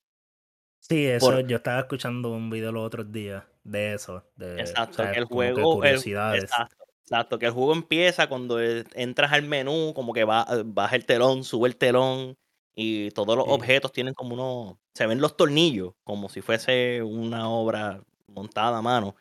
Sí, 0.89 1.07
eso, 1.07 1.33
Por, 1.33 1.47
yo 1.47 1.57
estaba 1.57 1.81
escuchando 1.81 2.31
un 2.31 2.51
video 2.51 2.71
los 2.71 2.85
otros 2.87 3.11
días 3.11 3.45
de 3.63 3.95
eso, 3.95 4.23
de, 4.37 4.77
o 4.87 4.93
exacto, 4.93 4.93
sea, 4.93 5.15
que 5.15 5.19
el 5.19 5.25
como 5.27 5.53
que 5.55 5.61
juego. 5.63 5.83
el- 5.83 6.05
exacto, 6.29 6.85
exacto, 7.03 7.39
que 7.39 7.47
el 7.47 7.53
juego 7.53 7.73
empieza 7.73 8.29
cuando 8.29 8.61
eh, 8.63 8.85
entras 8.95 9.33
al 9.33 9.43
menú, 9.45 9.93
como 9.95 10.13
que 10.13 10.25
va, 10.25 10.47
baja 10.67 10.97
el 10.97 11.07
telón, 11.07 11.45
sube 11.45 11.69
el 11.69 11.77
telón. 11.77 12.37
Y 12.77 13.11
todos 13.13 13.37
los 13.37 13.47
Sí. 13.47 13.51
objetos 13.51 13.93
tienen 13.93 14.15
como 14.15 14.35
unos. 14.35 14.77
Se 14.95 15.07
ven 15.07 15.21
los 15.21 15.37
tornillos, 15.37 15.93
como 16.05 16.29
si 16.29 16.41
fuese 16.43 17.03
una 17.03 17.49
obra 17.49 18.03
montada 18.27 18.79
a 18.79 18.83
mano. 18.83 19.15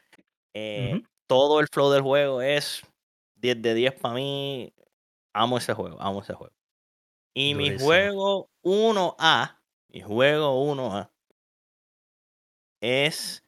Eh, 0.55 0.99
todo 1.27 1.59
el 1.61 1.67
flow 1.73 1.91
del 1.91 2.01
juego 2.03 2.41
es 2.41 2.83
10 3.35 3.61
de 3.61 3.73
10 3.75 3.93
para 3.99 4.15
mí. 4.15 4.73
Amo 5.33 5.57
ese 5.59 5.73
juego, 5.73 6.01
amo 6.01 6.21
ese 6.21 6.33
juego. 6.33 6.53
Y 7.35 7.55
mi 7.55 7.71
Durísimo. 7.71 7.79
juego 7.79 8.49
1A, 8.63 9.61
mi 9.89 10.01
juego 10.01 10.63
1A, 10.65 11.12
es 12.83 13.45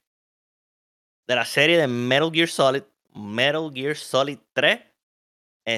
de 1.27 1.35
la 1.35 1.43
serie 1.43 1.77
de 1.77 1.87
Metal 1.87 2.31
Gear 2.31 2.47
Solid, 2.47 2.83
Metal 3.13 3.69
Gear 3.73 3.95
Solid 3.97 4.39
3, 4.53 4.79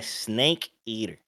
Snake 0.04 0.72
Eater. 0.86 1.26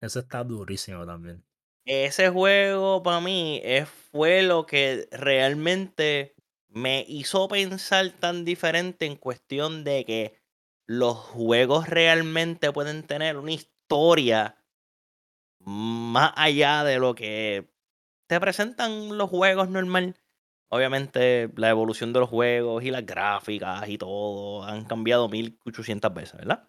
Eso 0.00 0.20
está 0.20 0.44
durísimo 0.44 1.04
también. 1.04 1.44
Ese 1.84 2.28
juego 2.28 3.02
para 3.02 3.20
mí 3.20 3.60
es, 3.64 3.88
fue 3.88 4.44
lo 4.44 4.66
que 4.66 5.08
realmente 5.10 6.36
me 6.68 7.04
hizo 7.08 7.48
pensar 7.48 8.10
tan 8.20 8.44
diferente 8.44 9.06
en 9.06 9.16
cuestión 9.16 9.82
de 9.82 10.04
que 10.04 10.40
los 10.86 11.16
juegos 11.16 11.88
realmente 11.88 12.70
pueden 12.70 13.02
tener 13.02 13.36
una 13.36 13.52
historia 13.52 14.62
más 15.58 16.32
allá 16.36 16.84
de 16.84 16.98
lo 17.00 17.16
que 17.16 17.68
te 18.28 18.38
presentan 18.38 19.18
los 19.18 19.28
juegos 19.28 19.68
normal. 19.68 20.16
Obviamente 20.74 21.50
la 21.56 21.68
evolución 21.68 22.14
de 22.14 22.20
los 22.20 22.30
juegos 22.30 22.82
y 22.82 22.90
las 22.90 23.04
gráficas 23.04 23.86
y 23.88 23.98
todo 23.98 24.64
han 24.64 24.86
cambiado 24.86 25.28
1800 25.28 26.14
veces, 26.14 26.38
¿verdad? 26.38 26.66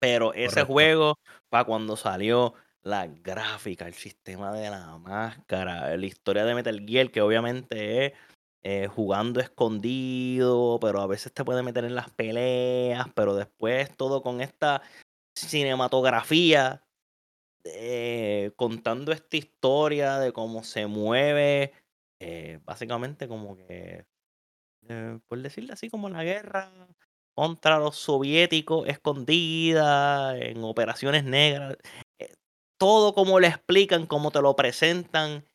Pero 0.00 0.34
ese 0.34 0.48
Correcto. 0.48 0.72
juego, 0.72 1.18
para 1.48 1.64
cuando 1.64 1.96
salió 1.96 2.54
la 2.82 3.06
gráfica, 3.06 3.86
el 3.86 3.94
sistema 3.94 4.52
de 4.52 4.70
la 4.70 4.98
máscara, 4.98 5.96
la 5.96 6.06
historia 6.06 6.44
de 6.44 6.56
Metal 6.56 6.84
Gear, 6.84 7.12
que 7.12 7.20
obviamente 7.20 8.06
es 8.06 8.12
eh, 8.64 8.88
jugando 8.88 9.38
escondido, 9.40 10.78
pero 10.80 11.00
a 11.00 11.06
veces 11.06 11.32
te 11.32 11.44
puede 11.44 11.62
meter 11.62 11.84
en 11.84 11.94
las 11.94 12.10
peleas, 12.10 13.06
pero 13.14 13.36
después 13.36 13.96
todo 13.96 14.22
con 14.22 14.40
esta 14.40 14.82
cinematografía, 15.36 16.82
eh, 17.64 18.50
contando 18.56 19.12
esta 19.12 19.36
historia 19.36 20.18
de 20.18 20.32
cómo 20.32 20.64
se 20.64 20.86
mueve, 20.88 21.72
eh, 22.20 22.60
básicamente 22.64 23.28
como 23.28 23.56
que, 23.56 24.06
eh, 24.88 25.20
por 25.28 25.42
decirlo 25.42 25.74
así, 25.74 25.90
como 25.90 26.10
la 26.10 26.24
guerra 26.24 26.72
contra 27.36 27.78
los 27.78 27.96
soviéticos 27.96 28.88
escondida, 28.88 30.38
en 30.38 30.64
operaciones 30.64 31.24
negras. 31.24 31.76
eh, 32.20 32.34
Todo 32.78 33.14
como 33.14 33.40
le 33.40 33.48
explican, 33.48 34.06
como 34.06 34.30
te 34.32 34.42
lo 34.42 34.56
presentan, 34.56 35.46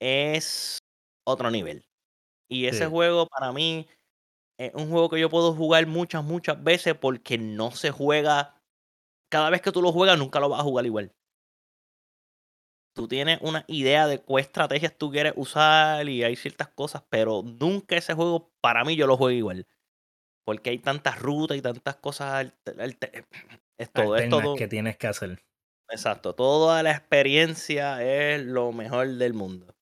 es 0.00 0.78
otro 1.26 1.50
nivel. 1.52 1.86
Y 2.50 2.66
ese 2.66 2.86
Sí. 2.86 2.88
juego 2.88 3.26
para 3.28 3.52
mí 3.52 3.88
es 4.58 4.74
un 4.74 4.90
juego 4.90 5.10
que 5.10 5.20
yo 5.20 5.30
puedo 5.30 5.54
jugar 5.54 5.86
muchas, 5.88 6.24
muchas 6.24 6.62
veces 6.64 6.94
porque 6.96 7.38
no 7.38 7.72
se 7.72 7.90
juega. 7.92 8.56
Cada 9.30 9.50
vez 9.50 9.62
que 9.62 9.72
tú 9.72 9.82
lo 9.82 9.92
juegas, 9.92 10.18
nunca 10.18 10.40
lo 10.40 10.48
vas 10.50 10.60
a 10.60 10.64
jugar 10.64 10.86
igual. 10.86 11.12
Tú 12.94 13.08
tienes 13.08 13.38
una 13.42 13.64
idea 13.66 14.06
de 14.06 14.22
qué 14.22 14.34
estrategias 14.40 14.96
tú 14.96 15.10
quieres 15.10 15.32
usar 15.36 16.08
y 16.08 16.22
hay 16.22 16.36
ciertas 16.36 16.68
cosas, 16.68 17.02
pero 17.10 17.42
nunca 17.42 17.96
ese 17.96 18.14
juego, 18.14 18.52
para 18.60 18.84
mí, 18.84 18.94
yo 18.96 19.06
lo 19.06 19.16
juego 19.16 19.32
igual. 19.32 19.66
Porque 20.44 20.70
hay 20.70 20.78
tantas 20.78 21.20
rutas 21.20 21.56
y 21.56 21.62
tantas 21.62 21.96
cosas. 21.96 22.52
Es 23.76 23.90
todo, 23.90 24.16
es 24.16 24.28
todo. 24.30 24.54
que 24.54 24.68
tienes 24.68 24.96
que 24.96 25.08
hacer. 25.08 25.42
Exacto, 25.90 26.34
toda 26.34 26.82
la 26.82 26.92
experiencia 26.92 28.02
es 28.02 28.44
lo 28.44 28.72
mejor 28.72 29.08
del 29.08 29.34
mundo. 29.34 29.74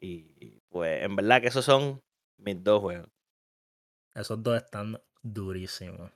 Y 0.00 0.60
pues, 0.70 1.02
en 1.02 1.16
verdad 1.16 1.40
que 1.40 1.48
esos 1.48 1.64
son 1.64 2.02
mis 2.38 2.62
dos 2.62 2.80
juegos. 2.80 3.08
Esos 4.14 4.42
dos 4.42 4.56
están 4.56 5.00
durísimos. 5.22 6.10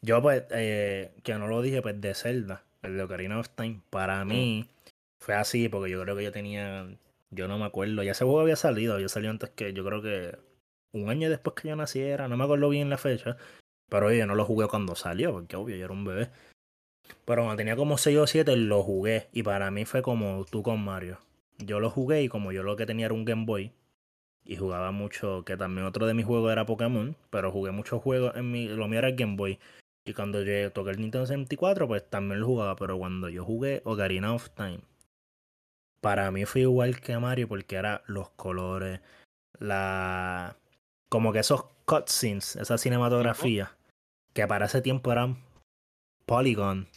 Yo, 0.00 0.20
pues, 0.22 0.44
eh, 0.50 1.14
que 1.22 1.34
no 1.34 1.48
lo 1.48 1.62
dije, 1.62 1.82
pues, 1.82 2.00
de 2.00 2.14
Zelda, 2.14 2.64
el 2.82 2.96
de 2.96 3.02
Ocarina 3.02 3.38
of 3.38 3.48
Time, 3.50 3.80
para 3.90 4.24
Mm. 4.24 4.66
Fue 5.22 5.34
así, 5.34 5.68
porque 5.68 5.90
yo 5.90 6.02
creo 6.02 6.16
que 6.16 6.24
yo 6.24 6.32
tenía 6.32 6.86
Yo 7.30 7.48
no 7.48 7.58
me 7.58 7.64
acuerdo. 7.64 8.02
Ya 8.02 8.12
ese 8.12 8.24
juego 8.24 8.40
había 8.40 8.56
salido. 8.56 8.94
Había 8.94 9.08
salido 9.08 9.30
antes 9.30 9.50
que 9.50 9.72
yo 9.72 9.84
creo 9.84 10.02
que 10.02 10.36
un 10.92 11.08
año 11.10 11.30
después 11.30 11.54
que 11.56 11.68
yo 11.68 11.76
naciera. 11.76 12.28
No 12.28 12.36
me 12.36 12.44
acuerdo 12.44 12.68
bien 12.68 12.90
la 12.90 12.98
fecha. 12.98 13.36
Pero 13.88 14.06
oye, 14.06 14.26
no 14.26 14.34
lo 14.34 14.44
jugué 14.44 14.68
cuando 14.68 14.94
salió, 14.96 15.32
porque 15.32 15.56
obvio, 15.56 15.76
yo 15.76 15.84
era 15.84 15.94
un 15.94 16.04
bebé. 16.04 16.30
Pero 17.24 17.42
cuando 17.42 17.56
tenía 17.56 17.76
como 17.76 17.98
6 17.98 18.18
o 18.18 18.26
7 18.26 18.56
lo 18.56 18.82
jugué. 18.82 19.28
Y 19.32 19.42
para 19.42 19.70
mí 19.70 19.84
fue 19.84 20.02
como 20.02 20.44
tú 20.46 20.62
con 20.62 20.82
Mario. 20.84 21.18
Yo 21.58 21.80
lo 21.80 21.90
jugué 21.90 22.22
y 22.22 22.28
como 22.28 22.52
yo 22.52 22.62
lo 22.62 22.76
que 22.76 22.86
tenía 22.86 23.06
era 23.06 23.14
un 23.14 23.24
Game 23.24 23.44
Boy. 23.46 23.72
Y 24.44 24.56
jugaba 24.56 24.90
mucho, 24.90 25.44
que 25.44 25.56
también 25.56 25.86
otro 25.86 26.06
de 26.06 26.14
mis 26.14 26.26
juegos 26.26 26.50
era 26.52 26.66
Pokémon. 26.66 27.16
Pero 27.30 27.52
jugué 27.52 27.70
muchos 27.70 28.02
juegos 28.02 28.34
en 28.36 28.50
mi... 28.50 28.66
Lo 28.68 28.88
mío 28.88 28.98
era 28.98 29.08
el 29.08 29.16
Game 29.16 29.36
Boy. 29.36 29.58
Y 30.04 30.14
cuando 30.14 30.42
yo 30.42 30.72
toqué 30.72 30.90
el 30.90 31.00
Nintendo 31.00 31.26
64, 31.26 31.86
pues 31.86 32.08
también 32.10 32.40
lo 32.40 32.46
jugaba. 32.46 32.76
Pero 32.76 32.98
cuando 32.98 33.28
yo 33.28 33.44
jugué 33.44 33.82
Ocarina 33.84 34.34
of 34.34 34.50
Time, 34.50 34.80
para 36.02 36.30
mí 36.32 36.44
fue 36.44 36.62
igual 36.62 37.00
que 37.00 37.16
Mario 37.16 37.48
porque 37.48 37.76
era 37.76 38.02
los 38.06 38.28
colores, 38.30 39.00
la... 39.58 40.56
Como 41.08 41.32
que 41.32 41.38
esos 41.38 41.64
cutscenes, 41.84 42.56
esa 42.56 42.76
cinematografía, 42.76 43.76
que 44.34 44.46
para 44.46 44.66
ese 44.66 44.82
tiempo 44.82 45.12
eran 45.12 45.38
Polygon, 46.26 46.88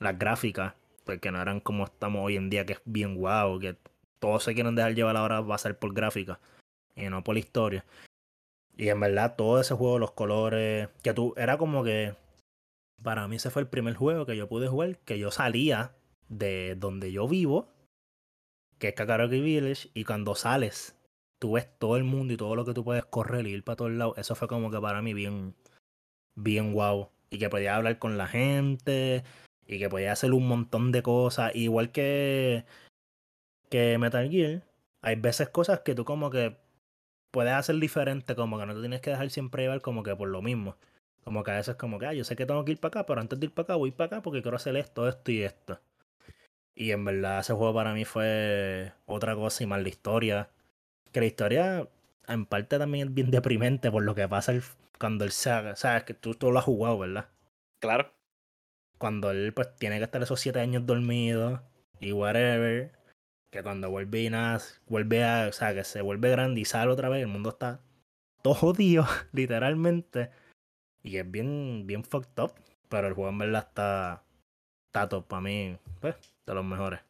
las 0.00 0.18
gráficas, 0.18 0.74
porque 1.04 1.30
no 1.30 1.42
eran 1.42 1.60
como 1.60 1.84
estamos 1.84 2.24
hoy 2.24 2.36
en 2.36 2.48
día, 2.48 2.64
que 2.64 2.74
es 2.74 2.80
bien 2.84 3.16
guau, 3.16 3.58
que 3.58 3.76
todos 4.18 4.44
se 4.44 4.54
quieren 4.54 4.74
dejar 4.74 4.94
llevar 4.94 5.16
ahora 5.16 5.40
va 5.40 5.56
a 5.56 5.58
ser 5.58 5.78
por 5.78 5.92
gráfica 5.92 6.40
y 6.96 7.08
no 7.10 7.22
por 7.22 7.34
la 7.34 7.40
historia. 7.40 7.84
Y 8.76 8.88
en 8.88 9.00
verdad 9.00 9.34
todo 9.36 9.60
ese 9.60 9.74
juego, 9.74 9.98
los 9.98 10.12
colores, 10.12 10.88
que 11.02 11.12
tú, 11.12 11.34
era 11.36 11.58
como 11.58 11.84
que 11.84 12.14
para 13.02 13.28
mí 13.28 13.36
ese 13.36 13.50
fue 13.50 13.60
el 13.60 13.68
primer 13.68 13.94
juego 13.94 14.24
que 14.24 14.36
yo 14.36 14.48
pude 14.48 14.68
jugar, 14.68 14.96
que 15.00 15.18
yo 15.18 15.30
salía 15.30 15.92
de 16.28 16.76
donde 16.76 17.12
yo 17.12 17.28
vivo, 17.28 17.73
que 18.84 18.88
es 18.88 18.94
Kakaroki 18.96 19.40
Village, 19.40 19.88
y 19.94 20.04
cuando 20.04 20.34
sales, 20.34 20.94
tú 21.38 21.52
ves 21.52 21.66
todo 21.78 21.96
el 21.96 22.04
mundo 22.04 22.34
y 22.34 22.36
todo 22.36 22.54
lo 22.54 22.66
que 22.66 22.74
tú 22.74 22.84
puedes 22.84 23.06
correr 23.06 23.46
y 23.46 23.52
ir 23.52 23.64
para 23.64 23.76
todos 23.76 23.92
lados. 23.92 24.18
Eso 24.18 24.34
fue 24.34 24.46
como 24.46 24.70
que 24.70 24.78
para 24.78 25.00
mí 25.00 25.14
bien, 25.14 25.54
bien 26.34 26.74
guau. 26.74 27.10
Y 27.30 27.38
que 27.38 27.48
podía 27.48 27.76
hablar 27.76 27.98
con 27.98 28.18
la 28.18 28.26
gente, 28.26 29.24
y 29.66 29.78
que 29.78 29.88
podía 29.88 30.12
hacer 30.12 30.34
un 30.34 30.46
montón 30.46 30.92
de 30.92 31.02
cosas. 31.02 31.56
Igual 31.56 31.92
que, 31.92 32.66
que 33.70 33.96
Metal 33.98 34.28
Gear, 34.30 34.62
hay 35.00 35.16
veces 35.16 35.48
cosas 35.48 35.80
que 35.80 35.94
tú 35.94 36.04
como 36.04 36.28
que 36.28 36.58
puedes 37.30 37.54
hacer 37.54 37.76
diferente, 37.76 38.34
como 38.36 38.58
que 38.58 38.66
no 38.66 38.74
te 38.74 38.80
tienes 38.80 39.00
que 39.00 39.10
dejar 39.10 39.30
siempre 39.30 39.62
llevar 39.62 39.80
como 39.80 40.02
que 40.02 40.14
por 40.14 40.28
lo 40.28 40.42
mismo. 40.42 40.76
Como 41.24 41.42
que 41.42 41.52
a 41.52 41.56
veces 41.56 41.76
como 41.76 41.98
que, 41.98 42.06
ah, 42.06 42.12
yo 42.14 42.24
sé 42.24 42.36
que 42.36 42.44
tengo 42.46 42.64
que 42.66 42.72
ir 42.72 42.80
para 42.80 43.00
acá, 43.00 43.06
pero 43.06 43.20
antes 43.22 43.40
de 43.40 43.46
ir 43.46 43.54
para 43.54 43.64
acá 43.64 43.76
voy 43.76 43.92
para 43.92 44.08
acá 44.08 44.22
porque 44.22 44.42
quiero 44.42 44.58
hacer 44.58 44.76
esto, 44.76 45.08
esto 45.08 45.32
y 45.32 45.42
esto. 45.42 45.80
Y 46.74 46.90
en 46.90 47.04
verdad 47.04 47.40
ese 47.40 47.52
juego 47.52 47.74
para 47.74 47.94
mí 47.94 48.04
fue 48.04 48.92
otra 49.06 49.34
cosa 49.34 49.62
y 49.62 49.66
más 49.66 49.82
la 49.82 49.88
historia. 49.88 50.50
Que 51.12 51.20
la 51.20 51.26
historia 51.26 51.88
en 52.26 52.46
parte 52.46 52.78
también 52.78 53.08
es 53.08 53.14
bien 53.14 53.30
deprimente 53.30 53.90
por 53.90 54.02
lo 54.02 54.14
que 54.14 54.26
pasa 54.28 54.52
cuando 54.98 55.24
él 55.24 55.32
se 55.32 55.50
haga. 55.50 55.76
Sabes 55.76 56.04
que 56.04 56.14
tú, 56.14 56.34
tú 56.34 56.50
lo 56.50 56.58
has 56.58 56.64
jugado, 56.64 56.98
¿verdad? 56.98 57.28
Claro. 57.80 58.12
Cuando 58.98 59.30
él 59.30 59.52
pues 59.52 59.74
tiene 59.76 59.98
que 59.98 60.04
estar 60.04 60.22
esos 60.22 60.40
siete 60.40 60.60
años 60.60 60.86
dormido 60.86 61.62
y 62.00 62.12
whatever. 62.12 62.92
Que 63.50 63.62
cuando 63.62 63.90
vuelve 63.90 64.22
y 64.22 64.30
nace, 64.30 64.80
vuelve 64.88 65.24
a, 65.24 65.46
o 65.48 65.52
sea, 65.52 65.74
que 65.74 65.84
se 65.84 66.00
vuelve 66.00 66.30
grande 66.30 66.60
y 66.60 66.64
sale 66.64 66.90
otra 66.90 67.08
vez, 67.08 67.22
el 67.22 67.28
mundo 67.28 67.50
está 67.50 67.80
todo 68.42 68.54
jodido, 68.54 69.06
literalmente. 69.32 70.30
Y 71.02 71.18
es 71.18 71.30
bien, 71.30 71.86
bien 71.86 72.02
fucked 72.02 72.42
up. 72.42 72.54
Pero 72.88 73.08
el 73.08 73.14
juego 73.14 73.30
en 73.30 73.38
verdad 73.38 73.66
está, 73.68 74.24
top 74.94 75.26
para 75.26 75.42
mí, 75.42 75.76
pues, 76.00 76.16
de 76.46 76.54
los 76.54 76.64
mejores. 76.64 77.00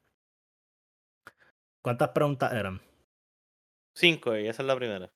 ¿Cuántas 1.82 2.08
preguntas 2.10 2.52
eran? 2.52 2.80
Cinco, 3.94 4.36
y 4.36 4.48
esa 4.48 4.62
es 4.62 4.66
la 4.66 4.76
primera. 4.76 5.10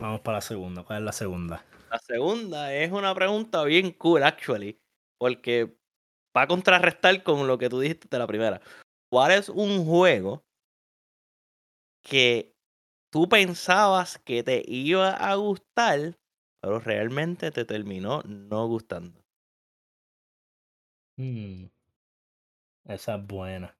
Vamos 0.00 0.20
para 0.20 0.38
la 0.38 0.42
segunda. 0.42 0.82
¿Cuál 0.82 0.98
es 0.98 1.04
la 1.04 1.12
segunda? 1.12 1.64
La 1.90 1.98
segunda 1.98 2.74
es 2.74 2.90
una 2.90 3.14
pregunta 3.14 3.62
bien 3.64 3.92
cool, 3.92 4.22
actually. 4.22 4.78
Porque 5.18 5.76
va 6.36 6.42
a 6.42 6.46
contrarrestar 6.46 7.22
con 7.22 7.46
lo 7.46 7.58
que 7.58 7.68
tú 7.68 7.80
dijiste 7.80 8.08
de 8.10 8.18
la 8.18 8.26
primera. 8.26 8.60
¿Cuál 9.10 9.32
es 9.32 9.48
un 9.48 9.84
juego 9.84 10.42
que 12.02 12.54
tú 13.12 13.28
pensabas 13.28 14.18
que 14.18 14.42
te 14.42 14.62
iba 14.66 15.10
a 15.10 15.34
gustar, 15.34 16.18
pero 16.60 16.78
realmente 16.78 17.50
te 17.50 17.64
terminó 17.64 18.22
no 18.22 18.66
gustando. 18.66 19.20
Mm. 21.18 21.66
Esa 22.84 23.16
es 23.16 23.26
buena. 23.26 23.76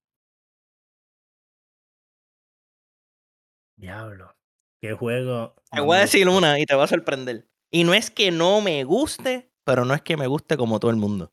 Diablo. 3.77 4.37
¿Qué 4.81 4.93
juego? 4.93 5.55
Te 5.71 5.81
voy 5.81 5.97
a 5.97 6.01
decir 6.01 6.29
una 6.29 6.59
y 6.59 6.67
te 6.67 6.75
va 6.75 6.85
a 6.85 6.89
sorprender. 6.89 7.47
Y 7.71 7.85
no 7.85 7.95
es 7.95 8.11
que 8.11 8.31
no 8.31 8.61
me 8.61 8.85
guste, 8.85 9.51
pero 9.65 9.85
no 9.85 9.95
es 9.95 10.03
que 10.03 10.17
me 10.17 10.27
guste 10.27 10.57
como 10.57 10.81
todo 10.81 10.91
el 10.91 10.97
mundo. 10.97 11.33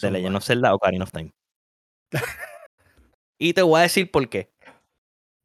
De 0.00 0.10
Legend 0.10 0.36
of 0.36 0.44
Zelda 0.44 0.72
o 0.72 0.76
Ocarina 0.76 1.04
of 1.04 1.12
Time. 1.12 1.32
y 3.38 3.52
te 3.52 3.62
voy 3.62 3.80
a 3.80 3.82
decir 3.82 4.10
por 4.10 4.28
qué. 4.28 4.52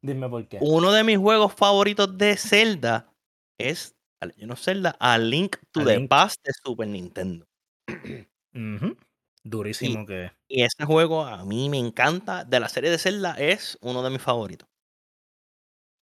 Dime 0.02 0.28
por 0.28 0.46
qué. 0.48 0.58
Uno 0.60 0.92
de 0.92 1.04
mis 1.04 1.18
juegos 1.18 1.54
favoritos 1.54 2.16
de 2.16 2.36
Zelda 2.36 3.12
es 3.58 3.96
Legend 4.20 4.52
of 4.52 4.60
Zelda 4.60 4.96
A 4.98 5.18
Link 5.18 5.56
to 5.72 5.84
the 5.84 6.06
Past 6.08 6.42
de 6.44 6.52
Super 6.64 6.88
Nintendo. 6.88 7.46
Durísimo 9.44 10.04
que 10.06 10.32
Y 10.48 10.62
ese 10.62 10.84
juego 10.84 11.24
a 11.24 11.44
mí 11.44 11.68
me 11.70 11.78
encanta. 11.78 12.44
De 12.44 12.60
la 12.60 12.68
serie 12.68 12.90
de 12.90 12.98
Zelda 12.98 13.34
es 13.38 13.78
uno 13.80 14.02
de 14.02 14.10
mis 14.10 14.20
favoritos. 14.22 14.68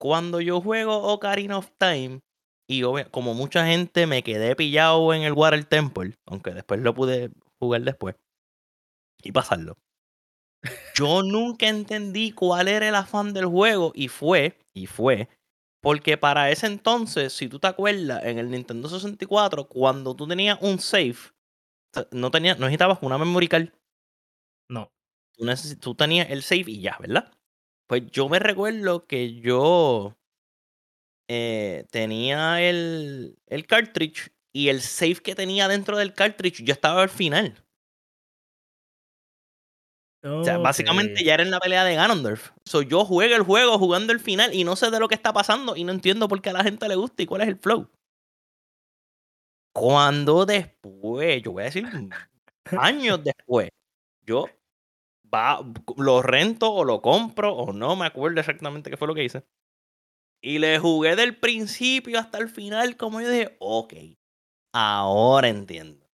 Cuando 0.00 0.40
yo 0.40 0.60
juego 0.60 0.96
Ocarina 1.12 1.58
of 1.58 1.70
Time, 1.78 2.20
y 2.68 2.82
como 3.10 3.34
mucha 3.34 3.66
gente 3.66 4.06
me 4.06 4.22
quedé 4.22 4.54
pillado 4.54 5.12
en 5.14 5.22
el 5.22 5.32
Water 5.32 5.64
Temple, 5.64 6.14
aunque 6.26 6.52
después 6.52 6.80
lo 6.80 6.94
pude 6.94 7.30
jugar 7.60 7.82
después 7.82 8.14
y 9.22 9.32
pasarlo. 9.32 9.74
Yo 10.94 11.22
nunca 11.22 11.68
entendí 11.68 12.32
cuál 12.32 12.68
era 12.68 12.88
el 12.88 12.94
afán 12.94 13.32
del 13.32 13.46
juego 13.46 13.92
y 13.94 14.08
fue, 14.08 14.58
y 14.74 14.86
fue, 14.86 15.28
porque 15.80 16.16
para 16.18 16.50
ese 16.50 16.66
entonces, 16.66 17.32
si 17.32 17.48
tú 17.48 17.58
te 17.58 17.68
acuerdas, 17.68 18.24
en 18.24 18.38
el 18.38 18.50
Nintendo 18.50 18.88
64, 18.88 19.68
cuando 19.68 20.14
tú 20.16 20.26
tenías 20.26 20.58
un 20.60 20.78
save, 20.80 21.16
no, 22.12 22.30
tenías, 22.30 22.58
no 22.58 22.66
necesitabas 22.66 22.98
una 23.02 23.18
memory 23.18 23.48
card. 23.48 23.68
No. 24.68 24.92
Tú, 25.34 25.46
tú 25.80 25.94
tenías 25.94 26.30
el 26.30 26.42
save 26.42 26.64
y 26.66 26.80
ya, 26.80 26.96
¿verdad? 27.00 27.32
Pues 27.88 28.10
yo 28.10 28.28
me 28.28 28.38
recuerdo 28.38 29.06
que 29.06 29.40
yo 29.40 30.16
eh, 31.28 31.86
tenía 31.90 32.60
el, 32.60 33.38
el 33.46 33.66
cartridge 33.66 34.32
y 34.52 34.68
el 34.68 34.80
save 34.80 35.16
que 35.16 35.34
tenía 35.34 35.68
dentro 35.68 35.96
del 35.96 36.14
cartridge 36.14 36.62
yo 36.62 36.72
estaba 36.72 37.02
al 37.02 37.10
final. 37.10 37.64
O 40.24 40.42
sea, 40.42 40.58
básicamente 40.58 41.22
ya 41.22 41.34
era 41.34 41.44
en 41.44 41.50
la 41.50 41.60
pelea 41.60 41.84
de 41.84 41.94
Ganondorf. 41.94 42.50
So, 42.64 42.82
yo 42.82 43.04
juego 43.04 43.36
el 43.36 43.42
juego 43.42 43.78
jugando 43.78 44.12
el 44.12 44.18
final 44.18 44.52
y 44.52 44.64
no 44.64 44.74
sé 44.74 44.90
de 44.90 44.98
lo 44.98 45.06
que 45.06 45.14
está 45.14 45.32
pasando 45.32 45.76
y 45.76 45.84
no 45.84 45.92
entiendo 45.92 46.26
por 46.26 46.42
qué 46.42 46.50
a 46.50 46.54
la 46.54 46.64
gente 46.64 46.88
le 46.88 46.96
gusta 46.96 47.22
y 47.22 47.26
cuál 47.26 47.42
es 47.42 47.48
el 47.48 47.56
flow. 47.56 47.88
Cuando 49.72 50.46
después, 50.46 51.42
yo 51.42 51.52
voy 51.52 51.62
a 51.62 51.66
decir 51.66 51.86
años 52.78 53.20
después, 53.24 53.70
yo 54.26 54.46
va, 55.32 55.60
lo 55.96 56.22
rento 56.22 56.72
o 56.72 56.84
lo 56.84 57.00
compro 57.02 57.54
o 57.54 57.72
no 57.72 57.96
me 57.96 58.06
acuerdo 58.06 58.40
exactamente 58.40 58.90
qué 58.90 58.96
fue 58.96 59.08
lo 59.08 59.14
que 59.14 59.24
hice. 59.24 59.44
Y 60.42 60.58
le 60.58 60.78
jugué 60.78 61.16
del 61.16 61.36
principio 61.36 62.18
hasta 62.18 62.38
el 62.38 62.48
final 62.48 62.96
como 62.96 63.20
yo 63.20 63.28
dije, 63.28 63.56
ok, 63.60 63.94
ahora 64.72 65.48
entiendo. 65.48 66.06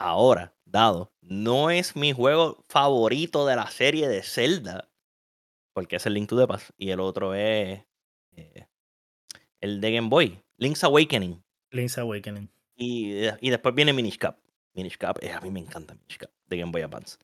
Ahora, 0.00 0.56
dado, 0.64 1.12
no 1.20 1.70
es 1.70 1.94
mi 1.94 2.12
juego 2.12 2.64
favorito 2.68 3.46
de 3.46 3.54
la 3.54 3.68
serie 3.68 4.08
de 4.08 4.22
Zelda, 4.22 4.90
porque 5.74 5.96
es 5.96 6.06
el 6.06 6.14
Link 6.14 6.28
to 6.28 6.36
the 6.36 6.48
Past, 6.48 6.70
y 6.76 6.90
el 6.90 6.98
otro 6.98 7.34
es 7.34 7.84
eh, 8.32 8.66
el 9.60 9.80
de 9.80 9.92
Game 9.92 10.08
Boy, 10.08 10.42
Link's 10.58 10.82
Awakening. 10.82 11.42
Link's 11.70 11.98
Awakening. 11.98 12.50
Y, 12.76 13.24
y 13.40 13.50
después 13.50 13.74
viene 13.74 13.92
Minish 13.92 14.18
Cap. 14.18 14.38
Minish 14.74 14.96
Cap, 14.96 15.18
eh, 15.20 15.32
a 15.32 15.40
mí 15.40 15.50
me 15.50 15.60
encanta 15.60 15.94
Minish 15.94 16.18
Cap, 16.18 16.30
de 16.46 16.56
Game 16.56 16.72
Boy 16.72 16.82
Advance. 16.82 17.18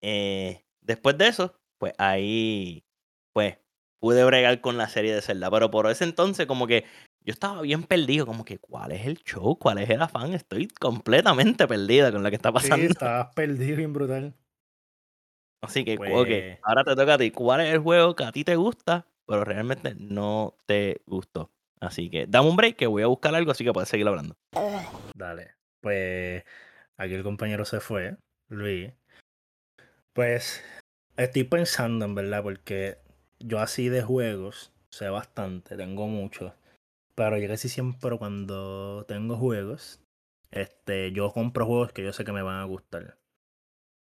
Eh, 0.00 0.64
después 0.80 1.18
de 1.18 1.28
eso, 1.28 1.54
pues 1.78 1.92
ahí, 1.98 2.84
pues, 3.32 3.58
pude 3.98 4.24
bregar 4.24 4.60
con 4.60 4.76
la 4.78 4.88
serie 4.88 5.14
de 5.14 5.22
Zelda, 5.22 5.50
pero 5.50 5.70
por 5.70 5.90
ese 5.90 6.04
entonces 6.04 6.46
como 6.46 6.66
que 6.66 6.84
yo 7.22 7.32
estaba 7.32 7.60
bien 7.60 7.82
perdido, 7.82 8.24
como 8.24 8.44
que 8.44 8.58
¿cuál 8.58 8.92
es 8.92 9.06
el 9.06 9.18
show? 9.18 9.58
¿Cuál 9.58 9.78
es 9.78 9.90
el 9.90 10.00
afán? 10.00 10.32
Estoy 10.32 10.68
completamente 10.68 11.68
perdida 11.68 12.10
con 12.10 12.22
lo 12.22 12.30
que 12.30 12.36
está 12.36 12.50
pasando. 12.50 12.86
Sí, 12.86 12.86
estabas 12.90 13.34
perdido 13.34 13.76
bien 13.76 13.92
brutal. 13.92 14.34
Así 15.62 15.84
que, 15.84 15.96
pues... 15.96 16.10
ahora 16.62 16.84
te 16.84 16.96
toca 16.96 17.14
a 17.14 17.18
ti. 17.18 17.30
¿Cuál 17.30 17.60
es 17.60 17.74
el 17.74 17.80
juego 17.80 18.16
que 18.16 18.24
a 18.24 18.32
ti 18.32 18.44
te 18.44 18.56
gusta, 18.56 19.06
pero 19.26 19.44
realmente 19.44 19.94
no 19.98 20.56
te 20.64 21.02
gustó? 21.06 21.50
Así 21.80 22.10
que 22.10 22.26
dame 22.26 22.50
un 22.50 22.56
break 22.56 22.76
que 22.76 22.86
voy 22.86 23.02
a 23.02 23.06
buscar 23.06 23.34
algo, 23.34 23.50
así 23.50 23.64
que 23.64 23.72
puedes 23.72 23.88
seguir 23.88 24.06
hablando. 24.06 24.36
Dale. 25.14 25.54
Pues 25.80 26.44
aquí 26.96 27.14
el 27.14 27.22
compañero 27.22 27.64
se 27.64 27.80
fue, 27.80 28.16
Luis. 28.48 28.92
Pues 30.12 30.62
estoy 31.16 31.44
pensando 31.44 32.04
en 32.04 32.14
verdad, 32.14 32.42
porque 32.42 32.98
yo 33.38 33.60
así 33.60 33.88
de 33.88 34.02
juegos 34.02 34.72
sé 34.90 35.08
bastante, 35.08 35.76
tengo 35.76 36.06
muchos. 36.06 36.52
Pero 37.14 37.38
yo 37.38 37.48
casi 37.48 37.68
siempre 37.68 38.18
cuando 38.18 39.04
tengo 39.06 39.36
juegos, 39.36 40.00
este, 40.50 41.12
yo 41.12 41.32
compro 41.32 41.66
juegos 41.66 41.92
que 41.92 42.04
yo 42.04 42.12
sé 42.12 42.24
que 42.24 42.32
me 42.32 42.42
van 42.42 42.60
a 42.60 42.64
gustar. 42.64 43.18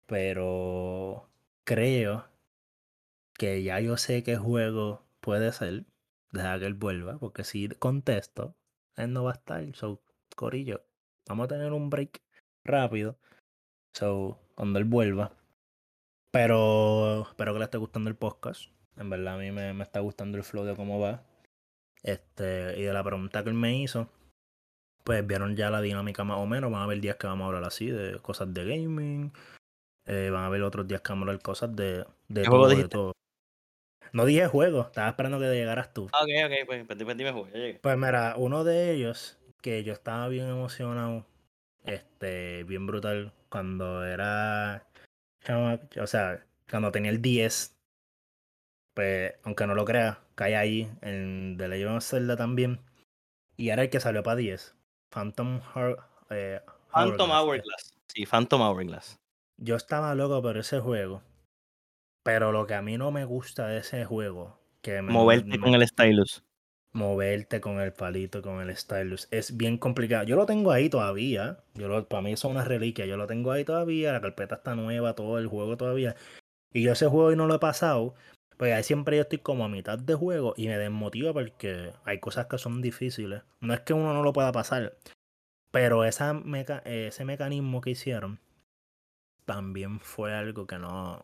Pero 0.06 1.30
creo 1.64 2.28
que 3.34 3.64
ya 3.64 3.80
yo 3.80 3.98
sé 3.98 4.24
qué 4.24 4.38
juego 4.38 5.04
puede 5.22 5.52
ser. 5.52 5.86
Deja 6.34 6.60
que 6.60 6.66
él 6.66 6.74
vuelva, 6.74 7.18
porque 7.20 7.44
si 7.44 7.70
contesto, 7.70 8.56
él 8.96 9.14
no 9.14 9.24
va 9.24 9.32
a 9.32 9.36
estar. 9.36 9.64
So, 9.76 10.02
Corillo, 10.36 10.84
vamos 11.28 11.46
a 11.46 11.48
tener 11.48 11.72
un 11.72 11.90
break 11.90 12.22
rápido. 12.66 13.18
So, 13.94 14.40
cuando 14.56 14.80
él 14.80 14.86
vuelva. 14.86 15.32
Pero 16.32 17.22
espero 17.30 17.54
que 17.54 17.60
le 17.60 17.66
esté 17.66 17.78
gustando 17.78 18.10
el 18.10 18.16
podcast. 18.16 18.72
En 18.98 19.10
verdad 19.12 19.36
a 19.36 19.38
mí 19.38 19.52
me, 19.52 19.74
me 19.74 19.84
está 19.84 20.00
gustando 20.00 20.38
el 20.38 20.44
flow 20.44 20.66
de 20.66 20.76
cómo 20.76 21.00
va. 21.00 21.24
Este, 22.02 22.80
y 22.80 22.82
de 22.82 22.94
la 22.94 23.04
pregunta 23.04 23.44
que 23.44 23.50
él 23.50 23.56
me 23.56 23.78
hizo, 23.78 24.10
pues 25.04 25.26
vieron 25.26 25.56
ya 25.56 25.70
la 25.70 25.82
dinámica 25.82 26.24
más 26.24 26.40
o 26.40 26.48
menos. 26.48 26.72
Van 26.72 26.82
a 26.82 26.88
ver 26.88 27.00
días 27.00 27.18
que 27.18 27.28
vamos 27.28 27.46
a 27.46 27.48
hablar 27.48 27.64
así 27.66 27.92
de 27.92 28.20
cosas 28.20 28.52
de 28.52 28.66
gaming. 28.66 29.32
Eh, 30.06 30.32
van 30.32 30.46
a 30.46 30.50
ver 30.50 30.64
otros 30.64 30.88
días 30.88 31.02
que 31.02 31.12
vamos 31.12 31.28
a 31.28 31.30
hablar 31.30 31.44
cosas 31.44 31.76
de, 31.76 32.06
de 32.28 32.44
todo, 32.44 32.68
de 32.68 32.88
todo. 32.88 33.14
No 34.14 34.26
dije 34.26 34.48
juego, 34.48 34.82
estaba 34.82 35.10
esperando 35.10 35.40
que 35.40 35.46
llegaras 35.46 35.92
tú. 35.92 36.04
Ok, 36.04 36.30
ok, 36.46 36.52
pues, 36.68 36.86
pues, 36.86 37.04
pues 37.04 37.18
dime 37.18 37.32
juego, 37.32 37.48
ya 37.48 37.58
llegué. 37.58 37.80
Pues 37.80 37.98
mira, 37.98 38.36
uno 38.38 38.64
de 38.64 38.92
ellos, 38.92 39.40
que 39.62 39.84
yo 39.84 39.92
estaba 39.92 40.28
bien 40.28 40.48
emocionado, 40.48 41.26
este, 41.84 42.64
bien 42.64 42.86
brutal, 42.86 43.34
cuando 43.50 44.06
era, 44.06 44.86
o 46.00 46.08
sea, 46.08 46.46
cuando 46.70 46.92
tenía 46.92 47.10
el 47.10 47.24
10, 47.24 47.76
pues, 48.94 49.34
aunque 49.44 49.66
no 49.66 49.74
lo 49.74 49.84
creas, 49.84 50.20
cae 50.36 50.56
ahí 50.56 50.92
en 51.02 51.56
The 51.58 51.68
Legend 51.68 51.98
of 51.98 52.04
Zelda 52.04 52.38
también. 52.38 52.80
Y 53.58 53.70
era 53.70 53.82
el 53.82 53.90
que 53.90 54.00
salió 54.00 54.22
para 54.22 54.36
10. 54.36 54.76
Phantom 55.10 55.60
Heart, 55.74 56.00
eh, 56.30 56.62
Phantom 56.92 57.32
Hourglass. 57.32 57.96
Sí, 58.08 58.28
Phantom 58.28 58.62
Hourglass. 58.62 59.20
Yo 59.58 59.76
estaba 59.76 60.14
loco 60.14 60.40
por 60.42 60.58
ese 60.58 60.80
juego. 60.80 61.24
Pero 62.24 62.52
lo 62.52 62.66
que 62.66 62.74
a 62.74 62.82
mí 62.82 62.98
no 62.98 63.12
me 63.12 63.26
gusta 63.26 63.68
de 63.68 63.80
ese 63.80 64.06
juego. 64.06 64.60
Que 64.82 65.02
Moverte 65.02 65.60
con 65.60 65.74
el 65.74 65.88
stylus. 65.88 66.44
Moverte 66.94 67.60
con 67.60 67.80
el 67.80 67.94
palito, 67.94 68.42
con 68.42 68.62
el 68.62 68.76
stylus. 68.76 69.28
Es 69.32 69.58
bien 69.58 69.78
complicado. 69.78 70.24
Yo 70.24 70.36
lo 70.36 70.46
tengo 70.46 70.72
ahí 70.72 70.90
todavía. 70.90 71.64
Yo 71.74 71.88
lo, 71.88 72.08
para 72.08 72.22
mí 72.22 72.34
eso 72.34 72.48
es 72.48 72.54
una 72.54 72.64
reliquia. 72.64 73.06
Yo 73.06 73.18
lo 73.18 73.28
tengo 73.28 73.52
ahí 73.52 73.66
todavía. 73.66 74.14
La 74.14 74.22
carpeta 74.22 74.56
está 74.56 74.76
nueva, 74.76 75.16
todo 75.16 75.38
el 75.38 75.48
juego 75.48 75.78
todavía. 75.78 76.16
Y 76.72 76.84
yo 76.84 76.94
ese 76.94 77.08
juego 77.08 77.32
y 77.32 77.36
no 77.36 77.48
lo 77.48 77.56
he 77.56 77.60
pasado. 77.60 78.16
Pues 78.58 78.74
ahí 78.74 78.84
siempre 78.84 79.18
yo 79.18 79.24
estoy 79.24 79.40
como 79.40 79.66
a 79.66 79.70
mitad 79.70 79.98
de 79.98 80.14
juego 80.14 80.54
y 80.56 80.68
me 80.68 80.78
desmotiva 80.78 81.34
porque 81.34 81.94
hay 82.06 82.20
cosas 82.20 82.48
que 82.48 82.58
son 82.58 82.82
difíciles. 82.82 83.44
No 83.62 83.74
es 83.74 83.82
que 83.82 83.94
uno 83.94 84.14
no 84.14 84.24
lo 84.24 84.34
pueda 84.34 84.52
pasar, 84.52 84.96
pero 85.72 86.06
esa 86.06 86.42
ese 86.86 87.26
mecanismo 87.26 87.82
que 87.82 87.92
hicieron 87.92 88.40
también 89.46 90.00
fue 90.00 90.34
algo 90.34 90.68
que 90.68 90.78
no. 90.78 91.22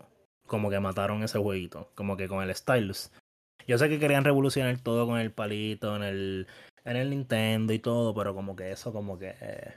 Como 0.49 0.71
que 0.71 0.79
mataron 0.79 1.23
ese 1.23 1.37
jueguito. 1.37 1.91
Como 1.93 2.17
que 2.17 2.27
con 2.27 2.41
el 2.43 2.53
stylus. 2.55 3.11
Yo 3.67 3.77
sé 3.77 3.87
que 3.87 3.99
querían 3.99 4.25
revolucionar 4.25 4.75
todo 4.79 5.05
con 5.05 5.19
el 5.19 5.31
palito, 5.31 5.95
en 5.95 6.01
el, 6.01 6.47
en 6.83 6.97
el 6.97 7.11
Nintendo 7.11 7.71
y 7.71 7.77
todo, 7.77 8.15
pero 8.15 8.33
como 8.33 8.55
que 8.55 8.71
eso, 8.71 8.91
como 8.91 9.19
que. 9.19 9.35
Eh, 9.39 9.73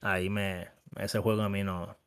ahí 0.00 0.30
me. 0.30 0.68
Ese 0.96 1.18
juego 1.18 1.42
a 1.42 1.48
mí 1.48 1.64
no. 1.64 1.98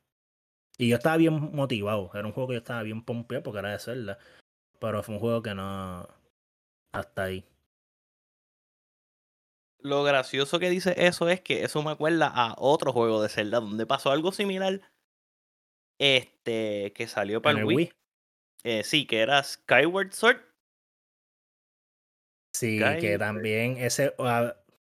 Y 0.78 0.88
yo 0.88 0.96
estaba 0.96 1.18
bien 1.18 1.54
motivado. 1.54 2.10
Era 2.14 2.26
un 2.26 2.32
juego 2.32 2.48
que 2.48 2.54
yo 2.54 2.58
estaba 2.58 2.82
bien 2.82 3.04
pompeado 3.04 3.42
porque 3.42 3.58
era 3.58 3.72
de 3.72 3.78
Zelda. 3.78 4.18
Pero 4.80 5.02
fue 5.02 5.16
un 5.16 5.20
juego 5.20 5.42
que 5.42 5.54
no. 5.54 6.08
Hasta 6.92 7.24
ahí. 7.24 7.44
Lo 9.80 10.04
gracioso 10.04 10.58
que 10.58 10.70
dice 10.70 10.94
eso 10.96 11.28
es 11.28 11.42
que 11.42 11.64
eso 11.64 11.82
me 11.82 11.90
acuerda 11.90 12.28
a 12.28 12.54
otro 12.56 12.92
juego 12.92 13.22
de 13.22 13.28
Zelda 13.28 13.60
donde 13.60 13.84
pasó 13.84 14.10
algo 14.10 14.32
similar. 14.32 14.80
Este, 15.98 16.94
que 16.94 17.06
salió 17.08 17.42
para 17.42 17.58
el 17.58 17.66
Wii. 17.66 17.92
Eh, 18.68 18.82
sí, 18.82 19.06
que 19.06 19.20
era 19.20 19.40
Skyward 19.44 20.10
Sword. 20.10 20.38
Sí, 22.52 22.80
que 23.00 23.16
también 23.16 23.76
ese. 23.76 24.12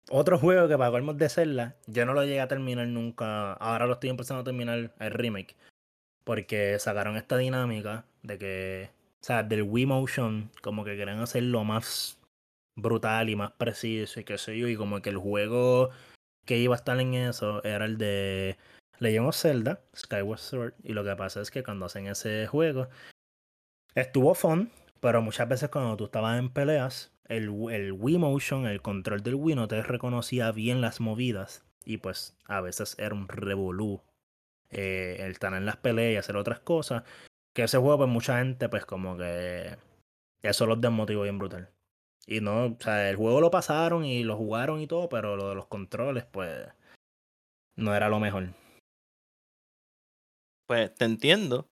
otro 0.09 0.39
juego 0.39 0.67
que 0.67 0.75
para 0.75 1.13
de 1.13 1.29
Zelda, 1.29 1.75
yo 1.85 2.03
no 2.07 2.15
lo 2.15 2.23
llegué 2.23 2.41
a 2.41 2.47
terminar 2.47 2.87
nunca. 2.87 3.53
Ahora 3.53 3.85
lo 3.85 3.93
estoy 3.93 4.09
empezando 4.09 4.41
a 4.41 4.43
terminar 4.43 4.91
el 4.97 5.11
remake. 5.11 5.55
Porque 6.23 6.79
sacaron 6.79 7.17
esta 7.17 7.37
dinámica 7.37 8.03
de 8.23 8.39
que 8.39 8.89
o 9.21 9.23
sea, 9.23 9.43
del 9.43 9.61
Wii 9.61 9.85
Motion, 9.85 10.49
como 10.63 10.83
que 10.83 10.97
querían 10.97 11.19
hacerlo 11.19 11.63
más 11.63 12.17
brutal 12.75 13.29
y 13.29 13.35
más 13.35 13.51
preciso 13.51 14.19
y 14.19 14.23
qué 14.23 14.39
sé 14.39 14.57
yo. 14.57 14.67
Y 14.67 14.75
como 14.75 15.03
que 15.03 15.11
el 15.11 15.17
juego 15.17 15.91
que 16.45 16.57
iba 16.57 16.73
a 16.73 16.77
estar 16.79 16.99
en 16.99 17.13
eso 17.13 17.63
era 17.63 17.85
el 17.85 17.99
de 17.99 18.57
Legend 18.97 19.27
of 19.27 19.35
Zelda, 19.35 19.81
Skyward 19.95 20.39
Sword. 20.39 20.73
Y 20.83 20.93
lo 20.93 21.03
que 21.03 21.15
pasa 21.15 21.41
es 21.41 21.51
que 21.51 21.61
cuando 21.61 21.85
hacen 21.85 22.07
ese 22.07 22.47
juego, 22.47 22.89
estuvo 24.01 24.33
fun, 24.35 24.71
pero 24.99 25.21
muchas 25.21 25.47
veces 25.47 25.69
cuando 25.69 25.97
tú 25.97 26.05
estabas 26.05 26.39
en 26.39 26.49
peleas, 26.49 27.11
el, 27.25 27.51
el 27.71 27.91
Wii 27.93 28.17
Motion, 28.17 28.67
el 28.67 28.81
control 28.81 29.23
del 29.23 29.35
Wii 29.35 29.55
no 29.55 29.67
te 29.67 29.81
reconocía 29.81 30.51
bien 30.51 30.81
las 30.81 30.99
movidas. 30.99 31.65
Y 31.83 31.97
pues 31.97 32.35
a 32.45 32.61
veces 32.61 32.95
era 32.99 33.15
un 33.15 33.27
revolú 33.27 34.01
eh, 34.69 35.17
el 35.19 35.31
estar 35.31 35.53
en 35.53 35.65
las 35.65 35.77
peleas 35.77 36.13
y 36.13 36.17
hacer 36.17 36.35
otras 36.35 36.59
cosas 36.59 37.03
que 37.53 37.63
ese 37.63 37.77
juego, 37.77 37.97
pues 37.97 38.09
mucha 38.09 38.39
gente, 38.39 38.69
pues 38.69 38.85
como 38.85 39.17
que 39.17 39.77
eso 40.43 40.65
los 40.67 40.79
desmotivó 40.79 41.23
bien 41.23 41.39
brutal. 41.39 41.71
Y 42.27 42.41
no, 42.41 42.65
o 42.65 42.77
sea, 42.79 43.09
el 43.09 43.15
juego 43.15 43.41
lo 43.41 43.49
pasaron 43.49 44.05
y 44.05 44.23
lo 44.23 44.35
jugaron 44.37 44.81
y 44.81 44.87
todo, 44.87 45.09
pero 45.09 45.35
lo 45.37 45.49
de 45.49 45.55
los 45.55 45.67
controles, 45.67 46.25
pues, 46.25 46.67
no 47.75 47.95
era 47.95 48.09
lo 48.09 48.19
mejor. 48.19 48.49
Pues 50.67 50.93
te 50.93 51.05
entiendo. 51.05 51.69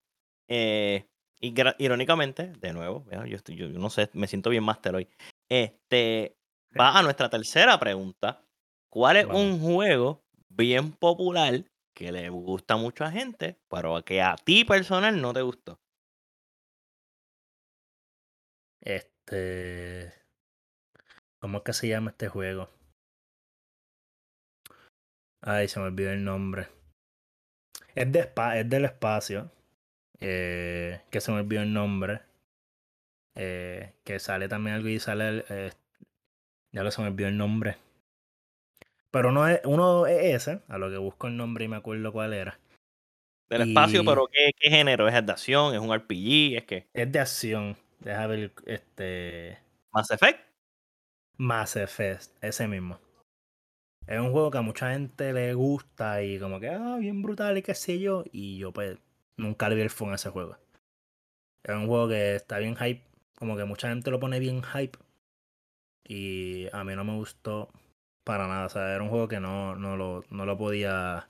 Eh, 0.48 1.06
y 1.40 1.54
irónicamente, 1.78 2.52
de 2.52 2.72
nuevo, 2.72 3.04
yo, 3.26 3.36
estoy, 3.36 3.56
yo, 3.56 3.68
no 3.68 3.90
sé, 3.90 4.10
me 4.14 4.26
siento 4.26 4.50
bien 4.50 4.64
máster 4.64 4.94
hoy. 4.94 5.08
Este, 5.48 6.36
va 6.78 6.98
a 6.98 7.02
nuestra 7.02 7.28
tercera 7.28 7.78
pregunta. 7.78 8.42
¿Cuál 8.90 9.16
es 9.16 9.26
un 9.26 9.60
juego 9.60 10.24
bien 10.48 10.92
popular 10.92 11.64
que 11.96 12.12
le 12.12 12.28
gusta 12.28 12.76
mucho 12.76 13.04
a 13.04 13.10
gente, 13.10 13.58
pero 13.70 14.04
que 14.04 14.20
a 14.20 14.36
ti 14.36 14.64
personal 14.64 15.20
no 15.20 15.32
te 15.32 15.40
gustó. 15.40 15.80
Este. 18.82 20.12
¿Cómo 21.40 21.58
es 21.58 21.64
que 21.64 21.72
se 21.72 21.88
llama 21.88 22.10
este 22.10 22.28
juego? 22.28 22.68
Ay, 25.42 25.68
se 25.68 25.80
me 25.80 25.86
olvidó 25.86 26.10
el 26.10 26.22
nombre. 26.22 26.68
Es, 27.94 28.12
de 28.12 28.30
es 28.54 28.68
del 28.68 28.84
espacio. 28.84 29.50
Eh, 30.20 31.00
que 31.10 31.20
se 31.20 31.32
me 31.32 31.40
olvidó 31.40 31.62
el 31.62 31.72
nombre. 31.72 32.20
Eh, 33.34 33.92
que 34.04 34.18
sale 34.18 34.48
también 34.48 34.76
algo 34.76 34.88
y 34.88 34.98
sale. 34.98 35.44
Eh, 35.48 35.70
ya 36.72 36.82
lo 36.82 36.90
se 36.90 37.02
me 37.02 37.08
olvidó 37.08 37.28
el 37.28 37.36
nombre. 37.36 37.76
Pero 39.10 39.30
uno 39.30 39.48
es, 39.48 39.60
uno 39.64 40.06
es 40.06 40.34
ese, 40.34 40.60
a 40.68 40.78
lo 40.78 40.90
que 40.90 40.98
busco 40.98 41.26
el 41.26 41.36
nombre 41.36 41.64
y 41.64 41.68
me 41.68 41.76
acuerdo 41.76 42.12
cuál 42.12 42.34
era. 42.34 42.58
Del 43.48 43.68
espacio, 43.68 44.04
pero 44.04 44.26
¿qué, 44.26 44.50
¿qué, 44.58 44.70
género? 44.70 45.06
¿Es 45.06 45.24
de 45.24 45.32
acción? 45.32 45.74
¿Es 45.74 45.80
un 45.80 45.94
RPG? 45.94 46.56
¿Es 46.56 46.64
que 46.64 46.86
Es 46.92 47.12
de 47.12 47.18
acción. 47.18 47.76
Deja 48.00 48.26
ver 48.26 48.52
este. 48.66 49.58
¿Mass 49.92 50.10
Effect? 50.10 50.40
Mass 51.38 51.76
Effect, 51.76 52.32
ese 52.42 52.66
mismo. 52.66 52.98
Es 54.06 54.20
un 54.20 54.32
juego 54.32 54.50
que 54.50 54.58
a 54.58 54.62
mucha 54.62 54.92
gente 54.92 55.32
le 55.32 55.54
gusta 55.54 56.22
y 56.22 56.38
como 56.38 56.60
que, 56.60 56.68
ah, 56.68 56.96
bien 56.98 57.22
brutal 57.22 57.58
y 57.58 57.62
qué 57.62 57.74
sé 57.74 57.98
yo. 57.98 58.24
Y 58.32 58.58
yo 58.58 58.72
pues 58.72 58.98
nunca 59.36 59.68
le 59.68 59.76
vi 59.76 59.82
el 59.82 59.90
phone 59.90 60.12
a 60.12 60.16
ese 60.16 60.30
juego. 60.30 60.56
Es 61.62 61.74
un 61.74 61.86
juego 61.86 62.08
que 62.08 62.36
está 62.36 62.58
bien 62.58 62.76
hype. 62.76 63.02
Como 63.36 63.56
que 63.56 63.64
mucha 63.64 63.88
gente 63.88 64.10
lo 64.10 64.20
pone 64.20 64.38
bien 64.38 64.62
hype. 64.62 64.98
Y 66.04 66.68
a 66.72 66.84
mí 66.84 66.94
no 66.94 67.04
me 67.04 67.14
gustó 67.14 67.70
para 68.24 68.46
nada. 68.46 68.66
O 68.66 68.68
sea, 68.68 68.94
era 68.94 69.02
un 69.02 69.10
juego 69.10 69.28
que 69.28 69.40
no, 69.40 69.74
no, 69.76 69.96
lo, 69.96 70.24
no 70.30 70.46
lo 70.46 70.56
podía 70.56 71.28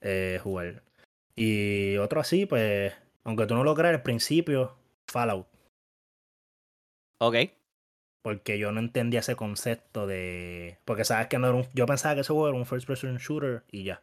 eh, 0.00 0.40
jugar. 0.42 0.82
Y 1.36 1.96
otro 1.98 2.20
así, 2.20 2.46
pues, 2.46 2.92
aunque 3.24 3.46
tú 3.46 3.54
no 3.54 3.64
lo 3.64 3.74
creas 3.74 3.94
al 3.94 4.02
principio, 4.02 4.76
Fallout. 5.06 5.46
Ok. 7.18 7.36
Porque 8.22 8.58
yo 8.58 8.72
no 8.72 8.80
entendía 8.80 9.20
ese 9.20 9.36
concepto 9.36 10.06
de. 10.06 10.78
Porque 10.84 11.04
sabes 11.04 11.28
que 11.28 11.38
no 11.38 11.48
era 11.48 11.56
un. 11.56 11.66
Yo 11.74 11.86
pensaba 11.86 12.14
que 12.14 12.20
ese 12.22 12.32
juego 12.32 12.48
era 12.48 12.58
un 12.58 12.66
first 12.66 12.86
person 12.86 13.16
shooter 13.18 13.64
y 13.70 13.84
ya. 13.84 14.02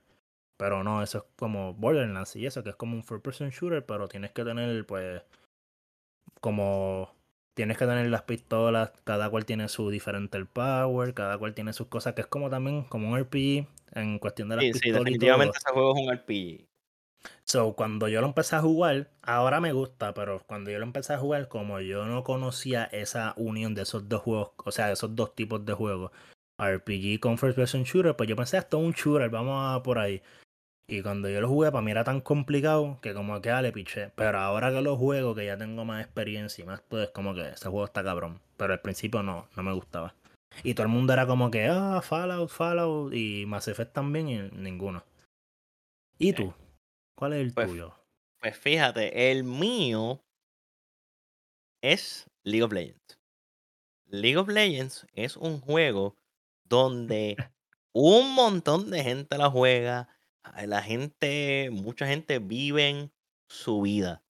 Pero 0.60 0.84
no, 0.84 1.02
eso 1.02 1.20
es 1.20 1.24
como 1.38 1.74
Borderlands 1.74 2.36
y 2.36 2.46
eso, 2.46 2.62
que 2.64 2.72
es 2.72 2.76
como 2.76 2.94
un 2.94 3.06
first 3.06 3.24
person 3.24 3.50
shooter, 3.50 3.86
pero 3.86 4.10
tienes 4.10 4.32
que 4.32 4.44
tener, 4.44 4.86
pues. 4.86 5.22
Como 6.42 7.16
tienes 7.54 7.78
que 7.78 7.86
tener 7.86 8.06
las 8.08 8.24
pistolas, 8.24 8.92
cada 9.06 9.30
cual 9.30 9.46
tiene 9.46 9.70
su 9.70 9.90
diferente 9.90 10.44
power, 10.44 11.14
cada 11.14 11.38
cual 11.38 11.54
tiene 11.54 11.72
sus 11.72 11.88
cosas, 11.88 12.14
que 12.14 12.22
es 12.22 12.28
como 12.28 12.50
también 12.50 12.84
como 12.84 13.10
un 13.10 13.18
RPG 13.18 13.68
en 13.94 14.20
cuestión 14.20 14.50
de 14.50 14.58
las 14.58 14.66
pistolas. 14.66 14.98
Sí, 14.98 15.00
definitivamente 15.00 15.58
ese 15.58 15.72
juego 15.72 15.96
es 15.96 16.04
un 16.04 16.14
RPG. 16.14 16.68
So, 17.46 17.74
cuando 17.74 18.10
yo 18.10 18.20
lo 18.20 18.28
empecé 18.28 18.58
a 18.58 18.62
jugar, 18.62 19.12
ahora 19.22 19.62
me 19.62 19.72
gusta, 19.72 20.14
pero 20.14 20.42
cuando 20.46 20.72
yo 20.72 20.80
lo 20.80 20.86
empecé 20.86 21.14
a 21.14 21.20
jugar, 21.20 21.48
como 21.48 21.80
yo 21.80 22.06
no 22.06 22.26
conocía 22.26 22.84
esa 22.84 23.34
unión 23.38 23.76
de 23.76 23.84
esos 23.84 24.10
dos 24.10 24.24
juegos, 24.24 24.52
o 24.58 24.72
sea, 24.74 24.88
de 24.88 24.94
esos 24.94 25.16
dos 25.16 25.36
tipos 25.36 25.66
de 25.66 25.72
juegos, 25.72 26.12
RPG 26.58 27.22
con 27.22 27.38
First 27.38 27.56
Person 27.56 27.84
Shooter, 27.84 28.18
pues 28.18 28.28
yo 28.28 28.36
pensé, 28.36 28.58
esto 28.58 28.78
es 28.78 28.84
un 28.84 28.92
shooter, 28.92 29.30
vamos 29.30 29.74
a 29.74 29.82
por 29.82 30.00
ahí. 30.00 30.22
Y 30.92 31.04
cuando 31.04 31.30
yo 31.30 31.40
lo 31.40 31.48
jugué, 31.48 31.72
para 31.72 31.84
mí 31.84 31.92
era 31.92 32.04
tan 32.04 32.20
complicado 32.20 32.98
que 33.02 33.14
como 33.14 33.40
que 33.42 33.52
le 33.52 33.72
piché. 33.72 34.10
Pero 34.16 34.40
ahora 34.40 34.72
que 34.72 34.82
lo 34.82 34.98
juego, 34.98 35.36
que 35.36 35.46
ya 35.46 35.56
tengo 35.56 35.86
más 35.86 36.04
experiencia 36.04 36.64
y 36.64 36.66
más 36.66 36.82
todo, 36.82 37.04
es 37.04 37.12
como 37.12 37.36
que 37.36 37.50
ese 37.50 37.70
juego 37.70 37.86
está 37.86 38.04
cabrón. 38.04 38.42
Pero 38.58 38.74
al 38.74 38.82
principio 38.82 39.22
no, 39.22 39.48
no 39.56 39.62
me 39.62 39.72
gustaba. 39.72 40.16
Y 40.64 40.74
todo 40.74 40.88
el 40.88 40.92
mundo 40.92 41.14
era 41.14 41.28
como 41.28 41.52
que, 41.52 41.68
ah, 41.68 42.02
Fallout, 42.02 42.50
Fallout, 42.50 43.14
y 43.14 43.46
Mass 43.46 43.68
Effect 43.68 43.94
también, 43.94 44.30
y 44.30 44.40
ninguno. 44.58 45.04
¿Y 46.18 46.34
tú? 46.34 46.56
¿Cuál 47.16 47.34
es 47.34 47.42
el 47.42 47.54
Pues, 47.54 47.68
tuyo? 47.70 47.94
Pues 48.40 48.58
fíjate, 48.58 49.32
el 49.32 49.44
mío 49.44 50.24
es 51.82 52.26
League 52.44 52.64
of 52.64 52.74
Legends. 52.74 53.20
League 54.08 54.38
of 54.38 54.48
Legends 54.48 55.06
es 55.14 55.38
un 55.38 55.62
juego 55.62 56.16
donde 56.64 57.38
un 57.94 58.34
montón 58.34 58.90
de 58.90 59.04
gente 59.04 59.38
la 59.38 59.52
juega. 59.52 60.10
La 60.66 60.82
gente, 60.82 61.70
mucha 61.72 62.08
gente 62.08 62.40
vive 62.40 63.12
su 63.48 63.82
vida 63.82 64.24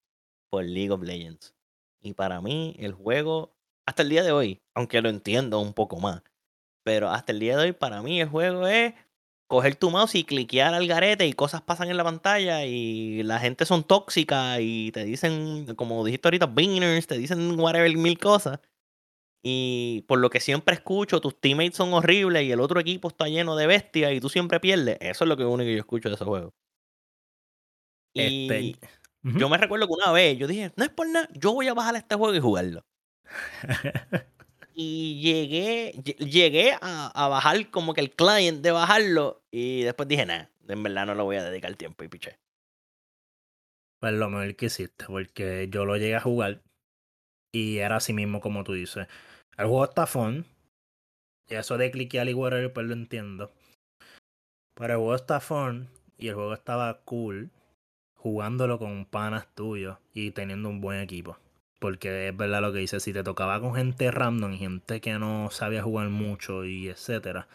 por 0.50 0.64
League 0.64 0.90
of 0.90 1.02
Legends. 1.02 1.54
Y 2.00 2.14
para 2.14 2.40
mí, 2.40 2.76
el 2.78 2.92
juego, 2.92 3.54
hasta 3.86 4.02
el 4.02 4.08
día 4.08 4.22
de 4.22 4.32
hoy, 4.32 4.62
aunque 4.74 5.00
lo 5.02 5.08
entiendo 5.08 5.60
un 5.60 5.74
poco 5.74 5.98
más, 6.00 6.22
pero 6.84 7.10
hasta 7.10 7.32
el 7.32 7.40
día 7.40 7.56
de 7.56 7.64
hoy, 7.64 7.72
para 7.72 8.02
mí, 8.02 8.20
el 8.20 8.28
juego 8.28 8.66
es 8.66 8.94
coger 9.46 9.74
tu 9.76 9.90
mouse 9.90 10.14
y 10.14 10.24
cliquear 10.24 10.74
al 10.74 10.86
garete 10.86 11.26
y 11.26 11.32
cosas 11.32 11.62
pasan 11.62 11.90
en 11.90 11.96
la 11.96 12.04
pantalla 12.04 12.64
y 12.64 13.22
la 13.24 13.40
gente 13.40 13.66
son 13.66 13.84
tóxicas 13.84 14.58
y 14.60 14.92
te 14.92 15.04
dicen, 15.04 15.74
como 15.76 16.04
dijiste 16.04 16.28
ahorita, 16.28 16.46
beaners, 16.46 17.06
te 17.06 17.18
dicen 17.18 17.58
whatever, 17.58 17.96
mil 17.96 18.18
cosas. 18.18 18.60
Y 19.42 20.04
por 20.06 20.18
lo 20.18 20.28
que 20.30 20.40
siempre 20.40 20.74
escucho, 20.74 21.20
tus 21.20 21.40
teammates 21.40 21.76
son 21.76 21.94
horribles 21.94 22.42
y 22.44 22.52
el 22.52 22.60
otro 22.60 22.78
equipo 22.80 23.08
está 23.08 23.26
lleno 23.28 23.56
de 23.56 23.66
bestias 23.66 24.12
y 24.12 24.20
tú 24.20 24.28
siempre 24.28 24.60
pierdes. 24.60 24.98
Eso 25.00 25.24
es 25.24 25.28
lo 25.28 25.36
que 25.36 25.44
único 25.44 25.66
que 25.66 25.72
yo 25.74 25.78
escucho 25.80 26.08
de 26.10 26.14
ese 26.16 26.24
juego. 26.24 26.52
Y 28.14 28.72
Este. 28.72 28.88
Ujú. 29.22 29.38
yo 29.38 29.48
me 29.48 29.58
recuerdo 29.58 29.86
que 29.86 29.92
una 29.92 30.12
vez 30.12 30.38
yo 30.38 30.46
dije, 30.46 30.72
no 30.76 30.84
es 30.84 30.90
por 30.90 31.06
nada, 31.08 31.28
yo 31.34 31.52
voy 31.52 31.68
a 31.68 31.74
bajar 31.74 31.94
este 31.96 32.14
juego 32.16 32.34
y 32.34 32.40
jugarlo. 32.40 32.82
Y 34.74 35.20
llegué, 35.20 35.92
lle- 36.02 36.16
llegué 36.24 36.72
a, 36.80 37.08
a 37.08 37.28
bajar 37.28 37.70
como 37.70 37.92
que 37.92 38.00
el 38.00 38.10
client 38.12 38.62
de 38.62 38.70
bajarlo 38.70 39.42
y 39.50 39.82
después 39.82 40.08
dije, 40.08 40.24
nah, 40.24 40.44
en 40.68 40.82
verdad 40.82 41.06
no 41.06 41.14
lo 41.14 41.24
voy 41.24 41.36
a 41.36 41.44
dedicar 41.44 41.74
tiempo 41.74 42.04
y 42.04 42.08
piché. 42.08 42.38
Pues 44.00 44.12
lo 44.14 44.30
mejor 44.30 44.56
que 44.56 44.66
hiciste, 44.66 45.04
porque 45.06 45.68
yo 45.70 45.84
lo 45.84 45.96
llegué 45.96 46.14
a 46.16 46.20
jugar 46.20 46.62
y 47.52 47.78
era 47.78 47.96
así 47.96 48.12
mismo 48.12 48.40
como 48.40 48.64
tú 48.64 48.74
dices. 48.74 49.08
El 49.56 49.66
juego 49.66 49.84
está 49.84 50.06
fun. 50.06 50.46
Y 51.48 51.54
eso 51.54 51.78
de 51.78 51.90
cliquear 51.90 52.28
y 52.28 52.34
whatever, 52.34 52.72
pues 52.72 52.86
lo 52.86 52.92
entiendo. 52.92 53.50
Pero 54.74 54.94
el 54.94 54.98
juego 54.98 55.14
está 55.14 55.40
fun 55.40 55.88
y 56.16 56.28
el 56.28 56.34
juego 56.34 56.54
estaba 56.54 57.00
cool 57.04 57.50
jugándolo 58.14 58.78
con 58.78 59.06
panas 59.06 59.46
tuyos 59.54 59.96
y 60.12 60.30
teniendo 60.30 60.68
un 60.68 60.80
buen 60.80 61.00
equipo. 61.00 61.38
Porque 61.78 62.28
es 62.28 62.36
verdad 62.36 62.60
lo 62.60 62.72
que 62.72 62.80
dice, 62.80 63.00
si 63.00 63.12
te 63.12 63.24
tocaba 63.24 63.60
con 63.60 63.74
gente 63.74 64.10
random 64.10 64.56
gente 64.56 65.00
que 65.00 65.18
no 65.18 65.50
sabía 65.50 65.82
jugar 65.82 66.10
mucho 66.10 66.66
y 66.66 66.88
etcétera, 66.88 67.48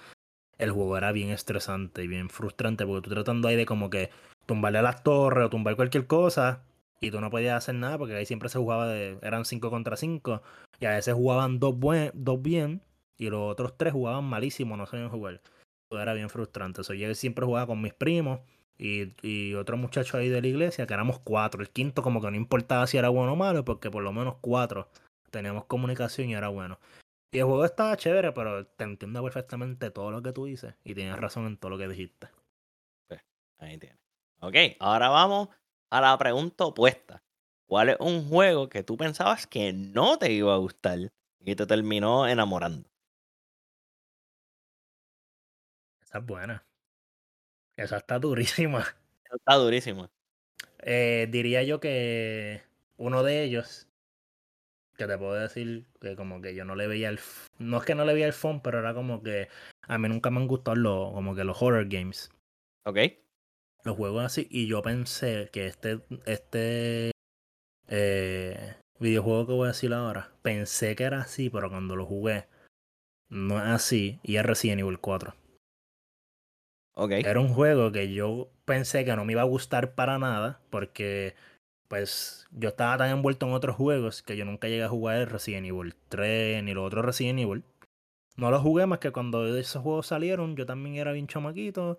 el 0.58 0.72
juego 0.72 0.98
era 0.98 1.12
bien 1.12 1.30
estresante 1.30 2.04
y 2.04 2.08
bien 2.08 2.30
frustrante 2.30 2.86
porque 2.86 3.08
tú 3.08 3.14
tratando 3.14 3.48
ahí 3.48 3.56
de 3.56 3.66
como 3.66 3.90
que 3.90 4.10
tumbarle 4.48 4.80
a 4.80 4.82
las 4.82 5.04
torres 5.04 5.46
o 5.46 5.50
tumbar 5.50 5.76
cualquier 5.76 6.08
cosa 6.08 6.64
y 7.00 7.12
tú 7.12 7.22
no 7.22 7.30
podías 7.30 7.58
hacer 7.58 7.76
nada 7.76 7.98
porque 7.98 8.16
ahí 8.16 8.26
siempre 8.26 8.50
se 8.50 8.58
jugaba 8.58 8.88
de 8.88 9.20
eran 9.22 9.46
5 9.46 9.70
contra 9.70 9.98
5 9.98 10.42
y 10.80 10.86
a 10.86 10.92
veces 10.92 11.14
jugaban 11.14 11.60
dos, 11.60 11.78
buen, 11.78 12.12
dos 12.14 12.42
bien 12.42 12.82
y 13.18 13.30
los 13.30 13.52
otros 13.52 13.78
tres 13.78 13.94
jugaban 13.94 14.26
malísimo, 14.26 14.78
no 14.78 14.86
sabían 14.86 15.10
jugar. 15.10 15.42
Todo 15.90 16.02
era 16.02 16.14
bien 16.14 16.30
frustrante. 16.30 16.84
So, 16.84 16.94
yo 16.94 17.14
siempre 17.16 17.46
jugaba 17.46 17.68
con 17.68 17.82
mis 17.82 17.94
primos 17.94 18.40
y, 18.78 19.14
y 19.22 19.54
otro 19.54 19.78
muchacho 19.78 20.18
ahí 20.18 20.30
de 20.30 20.42
la 20.42 20.48
iglesia, 20.48 20.88
que 20.88 20.94
éramos 20.94 21.20
cuatro. 21.20 21.62
El 21.62 21.70
quinto 21.70 22.02
como 22.02 22.22
que 22.22 22.32
no 22.32 22.38
importaba 22.38 22.88
si 22.88 22.98
era 22.98 23.10
bueno 23.10 23.34
o 23.34 23.36
malo, 23.36 23.64
porque 23.64 23.90
por 23.90 24.04
lo 24.04 24.12
menos 24.12 24.36
cuatro 24.42 24.90
teníamos 25.32 25.66
comunicación 25.66 26.30
y 26.30 26.36
era 26.36 26.50
bueno. 26.50 26.80
Y 27.32 27.40
el 27.40 27.46
juego 27.46 27.66
estaba 27.66 27.98
chévere, 27.98 28.32
pero 28.32 28.66
te 28.66 28.86
entiendo 28.86 29.22
perfectamente 29.22 29.92
todo 29.92 30.10
lo 30.12 30.22
que 30.22 30.32
tú 30.32 30.46
dices 30.46 30.76
y 30.84 30.96
tienes 30.96 31.18
razón 31.18 31.46
en 31.48 31.58
todo 31.58 31.72
lo 31.72 31.78
que 31.78 31.88
dijiste. 31.88 32.30
Ahí 33.58 33.78
tienes. 33.78 34.00
Ok, 34.40 34.56
ahora 34.80 35.10
vamos 35.10 35.50
a 35.90 36.02
la 36.02 36.18
pregunta 36.18 36.66
opuesta. 36.66 37.22
¿Cuál 37.68 37.90
es 37.90 37.98
un 38.00 38.30
juego 38.30 38.70
que 38.70 38.84
tú 38.84 38.96
pensabas 38.96 39.48
que 39.48 39.74
no 39.74 40.20
te 40.20 40.32
iba 40.32 40.54
a 40.54 40.58
gustar 40.58 41.12
y 41.40 41.56
te 41.56 41.66
terminó 41.66 42.28
enamorando? 42.28 42.88
Esa 46.04 46.20
es 46.20 46.26
buena. 46.26 46.66
Esa 47.76 47.98
está 47.98 48.20
durísima. 48.20 48.80
Eso 49.26 49.36
Está 49.36 49.56
durísimo. 49.56 50.10
Eh, 50.80 51.28
diría 51.32 51.64
yo 51.64 51.80
que 51.80 52.62
uno 52.98 53.24
de 53.24 53.44
ellos, 53.44 53.88
que 54.96 55.08
te 55.08 55.18
puedo 55.18 55.34
decir 55.34 55.88
que 56.00 56.16
como 56.16 56.42
que 56.42 56.54
yo 56.54 56.66
no 56.66 56.76
le 56.76 56.86
veía 56.88 57.10
el... 57.10 57.20
No 57.58 57.78
es 57.80 57.86
que 57.86 57.96
no 57.96 58.06
le 58.06 58.14
veía 58.14 58.28
el 58.28 58.34
fun, 58.34 58.62
pero 58.62 58.80
era 58.80 58.94
como 58.94 59.24
que 59.24 59.50
a 59.82 59.98
mí 59.98 60.08
nunca 60.08 60.30
me 60.30 60.40
han 60.40 60.48
gustado 60.48 60.76
los, 60.76 61.14
como 61.14 61.36
que 61.36 61.44
los 61.44 61.60
horror 61.62 61.88
games. 61.90 62.30
¿Ok? 62.86 63.00
Los 63.84 63.98
juegos 63.98 64.24
así. 64.24 64.48
Y 64.52 64.68
yo 64.68 64.84
pensé 64.84 65.50
que 65.52 65.66
este, 65.66 66.02
este 66.26 67.12
eh, 67.88 68.76
videojuego 69.00 69.48
que 69.48 69.54
voy 69.54 69.66
a 69.66 69.72
decir 69.72 69.94
ahora, 69.94 70.32
pensé 70.42 70.96
que 70.96 71.04
era 71.04 71.22
así, 71.22 71.50
pero 71.50 71.70
cuando 71.70 71.96
lo 71.96 72.06
jugué, 72.06 72.48
no 73.30 73.58
es 73.58 73.66
así. 73.66 74.20
Y 74.24 74.38
es 74.38 74.46
Resident 74.46 74.82
Evil 74.82 75.00
4. 75.00 75.36
Ok. 76.94 77.12
Era 77.12 77.40
un 77.40 77.54
juego 77.54 77.92
que 77.92 78.14
yo 78.14 78.50
pensé 78.64 79.04
que 79.06 79.16
no 79.16 79.26
me 79.26 79.34
iba 79.34 79.42
a 79.42 79.46
gustar 79.46 79.96
para 79.96 80.18
nada, 80.18 80.62
porque 80.70 81.36
pues 81.88 82.48
yo 82.52 82.70
estaba 82.70 82.98
tan 82.98 83.12
envuelto 83.12 83.46
en 83.46 83.54
otros 83.54 83.76
juegos 83.76 84.24
que 84.24 84.38
yo 84.38 84.46
nunca 84.46 84.68
llegué 84.68 84.84
a 84.84 84.90
jugar 84.90 85.18
el 85.18 85.28
Resident 85.28 85.68
Evil 85.68 85.96
3 86.10 86.64
ni 86.64 86.74
los 86.74 86.88
otros 86.88 87.06
Resident 87.06 87.40
Evil. 87.40 87.64
No 88.38 88.52
los 88.52 88.62
jugué 88.62 88.86
más 88.86 89.00
que 89.00 89.12
cuando 89.12 89.46
esos 89.58 89.82
juegos 89.82 90.08
salieron, 90.08 90.56
yo 90.56 90.66
también 90.66 90.96
era 90.96 91.12
bien 91.12 91.28
chamaquito. 91.28 91.98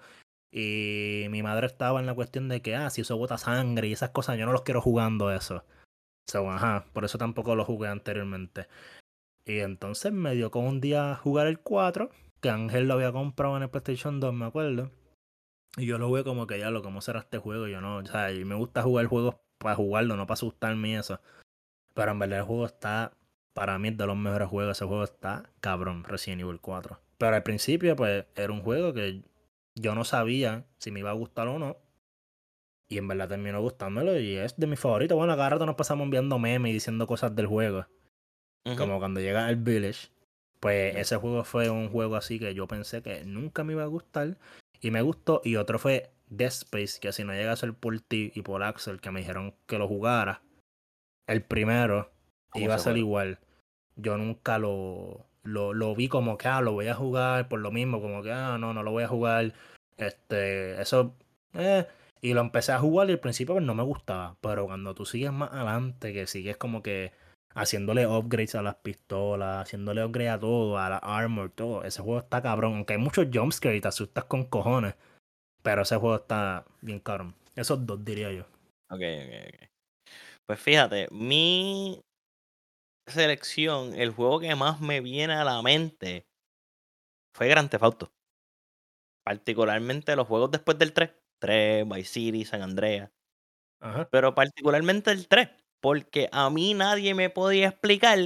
Y 0.51 1.27
mi 1.31 1.43
madre 1.43 1.67
estaba 1.67 2.01
en 2.01 2.07
la 2.07 2.15
cuestión 2.15 2.49
de 2.49 2.63
que, 2.63 2.75
ah, 2.77 2.91
si 2.91 3.03
eso 3.03 3.17
bota 3.17 3.39
sangre 3.39 3.89
y 3.89 3.93
esas 3.93 4.11
cosas, 4.11 4.39
yo 4.39 4.47
no 4.47 4.53
los 4.53 4.63
quiero 4.63 4.81
jugando 4.81 5.33
eso. 5.33 5.65
Ajá, 6.35 6.87
por 6.93 7.05
eso 7.05 7.19
tampoco 7.19 7.55
lo 7.55 7.65
jugué 7.65 7.89
anteriormente. 7.89 8.67
Y 9.45 9.61
entonces 9.61 10.13
me 10.13 10.35
dio 10.35 10.51
con 10.51 10.65
un 10.65 10.81
día 10.81 11.15
jugar 11.15 11.47
el 11.47 11.61
4, 11.61 12.11
que 12.41 12.51
Ángel 12.51 12.89
lo 12.89 12.95
había 12.95 13.13
comprado 13.13 13.57
en 13.57 13.63
el 13.63 13.71
PlayStation 13.71 14.19
2, 14.19 14.35
me 14.35 14.47
acuerdo. 14.47 14.91
Y 15.77 15.87
yo 15.87 15.99
lo 15.99 16.09
jugué 16.09 16.25
como 16.25 16.47
que 16.47 16.59
ya 16.59 16.71
lo, 16.71 16.83
¿cómo 16.83 17.01
será 17.01 17.21
este 17.21 17.39
juego? 17.39 17.69
Yo 17.69 17.81
no, 17.81 17.99
o 17.99 18.07
sea, 18.07 18.33
y 18.33 18.45
me 18.45 18.55
gusta 18.55 18.83
jugar 18.83 19.07
juegos 19.07 19.37
para 19.59 19.77
jugarlo, 19.77 20.17
no 20.17 20.27
para 20.27 20.35
asustarme 20.35 20.91
y 20.91 20.95
eso. 20.97 21.21
Pero 21.95 22.13
en 22.13 22.19
verdad 22.19 22.41
el 22.41 22.45
juego 22.45 22.67
está, 22.67 23.13
para 23.55 23.79
mí 23.79 23.91
de 23.91 24.07
los 24.07 24.17
mejores 24.17 24.49
juegos, 24.49 24.77
ese 24.77 24.85
juego 24.85 25.05
está 25.05 25.51
cabrón, 25.61 26.05
Resident 26.05 26.43
Evil 26.43 26.61
4. 26.61 26.99
Pero 27.19 27.37
al 27.37 27.43
principio, 27.43 27.95
pues, 27.95 28.27
era 28.35 28.53
un 28.53 28.63
juego 28.63 28.93
que 28.93 29.23
yo 29.75 29.95
no 29.95 30.05
sabía 30.05 30.67
si 30.79 30.91
me 30.91 31.01
iba 31.01 31.11
a 31.11 31.15
gustar 31.15 31.49
o 31.49 31.59
no. 31.59 31.77
Y 32.89 32.99
en 32.99 33.09
verdad 33.09 33.29
terminó 33.29 33.61
gustándomelo 33.61 34.19
y 34.19 34.37
es 34.37 34.57
de 34.57 34.67
mis 34.67 34.79
favoritos. 34.79 35.17
Bueno, 35.17 35.37
cada 35.37 35.51
rato 35.51 35.67
nos 35.67 35.75
pasamos 35.75 36.09
viendo 36.09 36.39
memes 36.39 36.71
y 36.71 36.75
diciendo 36.75 37.07
cosas 37.07 37.35
del 37.35 37.47
juego. 37.47 37.87
Como 38.77 38.99
cuando 38.99 39.21
llega 39.21 39.49
el 39.49 39.57
Village. 39.57 40.09
Pues 40.61 40.97
ese 40.97 41.17
juego 41.17 41.45
fue 41.45 41.71
un 41.71 41.89
juego 41.89 42.17
así 42.17 42.39
que 42.39 42.55
yo 42.55 42.67
pensé 42.67 43.03
que 43.03 43.25
nunca 43.25 43.63
me 43.65 43.75
iba 43.75 43.83
a 43.83 43.87
gustar. 43.87 44.37
Y 44.81 44.91
me 44.91 45.03
gustó. 45.03 45.41
Y 45.45 45.57
otro 45.57 45.79
fue 45.79 46.11
Dead 46.29 46.49
Space, 46.49 46.99
que 47.01 47.13
si 47.13 47.25
no 47.25 47.33
llega 47.33 47.53
a 47.53 47.57
ser 47.57 47.75
por 47.75 47.99
ti 48.01 48.33
y 48.35 48.43
por 48.43 48.63
Axel, 48.63 49.01
que 49.01 49.11
me 49.11 49.21
dijeron 49.21 49.55
que 49.67 49.79
lo 49.79 49.87
jugara. 49.89 50.43
El 51.27 51.43
primero 51.43 52.11
¿Cómo 52.51 52.65
iba 52.65 52.75
a 52.75 52.79
se 52.79 52.85
ser 52.85 52.93
juega? 52.93 53.07
igual. 53.07 53.39
Yo 53.97 54.17
nunca 54.17 54.59
lo, 54.59 55.27
lo, 55.43 55.73
lo 55.75 55.95
vi 55.95 56.09
como 56.09 56.37
que, 56.39 56.49
ah, 56.49 56.61
lo 56.61 56.73
voy 56.73 56.89
a 56.89 56.95
jugar 56.95 57.49
por 57.49 57.61
lo 57.61 57.71
mismo. 57.71 58.01
Como 58.01 58.23
que, 58.23 58.33
ah, 58.33 58.59
no, 58.59 58.73
no 58.75 58.83
lo 58.83 58.91
voy 58.93 59.05
a 59.05 59.09
jugar. 59.09 59.55
Este, 59.97 60.81
eso, 60.81 61.15
eh. 61.55 61.87
Y 62.21 62.35
lo 62.35 62.41
empecé 62.41 62.73
a 62.73 62.79
jugar 62.79 63.09
y 63.09 63.13
al 63.13 63.21
principio 63.21 63.55
pues, 63.55 63.65
no 63.65 63.75
me 63.75 63.83
gustaba. 63.83 64.37
Pero 64.41 64.67
cuando 64.67 64.95
tú 64.95 65.05
sigues 65.05 65.33
más 65.33 65.53
adelante, 65.53 66.13
que 66.13 66.27
sigues 66.27 66.57
como 66.57 66.83
que 66.83 67.13
haciéndole 67.55 68.07
upgrades 68.07 68.55
a 68.55 68.63
las 68.63 68.77
pistolas, 68.77 69.63
haciéndole 69.63 70.05
upgrade 70.05 70.31
a 70.31 70.39
todo, 70.39 70.79
a 70.79 70.89
la 70.89 70.99
armor, 70.99 71.51
todo. 71.51 71.85
Ese 71.85 72.03
juego 72.03 72.21
está 72.21 72.43
cabrón. 72.43 72.75
Aunque 72.77 72.95
hay 72.95 72.99
muchos 72.99 73.27
jumpscares 73.33 73.79
y 73.79 73.81
te 73.81 73.89
asustas 73.89 74.25
con 74.25 74.45
cojones. 74.45 74.95
Pero 75.63 75.83
ese 75.83 75.97
juego 75.97 76.17
está 76.17 76.65
bien 76.81 77.01
cabrón. 77.01 77.35
Esos 77.55 77.85
dos 77.87 78.05
diría 78.05 78.33
yo. 78.33 78.43
Ok, 78.91 79.01
ok, 79.01 79.55
ok. 79.55 79.69
Pues 80.47 80.61
fíjate, 80.61 81.09
mi 81.11 82.01
selección, 83.07 83.95
el 83.95 84.11
juego 84.11 84.41
que 84.41 84.55
más 84.55 84.81
me 84.81 85.01
viene 85.01 85.35
a 85.35 85.45
la 85.45 85.61
mente 85.63 86.27
fue 87.35 87.49
Grand 87.49 87.69
Theft 87.69 87.83
Auto. 87.83 88.13
Particularmente 89.25 90.15
los 90.15 90.29
juegos 90.29 90.51
después 90.53 90.79
del 90.79 90.93
3. 90.93 91.11
3, 91.39 91.89
Vice 91.89 92.11
City, 92.11 92.45
San 92.45 92.63
Andreas. 92.63 93.11
Pero 94.11 94.35
particularmente 94.35 95.11
el 95.11 95.29
3. 95.29 95.49
Porque 95.81 96.29
a 96.33 96.51
mí 96.51 96.75
nadie 96.75 97.15
me 97.15 97.31
podía 97.31 97.69
explicar 97.69 98.19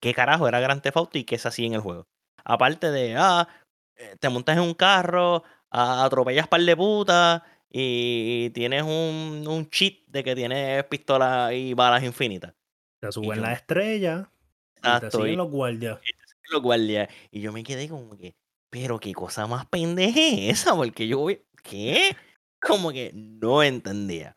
qué 0.00 0.14
carajo 0.14 0.48
era 0.48 0.60
Grand 0.60 0.82
Theft 0.82 0.96
Auto 0.96 1.18
y 1.18 1.24
qué 1.24 1.38
se 1.38 1.48
hacía 1.48 1.66
en 1.66 1.74
el 1.74 1.80
juego. 1.80 2.08
Aparte 2.44 2.90
de, 2.90 3.14
ah, 3.16 3.48
eh, 3.96 4.16
te 4.20 4.28
montas 4.28 4.56
en 4.56 4.62
un 4.62 4.74
carro, 4.74 5.44
atropellas 5.70 6.48
par 6.48 6.60
de 6.60 6.76
putas 6.76 7.42
y 7.70 8.50
tienes 8.50 8.82
un, 8.82 9.44
un 9.46 9.68
cheat 9.70 10.06
de 10.06 10.24
que 10.24 10.34
tienes 10.34 10.84
pistolas 10.84 11.52
y 11.52 11.74
balas 11.74 12.02
infinitas. 12.02 12.54
Te 13.00 13.12
suben 13.12 13.42
la 13.42 13.52
estrella 13.52 14.30
y 14.76 15.00
te 15.00 15.10
siguen 15.10 15.36
los 15.36 15.50
guardias. 15.50 15.98
Y 16.04 16.52
los 16.52 16.62
guardias. 16.62 17.08
Y 17.30 17.40
yo 17.40 17.52
me 17.52 17.62
quedé 17.62 17.88
como 17.88 18.16
que, 18.16 18.34
pero 18.70 18.98
qué 18.98 19.12
cosa 19.12 19.46
más 19.46 19.66
pendeje 19.66 20.50
esa, 20.50 20.74
porque 20.74 21.06
yo, 21.06 21.26
¿qué? 21.68 22.16
Como 22.60 22.90
que 22.90 23.12
no 23.14 23.62
entendía. 23.62 24.36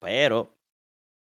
Pero 0.00 0.56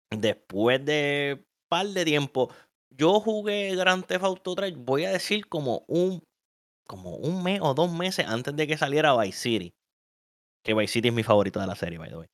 después 0.10 0.84
de 0.86 1.38
un 1.39 1.45
par 1.70 1.88
de 1.88 2.06
tiempo, 2.06 2.53
yo 2.89 3.20
jugué 3.20 3.76
Grand 3.76 4.06
Theft 4.06 4.24
Auto 4.24 4.56
3, 4.56 4.76
voy 4.78 5.06
a 5.06 5.12
decir 5.12 5.47
como 5.47 5.86
un, 5.88 6.24
como 6.88 7.16
un 7.16 7.43
mes 7.43 7.60
o 7.62 7.74
dos 7.74 7.91
meses 7.91 8.26
antes 8.28 8.56
de 8.56 8.68
que 8.68 8.78
saliera 8.78 9.18
Vice 9.18 9.38
City. 9.38 9.74
Que 10.64 10.74
Vice 10.74 10.93
City 10.93 11.10
es 11.10 11.14
mi 11.14 11.24
favorito 11.24 11.60
de 11.60 11.68
la 11.68 11.76
serie, 11.76 11.97
by 11.97 12.10
the 12.10 12.18
way. 12.18 12.28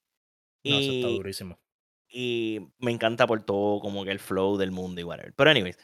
No, 0.63 0.79
eso 0.79 0.91
está 0.91 1.07
durísimo. 1.07 1.59
Y 2.09 2.59
me 2.77 2.91
encanta 2.91 3.25
por 3.25 3.41
todo, 3.43 3.79
como 3.79 4.03
que 4.03 4.11
el 4.11 4.19
flow 4.19 4.57
del 4.57 4.71
mundo 4.71 5.01
y 5.01 5.03
whatever. 5.03 5.33
Pero, 5.33 5.49
anyways, 5.49 5.77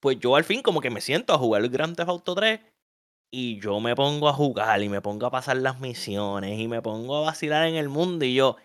pues 0.00 0.18
yo 0.18 0.36
al 0.36 0.44
fin, 0.44 0.62
como 0.62 0.80
que 0.80 0.90
me 0.90 1.00
siento 1.00 1.32
a 1.32 1.38
jugar 1.38 1.62
el 1.62 1.70
Grand 1.70 1.96
Theft 1.96 2.08
Auto 2.08 2.34
3 2.34 2.60
y 3.30 3.60
yo 3.60 3.80
me 3.80 3.94
pongo 3.94 4.28
a 4.28 4.32
jugar 4.32 4.82
y 4.82 4.88
me 4.88 5.00
pongo 5.00 5.26
a 5.26 5.30
pasar 5.30 5.58
las 5.58 5.80
misiones 5.80 6.58
y 6.58 6.68
me 6.68 6.82
pongo 6.82 7.16
a 7.16 7.20
vacilar 7.22 7.66
en 7.66 7.74
el 7.76 7.88
mundo 7.88 8.24
y 8.24 8.34
yo, 8.34 8.56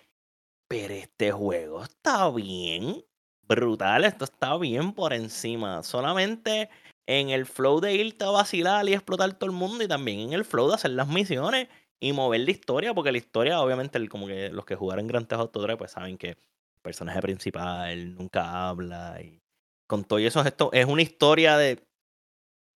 pero 0.68 0.94
este 0.94 1.32
juego 1.32 1.84
está 1.84 2.30
bien 2.32 3.06
brutal, 3.48 4.06
esto 4.06 4.26
está 4.26 4.58
bien 4.58 4.94
por 4.94 5.14
encima. 5.14 5.84
Solamente 5.84 6.70
en 7.06 7.30
el 7.30 7.46
flow 7.46 7.82
de 7.82 7.94
irte 7.94 8.26
a 8.26 8.30
vacilar 8.30 8.88
y 8.88 8.94
explotar 8.94 9.34
todo 9.34 9.50
el 9.50 9.56
mundo 9.56 9.84
y 9.84 9.88
también 9.88 10.20
en 10.20 10.34
el 10.34 10.46
flow 10.46 10.70
de 10.70 10.76
hacer 10.76 10.92
las 10.92 11.08
misiones 11.08 11.68
y 12.00 12.14
mover 12.14 12.42
la 12.42 12.52
historia, 12.52 12.94
porque 12.94 13.12
la 13.12 13.18
historia, 13.18 13.62
obviamente, 13.62 14.08
como 14.10 14.28
que 14.28 14.50
los 14.50 14.66
que 14.66 14.76
jugaron 14.76 15.08
Grand 15.08 15.28
Theft 15.28 15.40
Auto 15.40 15.62
3, 15.62 15.78
pues 15.78 15.92
saben 15.92 16.18
que 16.18 16.30
el 16.30 16.38
personaje 16.82 17.22
principal 17.22 18.16
nunca 18.16 18.70
habla 18.70 19.22
y 19.22 19.42
con 19.88 20.04
todo 20.06 20.20
eso 20.20 20.42
esto 20.42 20.70
es 20.74 20.86
una 20.86 21.02
historia 21.02 21.58
de 21.58 21.86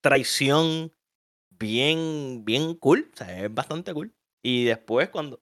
traición 0.02 0.92
bien, 1.60 2.44
bien 2.46 2.76
cool, 2.76 3.10
o 3.14 3.18
sea, 3.18 3.46
es 3.46 3.54
bastante 3.54 3.94
cool. 3.94 4.14
Y 4.44 4.66
después 4.66 5.10
cuando 5.10 5.42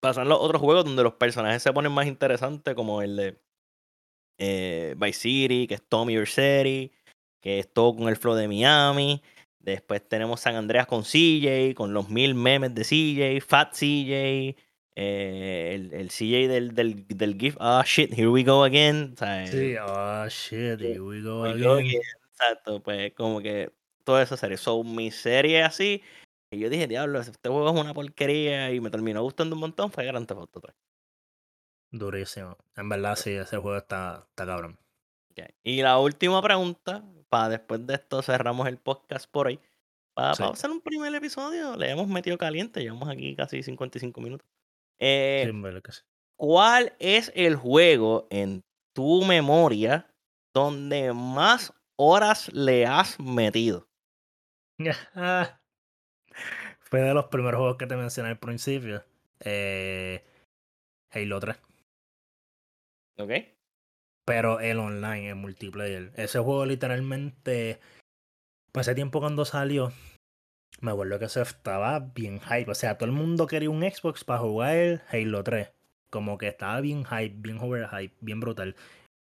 pasan 0.00 0.28
los 0.28 0.38
otros 0.40 0.60
juegos 0.60 0.84
donde 0.84 1.02
los 1.02 1.14
personajes 1.14 1.62
se 1.62 1.72
ponen 1.72 1.92
más 1.92 2.06
interesantes, 2.06 2.74
como 2.74 3.02
el 3.02 3.16
de 3.16 3.40
eh, 4.38 4.94
Vice 4.98 5.20
City, 5.20 5.66
que 5.66 5.74
es 5.74 5.82
Tommy 5.88 6.16
Versetti, 6.16 6.92
que 7.40 7.58
es 7.58 7.72
todo 7.72 7.96
con 7.96 8.08
el 8.08 8.16
flow 8.16 8.34
de 8.34 8.48
Miami. 8.48 9.22
Después 9.58 10.06
tenemos 10.08 10.40
San 10.40 10.54
Andreas 10.54 10.86
con 10.86 11.02
CJ, 11.02 11.74
con 11.74 11.92
los 11.92 12.08
mil 12.08 12.34
memes 12.34 12.74
de 12.74 12.82
CJ, 12.84 13.44
Fat 13.44 13.72
CJ, 13.72 14.56
eh, 14.94 15.72
el, 15.74 15.92
el, 15.92 16.08
CJ 16.08 16.48
del, 16.48 16.74
del, 16.74 17.06
del 17.08 17.36
GIF, 17.36 17.56
ah 17.60 17.82
shit, 17.84 18.12
here 18.12 18.28
we 18.28 18.44
go 18.44 18.64
again. 18.64 19.14
sí, 19.50 19.74
ah 19.78 20.26
shit, 20.28 20.80
here 20.80 21.00
we 21.00 21.20
go 21.20 21.44
again. 21.44 22.00
Exacto, 22.30 22.80
pues 22.82 23.12
como 23.14 23.40
que 23.40 23.72
toda 24.06 24.22
esa 24.22 24.36
serie. 24.36 24.56
Son 24.56 24.94
mi 24.94 25.10
serie 25.10 25.62
así. 25.64 26.02
Y 26.50 26.60
yo 26.60 26.70
dije, 26.70 26.86
diablo, 26.86 27.20
este 27.20 27.48
juego 27.48 27.68
es 27.68 27.78
una 27.78 27.92
porquería 27.92 28.72
y 28.72 28.80
me 28.80 28.88
terminó 28.88 29.22
gustando 29.22 29.56
un 29.56 29.60
montón. 29.60 29.90
Fue 29.90 30.06
Grand 30.06 30.26
Theft 30.26 30.40
Auto 30.40 30.60
3. 30.60 30.74
Durísimo. 31.90 32.56
En 32.76 32.88
verdad, 32.88 33.16
sí, 33.16 33.32
ese 33.32 33.58
juego 33.58 33.76
está, 33.76 34.26
está 34.30 34.46
cabrón. 34.46 34.78
Y 35.62 35.82
la 35.82 35.98
última 35.98 36.40
pregunta, 36.40 37.04
para 37.28 37.50
después 37.50 37.86
de 37.86 37.94
esto 37.94 38.22
cerramos 38.22 38.66
el 38.68 38.78
podcast 38.78 39.30
por 39.30 39.48
hoy. 39.48 39.60
Para, 40.14 40.30
hacer 40.30 40.70
un 40.70 40.80
primer 40.80 41.14
episodio, 41.14 41.76
le 41.76 41.90
hemos 41.90 42.08
metido 42.08 42.38
caliente, 42.38 42.80
llevamos 42.80 43.10
aquí 43.10 43.36
casi 43.36 43.62
55 43.62 44.18
minutos. 44.22 44.46
Eh, 44.98 45.52
¿Cuál 46.36 46.94
es 46.98 47.30
el 47.34 47.56
juego 47.56 48.26
en 48.30 48.64
tu 48.94 49.24
memoria 49.26 50.06
donde 50.54 51.12
más 51.12 51.74
horas 51.96 52.50
le 52.54 52.86
has 52.86 53.20
metido? 53.20 53.86
Fue 56.80 57.00
de 57.00 57.14
los 57.14 57.26
primeros 57.26 57.58
juegos 57.58 57.76
que 57.76 57.86
te 57.86 57.96
mencioné 57.96 58.30
al 58.30 58.38
principio. 58.38 59.04
Eh, 59.40 60.24
Halo 61.10 61.40
3. 61.40 61.56
Ok. 63.18 63.30
Pero 64.26 64.60
el 64.60 64.78
online, 64.78 65.30
el 65.30 65.34
multiplayer. 65.36 66.12
Ese 66.16 66.38
juego 66.38 66.66
literalmente. 66.66 67.80
Pasé 68.72 68.94
tiempo 68.94 69.20
cuando 69.20 69.44
salió. 69.44 69.92
Me 70.80 70.90
acuerdo 70.90 71.18
que 71.18 71.28
se 71.28 71.40
estaba 71.40 71.98
bien 72.00 72.40
hype. 72.40 72.70
O 72.70 72.74
sea, 72.74 72.98
todo 72.98 73.08
el 73.08 73.14
mundo 73.16 73.46
quería 73.46 73.70
un 73.70 73.82
Xbox 73.82 74.24
para 74.24 74.40
jugar 74.40 74.76
el 74.76 75.02
Halo 75.08 75.42
3. 75.42 75.72
Como 76.10 76.38
que 76.38 76.48
estaba 76.48 76.80
bien 76.80 77.04
hype, 77.04 77.36
bien 77.38 77.58
hype, 77.58 78.14
bien 78.20 78.40
brutal. 78.40 78.76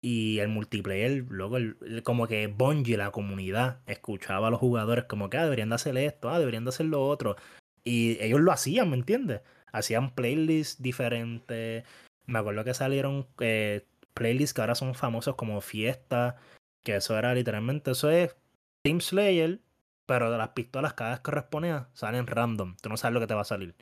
Y 0.01 0.39
el 0.39 0.49
multiplayer, 0.49 1.25
luego, 1.29 1.57
como 2.03 2.27
que 2.27 2.47
Bungie, 2.47 2.97
la 2.97 3.11
comunidad, 3.11 3.81
escuchaba 3.87 4.47
a 4.47 4.51
los 4.51 4.59
jugadores 4.59 5.05
como 5.05 5.29
que 5.29 5.37
ah, 5.37 5.43
deberían 5.43 5.69
de 5.69 5.75
hacer 5.75 5.97
esto, 5.97 6.29
ah, 6.29 6.39
deberían 6.39 6.65
de 6.65 6.69
hacer 6.69 6.85
lo 6.85 7.05
otro. 7.07 7.35
Y 7.83 8.21
ellos 8.21 8.41
lo 8.41 8.51
hacían, 8.51 8.89
¿me 8.89 8.97
entiendes? 8.97 9.41
Hacían 9.71 10.13
playlists 10.13 10.81
diferentes. 10.81 11.83
Me 12.27 12.39
acuerdo 12.39 12.63
que 12.63 12.73
salieron 12.73 13.27
eh, 13.39 13.85
playlists 14.13 14.53
que 14.53 14.61
ahora 14.61 14.75
son 14.75 14.95
famosos 14.95 15.35
como 15.35 15.61
Fiesta, 15.61 16.37
que 16.83 16.97
eso 16.97 17.17
era 17.17 17.33
literalmente, 17.33 17.91
eso 17.91 18.09
es 18.11 18.35
Team 18.83 19.01
Slayer, 19.01 19.61
pero 20.05 20.31
de 20.31 20.37
las 20.37 20.49
pistolas 20.49 20.93
cada 20.93 21.11
vez 21.11 21.19
que 21.21 21.31
respondía 21.31 21.89
salen 21.93 22.27
random. 22.27 22.75
Tú 22.81 22.89
no 22.89 22.97
sabes 22.97 23.13
lo 23.13 23.19
que 23.19 23.27
te 23.27 23.33
va 23.33 23.41
a 23.41 23.45
salir. 23.45 23.75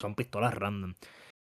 Son 0.00 0.14
pistolas 0.14 0.54
random. 0.54 0.94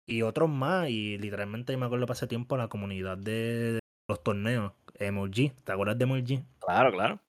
Y 0.05 0.23
otros 0.23 0.49
más, 0.49 0.89
y 0.89 1.17
literalmente 1.17 1.75
me 1.77 1.85
acuerdo 1.85 2.05
pasé 2.07 2.27
tiempo 2.27 2.57
la 2.57 2.67
comunidad 2.69 3.17
de, 3.17 3.80
los 4.11 4.23
torneos. 4.23 4.73
MLG, 4.99 5.53
¿te 5.63 5.71
acuerdas 5.71 5.97
de 5.97 6.05
MLG? 6.05 6.43
Claro, 6.59 6.91
claro. 6.91 7.19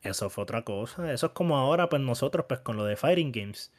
Eso 0.00 0.30
fue 0.30 0.42
otra 0.42 0.62
cosa. 0.62 1.12
Eso 1.12 1.26
es 1.26 1.32
como 1.32 1.56
ahora, 1.56 1.88
pues 1.88 2.02
nosotros, 2.02 2.46
pues 2.48 2.60
con 2.60 2.76
lo 2.76 2.84
de 2.84 2.96
Fighting 2.96 3.32
Games, 3.32 3.72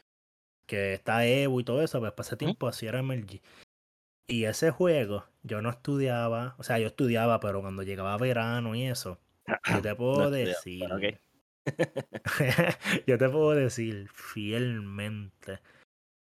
que 0.66 0.94
está 0.94 1.26
Evo 1.26 1.60
y 1.60 1.64
todo 1.64 1.82
eso, 1.82 2.00
pues 2.00 2.14
pasé 2.14 2.38
tiempo 2.38 2.68
así 2.68 2.86
era 2.86 3.00
MLG. 3.00 3.41
Y 4.28 4.46
ese 4.46 4.72
juego, 4.72 5.26
yo 5.41 5.62
no 5.62 5.70
estudiaba, 5.70 6.56
o 6.58 6.64
sea, 6.64 6.80
yo 6.80 6.88
estudiaba, 6.88 7.39
pero 7.39 7.62
cuando 7.62 7.84
llegaba 7.84 8.18
verano 8.18 8.76
y 8.76 8.84
eso, 8.86 9.20
yo 9.74 9.82
te 9.82 9.96
puedo 9.96 10.32
decir. 10.32 10.88
yo 13.08 13.18
te 13.18 13.30
puedo 13.30 13.52
decir 13.52 14.10
fielmente 14.14 15.60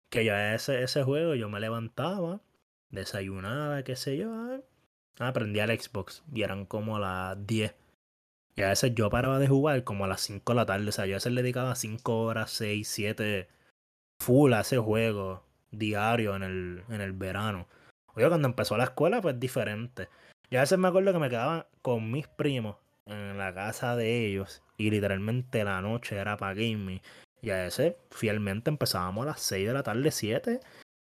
que 0.09 0.25
yo 0.25 0.37
ese, 0.37 0.83
ese 0.83 1.03
juego 1.03 1.35
yo 1.35 1.49
me 1.49 1.59
levantaba, 1.59 2.41
desayunaba, 2.91 3.83
qué 3.83 3.97
sé 3.97 4.16
yo, 4.16 4.62
aprendí 5.19 5.61
al 5.61 5.79
Xbox 5.79 6.23
y 6.33 6.43
eran 6.43 6.67
como 6.67 6.99
las 6.99 7.47
10. 7.47 7.75
Y 8.55 8.63
a 8.63 8.69
veces 8.69 8.95
yo 8.95 9.09
paraba 9.11 9.39
de 9.39 9.49
jugar 9.49 9.83
como 9.85 10.05
a 10.05 10.09
las 10.09 10.21
5 10.23 10.53
de 10.53 10.57
la 10.57 10.67
tarde. 10.67 10.89
O 10.89 10.93
sea, 10.93 11.07
yo 11.07 11.15
a 11.15 11.17
veces 11.17 11.33
le 11.33 11.43
dedicaba 11.43 11.75
5 11.75 12.23
horas, 12.23 12.51
6, 12.51 12.87
7 12.87 13.49
full 14.21 14.53
a 14.53 14.61
ese 14.61 14.79
juego 14.79 15.43
diario 15.71 16.37
en 16.37 16.43
el, 16.43 16.85
en 16.89 17.01
el 17.01 17.13
verano. 17.13 17.67
Oye, 18.15 18.29
cuando 18.29 18.49
empezó 18.49 18.77
la 18.77 18.85
escuela, 18.85 19.23
pues 19.23 19.41
diferente. 19.41 20.09
Yo 20.51 20.59
a 20.59 20.63
veces 20.63 20.79
me 20.79 20.89
acuerdo 20.89 21.13
que 21.13 21.19
me 21.19 21.31
quedaba 21.31 21.67
con 21.81 22.11
mis 22.11 22.29
primos 22.29 22.77
en 23.07 23.39
la 23.39 23.55
casa 23.55 23.97
de 23.97 24.27
ellos 24.27 24.63
y 24.77 24.91
literalmente 24.91 25.65
la 25.65 25.81
noche 25.81 26.17
era 26.17 26.37
para 26.37 26.55
gaming. 26.55 27.01
Y 27.41 27.51
a 27.51 27.57
veces 27.57 27.95
fielmente 28.11 28.71
empezábamos 28.71 29.25
a 29.25 29.31
las 29.31 29.41
6 29.41 29.67
de 29.67 29.73
la 29.73 29.83
tarde, 29.83 30.11
7 30.11 30.61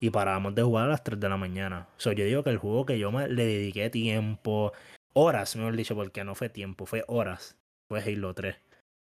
y 0.02 0.10
parábamos 0.10 0.56
de 0.56 0.64
jugar 0.64 0.86
a 0.86 0.88
las 0.88 1.04
3 1.04 1.20
de 1.20 1.28
la 1.28 1.36
mañana. 1.36 1.86
O 1.96 2.00
sea, 2.00 2.12
yo 2.12 2.24
digo 2.24 2.42
que 2.42 2.50
el 2.50 2.58
juego 2.58 2.84
que 2.84 2.98
yo 2.98 3.12
me, 3.12 3.28
le 3.28 3.46
dediqué 3.46 3.88
tiempo, 3.88 4.72
horas, 5.12 5.54
mejor 5.54 5.76
dicho, 5.76 5.94
porque 5.94 6.24
no 6.24 6.34
fue 6.34 6.48
tiempo, 6.48 6.86
fue 6.86 7.04
horas, 7.06 7.56
fue 7.88 8.00
Halo 8.00 8.34
3. 8.34 8.56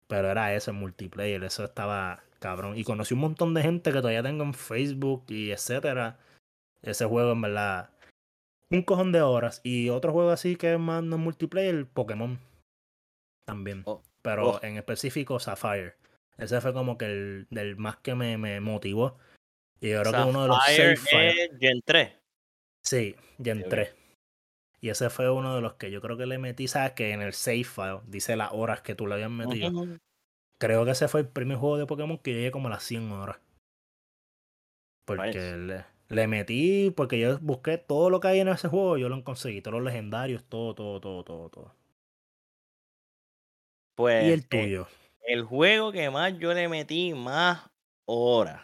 Pero 0.09 0.31
era 0.31 0.55
ese 0.55 0.73
multiplayer, 0.73 1.45
eso 1.45 1.65
estaba 1.65 2.25
cabrón. 2.39 2.79
Y 2.79 2.85
conocí 2.85 3.13
un 3.13 3.21
montón 3.21 3.53
de 3.53 3.61
gente 3.61 3.93
que 3.93 3.99
todavía 3.99 4.23
tengo 4.23 4.43
en 4.43 4.55
Facebook 4.55 5.25
y 5.29 5.51
etcétera. 5.51 6.19
Ese 6.81 7.05
juego 7.05 7.33
en 7.33 7.43
verdad, 7.43 7.91
un 8.71 8.81
cojón 8.81 9.13
de 9.13 9.21
horas. 9.21 9.61
Y 9.65 9.91
otro 9.91 10.15
juego 10.15 10.31
así 10.31 10.57
que 10.57 10.73
es 10.73 10.81
más 10.81 11.03
no 11.03 11.19
multiplayer, 11.19 11.87
Pokémon. 11.87 12.39
También. 13.45 13.83
Oh, 13.85 14.03
Pero 14.23 14.53
oh. 14.53 14.61
en 14.63 14.79
específico 14.79 15.39
Sapphire. 15.41 15.97
Ese 16.39 16.59
fue 16.63 16.73
como 16.73 16.97
que 16.97 17.05
el 17.05 17.47
del 17.51 17.77
más 17.77 17.99
que 17.99 18.15
me, 18.15 18.39
me 18.39 18.61
motivó 18.61 19.19
y 19.81 19.91
yo 19.91 20.01
creo 20.03 20.13
que 20.13 20.31
uno 20.31 20.43
de 20.43 20.49
los 20.49 20.65
safe 20.65 20.97
files. 20.97 21.51
Gen 21.61 21.81
3. 21.85 22.13
Sí, 22.83 23.17
Gen 23.43 23.69
3. 23.69 23.95
Y 24.81 24.91
ese 24.91 25.11
fue 25.11 25.31
uno 25.31 25.55
de 25.55 25.61
los 25.61 25.75
que 25.75 25.91
yo 25.91 26.01
creo 26.01 26.17
que 26.17 26.27
le 26.27 26.39
metí, 26.39 26.69
¿sabes? 26.69 26.93
Que 26.93 27.13
en 27.13 27.23
el 27.23 27.33
save 27.33 27.65
file 27.65 28.01
dice 28.07 28.37
las 28.37 28.51
horas 28.53 28.83
que 28.83 28.95
tú 28.95 29.07
le 29.07 29.15
habías 29.15 29.31
metido. 29.31 29.71
Creo 30.59 30.85
que 30.85 30.93
ese 30.93 31.09
fue 31.09 31.21
el 31.21 31.29
primer 31.29 31.59
juego 31.59 31.79
de 31.79 31.87
Pokémon 31.87 32.19
que 32.19 32.33
llegué 32.33 32.51
como 32.51 32.69
a 32.69 32.71
las 32.71 32.83
100 32.85 33.11
horas. 33.13 33.39
Porque 35.07 35.85
Le 36.09 36.27
metí 36.27 36.91
porque 36.91 37.19
yo 37.19 37.39
busqué 37.41 37.79
todo 37.79 38.11
lo 38.11 38.21
que 38.21 38.29
hay 38.29 38.41
en 38.41 38.49
ese 38.49 38.69
juego, 38.69 38.97
yo 38.97 39.09
lo 39.09 39.23
conseguí, 39.25 39.61
todos 39.61 39.75
los 39.75 39.85
legendarios, 39.85 40.45
todo, 40.45 40.75
todo, 40.75 41.01
todo, 41.01 41.25
todo, 41.25 41.49
todo. 41.49 41.75
Pues 43.97 44.27
y 44.27 44.33
el 44.33 44.47
tuyo. 44.47 44.89
el 45.27 45.43
juego 45.43 45.91
que 45.91 46.11
más 46.11 46.39
yo 46.39 46.53
le 46.53 46.69
metí 46.69 47.15
más 47.15 47.71
horas. 48.05 48.63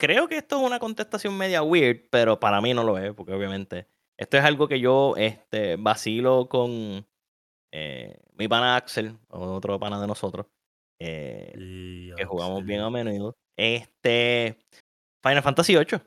Creo 0.00 0.26
que 0.26 0.38
esto 0.38 0.58
es 0.58 0.66
una 0.66 0.80
contestación 0.80 1.36
media 1.36 1.62
weird, 1.62 2.08
pero 2.10 2.40
para 2.40 2.60
mí 2.60 2.74
no 2.74 2.82
lo 2.82 2.98
es, 2.98 3.12
porque 3.12 3.34
obviamente 3.34 3.86
esto 4.16 4.36
es 4.36 4.44
algo 4.44 4.66
que 4.66 4.80
yo 4.80 5.14
este, 5.16 5.76
vacilo 5.76 6.48
con 6.48 7.06
eh, 7.72 8.18
mi 8.32 8.48
pana 8.48 8.76
Axel, 8.76 9.16
otro 9.28 9.78
pana 9.78 10.00
de 10.00 10.06
nosotros, 10.06 10.46
eh, 10.98 11.52
que 12.16 12.24
jugamos 12.24 12.64
bien 12.64 12.80
a 12.80 12.90
menudo. 12.90 13.36
Este, 13.56 14.58
Final 15.22 15.42
Fantasy 15.42 15.76
VIII. 15.76 16.00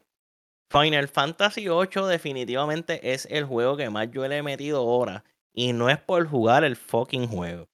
Final 0.72 1.08
Fantasy 1.08 1.68
VIII 1.68 2.08
definitivamente 2.10 3.14
es 3.14 3.28
el 3.30 3.46
juego 3.46 3.78
que 3.78 3.90
más 3.90 4.10
yo 4.12 4.28
le 4.28 4.38
he 4.38 4.44
metido 4.44 4.84
horas. 4.84 5.24
Y 5.56 5.72
no 5.72 5.88
es 5.88 6.00
por 6.00 6.28
jugar 6.28 6.64
el 6.64 6.76
fucking 6.76 7.28
juego. 7.28 7.70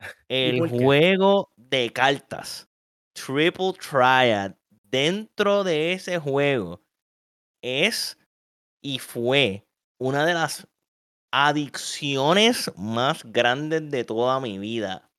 El 0.28 0.68
juego 0.68 1.50
de 1.56 1.92
cartas. 1.92 2.68
Triple 3.14 3.72
Triad. 3.72 4.57
Dentro 4.90 5.64
de 5.64 5.92
ese 5.92 6.18
juego 6.18 6.80
es 7.62 8.18
y 8.82 8.98
fue 8.98 9.66
una 10.00 10.24
de 10.24 10.32
las 10.32 10.66
adicciones 11.30 12.72
más 12.76 13.22
grandes 13.24 13.90
de 13.90 14.04
toda 14.04 14.40
mi 14.40 14.58
vida. 14.58 15.10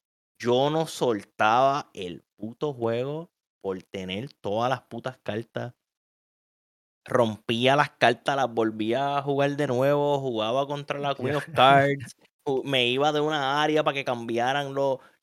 Yo 0.41 0.71
no 0.71 0.87
soltaba 0.87 1.91
el 1.93 2.23
puto 2.35 2.73
juego 2.73 3.29
por 3.61 3.83
tener 3.83 4.33
todas 4.41 4.71
las 4.71 4.81
putas 4.81 5.19
cartas. 5.21 5.75
Rompía 7.05 7.75
las 7.75 7.91
cartas, 7.91 8.35
las 8.35 8.51
volvía 8.51 9.17
a 9.17 9.21
jugar 9.21 9.55
de 9.55 9.67
nuevo, 9.67 10.19
jugaba 10.19 10.65
contra 10.65 10.97
la 10.99 11.13
Queen 11.13 11.35
of 11.35 11.45
Cards, 11.53 12.15
me 12.63 12.87
iba 12.87 13.11
de 13.11 13.19
una 13.19 13.61
área 13.61 13.83
para 13.83 13.93
que 13.93 14.05
cambiaran 14.05 14.73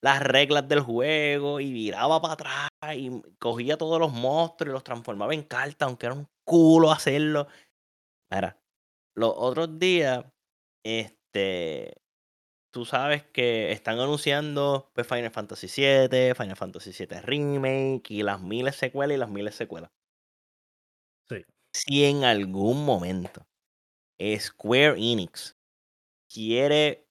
las 0.06 0.22
reglas 0.22 0.68
del 0.68 0.78
juego 0.82 1.58
y 1.58 1.72
viraba 1.72 2.22
para 2.22 2.34
atrás 2.34 2.70
y 2.94 3.10
cogía 3.40 3.76
todos 3.76 3.98
los 3.98 4.12
monstruos 4.12 4.70
y 4.70 4.72
los 4.72 4.84
transformaba 4.84 5.34
en 5.34 5.42
cartas, 5.42 5.84
aunque 5.84 6.06
era 6.06 6.14
un 6.14 6.28
culo 6.44 6.92
hacerlo. 6.92 7.48
Mira, 8.30 8.56
los 9.16 9.34
otros 9.36 9.80
días, 9.80 10.24
este, 10.84 11.94
tú 12.72 12.84
sabes 12.84 13.24
que 13.24 13.72
están 13.72 13.98
anunciando 13.98 14.92
pues, 14.94 15.08
Final 15.08 15.32
Fantasy 15.32 15.66
VII, 15.66 16.34
Final 16.36 16.56
Fantasy 16.56 16.92
VII 16.96 17.22
Remake 17.22 18.04
y 18.10 18.22
las 18.22 18.40
miles 18.40 18.76
secuelas 18.76 19.16
y 19.16 19.18
las 19.18 19.28
miles 19.28 19.56
secuelas. 19.56 19.90
Sí. 21.28 21.44
Si 21.72 22.04
en 22.04 22.22
algún 22.22 22.84
momento 22.84 23.44
Square 24.38 24.94
Enix 24.98 25.56
quiere 26.32 27.08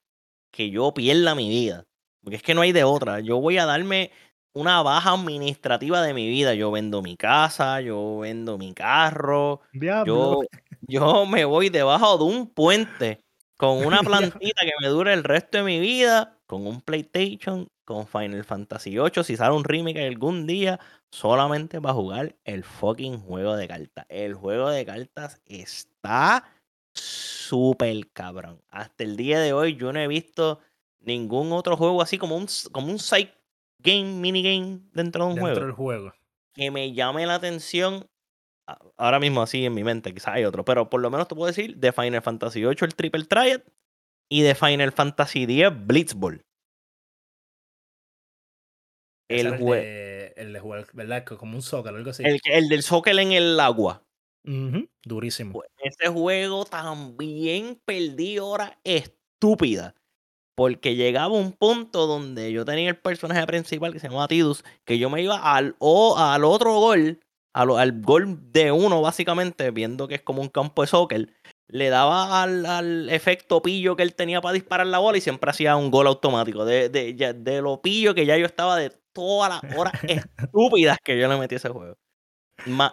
que 0.54 0.70
yo 0.70 0.94
pierda 0.94 1.36
mi 1.36 1.50
vida, 1.50 1.86
porque 2.26 2.38
es 2.38 2.44
que 2.44 2.56
no 2.56 2.62
hay 2.62 2.72
de 2.72 2.84
otra, 2.84 3.20
yo 3.20 3.40
voy 3.40 3.60
a 3.60 3.66
darme 3.66 4.12
una 4.56 4.82
baja 4.82 5.12
administrativa 5.12 6.02
de 6.02 6.16
mi 6.16 6.28
vida. 6.28 6.56
Yo 6.56 6.72
vendo 6.72 7.04
mi 7.04 7.16
casa, 7.16 7.82
yo 7.82 8.20
vendo 8.20 8.58
mi 8.58 8.74
carro, 8.74 9.62
yo, 10.06 10.42
yo 10.82 11.26
me 11.28 11.46
voy 11.46 11.70
debajo 11.70 12.18
de 12.18 12.24
un 12.24 12.48
puente 12.48 13.22
con 13.58 13.86
una 13.86 14.00
plantita 14.40 14.62
que 14.62 14.72
me 14.82 14.88
dure 14.88 15.14
el 15.14 15.24
resto 15.24 15.60
de 15.60 15.64
mi 15.66 15.80
vida, 15.80 16.40
con 16.48 16.66
un 16.66 16.82
PlayStation, 16.82 17.68
con 17.84 18.08
Final 18.08 18.44
Fantasy 18.44 18.98
VIII, 18.98 19.24
si 19.24 19.38
sale 19.38 19.56
un 19.56 19.64
remake 19.64 20.04
algún 20.04 20.48
día, 20.48 20.80
solamente 21.12 21.78
va 21.78 21.92
a 21.92 21.94
jugar 21.94 22.36
el 22.44 22.64
fucking 22.64 23.20
juego 23.20 23.56
de 23.56 23.68
cartas. 23.68 24.06
El 24.10 24.34
juego 24.34 24.70
de 24.70 24.84
cartas 24.84 25.42
está 25.46 26.44
súper 26.92 28.10
cabrón. 28.14 28.62
Hasta 28.70 29.04
el 29.04 29.16
día 29.16 29.40
de 29.40 29.54
hoy 29.54 29.76
yo 29.76 29.94
no 29.94 30.00
he 30.00 30.08
visto 30.08 30.60
ningún 31.06 31.52
otro 31.52 31.78
juego 31.78 32.02
así 32.02 32.18
como 32.18 32.36
un, 32.36 32.48
como 32.72 32.88
un 32.88 33.00
side 33.00 33.34
game, 33.80 34.04
minigame 34.04 34.80
dentro 34.94 35.26
de 35.26 35.34
un 35.34 35.36
dentro 35.36 35.42
juego. 35.42 35.66
Del 35.66 35.72
juego. 35.72 36.14
Que 36.54 36.72
me 36.72 36.94
llame 36.94 37.26
la 37.26 37.36
atención 37.36 38.08
ahora 38.98 39.20
mismo 39.20 39.42
así 39.42 39.66
en 39.66 39.74
mi 39.74 39.84
mente, 39.84 40.14
quizás 40.14 40.36
hay 40.36 40.46
otro, 40.46 40.66
pero 40.66 40.90
por 40.90 41.02
lo 41.02 41.10
menos 41.10 41.28
te 41.28 41.36
puedo 41.36 41.48
decir 41.48 41.78
de 41.78 41.92
Final 41.92 42.22
Fantasy 42.22 42.62
VIII 42.62 42.78
el 42.82 42.96
Triple 42.96 43.26
Triad 43.26 43.62
y 44.30 44.42
de 44.42 44.56
Final 44.56 44.92
Fantasy 44.92 45.44
X 45.44 45.70
Blitzball. 45.86 46.44
El, 49.28 49.58
juego. 49.58 49.74
El 50.36 50.54
de 50.54 50.60
jugar, 50.60 50.88
¿verdad? 50.94 51.26
Como 51.26 51.56
un 51.56 51.62
soccer 51.62 51.94
o 51.94 51.98
algo 51.98 52.12
así. 52.12 52.24
El, 52.24 52.40
el 52.46 52.70
del 52.70 52.84
soccer 52.84 53.18
en 53.18 53.32
el 53.32 53.60
agua. 53.60 54.04
Durísimo. 55.04 55.54
Pues 55.54 55.70
ese 55.84 56.12
juego 56.12 56.66
también 56.66 57.82
perdí 57.86 58.38
horas 58.38 58.74
estúpidas. 58.84 59.96
Porque 60.56 60.96
llegaba 60.96 61.34
un 61.34 61.52
punto 61.52 62.08
donde 62.08 62.52
yo 62.52 62.64
tenía 62.64 62.90
el 62.90 62.98
personaje 62.98 63.46
principal 63.46 63.92
que 63.92 64.00
se 64.00 64.08
llamaba 64.08 64.28
Tidus, 64.28 64.64
que 64.86 64.98
yo 64.98 65.10
me 65.10 65.22
iba 65.22 65.38
al, 65.38 65.76
o, 65.80 66.18
al 66.18 66.46
otro 66.46 66.80
gol 66.80 67.20
al, 67.56 68.02
gol 68.02 68.52
de 68.52 68.72
uno, 68.72 69.02
básicamente, 69.02 69.72
viendo 69.72 70.08
que 70.08 70.16
es 70.16 70.22
como 70.22 70.42
un 70.42 70.50
campo 70.50 70.82
de 70.82 70.88
soccer, 70.88 71.30
le 71.68 71.90
daba 71.90 72.44
al, 72.44 73.10
efecto 73.10 73.62
pillo 73.62 73.96
que 73.96 74.04
él 74.04 74.14
tenía 74.14 74.42
para 74.42 74.54
disparar 74.54 74.88
la 74.88 75.00
bola 75.00 75.18
y 75.18 75.22
siempre 75.22 75.50
hacía 75.50 75.78
un 75.78 75.90
gol 75.90 76.08
automático. 76.08 76.66
De, 76.66 76.90
de, 76.90 77.14
de 77.14 77.62
lo 77.62 77.82
pillo 77.82 78.14
que 78.14 78.26
ya 78.26 78.38
yo 78.38 78.46
estaba 78.46 78.76
de 78.76 78.92
todas 79.14 79.64
las 79.64 79.78
horas 79.78 79.94
estúpidas 80.04 80.98
que 81.04 81.18
yo 81.18 81.30
le 81.30 81.38
metí 81.38 81.56
a 81.56 81.58
ese 81.58 81.70
juego. 81.70 81.96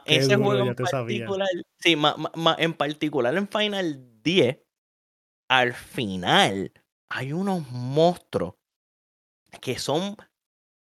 ese 0.07 0.37
juego 0.37 0.69
en 0.69 0.75
particular, 0.77 1.49
sí, 1.81 1.97
en 2.59 2.75
particular 2.75 3.37
en 3.37 3.49
Final 3.49 4.23
10, 4.23 4.61
al 5.49 5.75
final 5.75 6.73
hay 7.15 7.33
unos 7.33 7.71
monstruos 7.71 8.55
que 9.61 9.79
son 9.79 10.17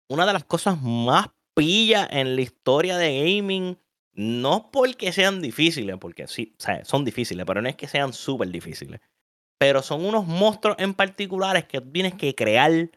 una 0.10 0.26
de 0.26 0.34
las 0.34 0.44
cosas 0.44 0.82
más 0.82 1.28
pilla 1.56 2.08
en 2.12 2.36
la 2.36 2.42
historia 2.42 2.98
de 2.98 3.20
gaming. 3.20 3.80
No 4.14 4.70
porque 4.70 5.14
sean 5.14 5.42
difíciles, 5.42 5.96
porque 5.98 6.28
sí, 6.28 6.58
son 6.84 7.06
difíciles, 7.06 7.46
pero 7.46 7.62
no 7.62 7.70
es 7.70 7.78
que 7.78 7.88
sean 7.88 8.12
súper 8.12 8.50
difíciles. 8.50 9.00
Pero 9.58 9.82
son 9.82 10.04
unos 10.06 10.28
monstruos 10.28 10.76
en 10.80 10.94
particulares 10.94 11.66
que 11.66 11.80
tienes 11.80 12.16
que 12.16 12.36
crear. 12.36 12.92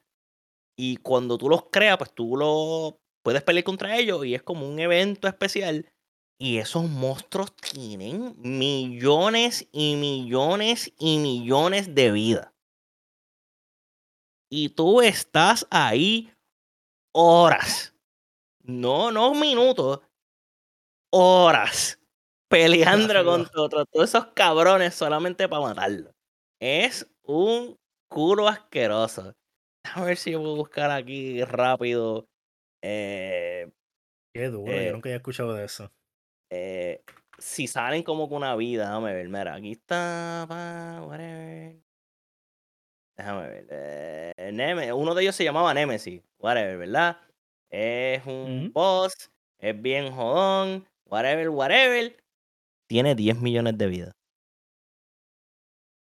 Y 0.77 0.97
cuando 0.97 1.39
tú 1.39 1.49
los 1.49 1.67
creas, 1.71 1.99
pues 1.99 2.13
tú 2.13 2.37
lo 2.37 3.01
puedes 3.23 3.43
pelear 3.43 3.63
contra 3.63 3.97
ellos. 3.97 4.25
Y 4.27 4.35
es 4.35 4.43
como 4.43 4.69
un 4.69 4.81
evento 4.81 5.29
especial. 5.29 5.89
Y 6.41 6.59
esos 6.59 6.89
monstruos 6.89 7.55
tienen 7.55 8.35
millones 8.39 9.69
y 9.71 9.95
millones 9.95 10.93
y 10.99 11.19
millones 11.19 11.95
de 11.95 12.11
vida. 12.11 12.52
Y 14.55 14.69
tú 14.69 15.01
estás 15.01 15.67
ahí 15.71 16.31
horas 17.15 17.93
no, 18.65 19.11
no 19.11 19.35
minutos, 19.35 20.01
horas 21.11 21.99
peleando 22.49 23.49
contra 23.51 23.85
todos 23.87 24.11
esos 24.11 24.27
cabrones 24.35 24.95
solamente 24.95 25.49
para 25.49 25.63
matarlo. 25.63 26.13
Es 26.61 27.11
un 27.23 27.77
culo 28.09 28.47
asqueroso. 28.47 29.33
A 29.95 30.05
ver 30.05 30.17
si 30.17 30.33
puedo 30.33 30.57
buscar 30.57 30.91
aquí 30.91 31.43
rápido. 31.45 32.29
Eh, 32.83 33.71
Qué 34.35 34.49
duro, 34.49 34.71
yo 34.71 34.79
eh 34.79 34.93
nunca 34.93 35.09
había 35.09 35.17
escuchado 35.17 35.55
de 35.55 35.65
eso. 35.65 35.91
Eh, 36.51 37.03
si 37.39 37.67
salen 37.67 38.03
como 38.03 38.29
con 38.29 38.39
una 38.39 38.55
vida, 38.55 38.85
déjame 38.85 39.15
ver. 39.15 39.29
Mira, 39.29 39.55
aquí 39.55 39.73
está. 39.73 40.47
Déjame 43.17 43.49
ver. 43.49 44.93
uno 44.95 45.15
de 45.15 45.23
ellos 45.23 45.37
se 45.37 45.45
llamaba 45.45 45.75
Nemesis. 45.75 46.23
Whatever, 46.39 46.79
¿verdad? 46.79 47.19
es 47.73 48.25
un 48.27 48.71
boss, 48.73 49.31
es 49.59 49.81
bien 49.81 50.13
jodón, 50.13 50.87
whatever, 51.07 51.49
whatever. 51.49 52.17
Tiene 52.87 53.15
10 53.15 53.41
millones 53.41 53.79
de 53.79 53.87
vidas. 53.87 54.13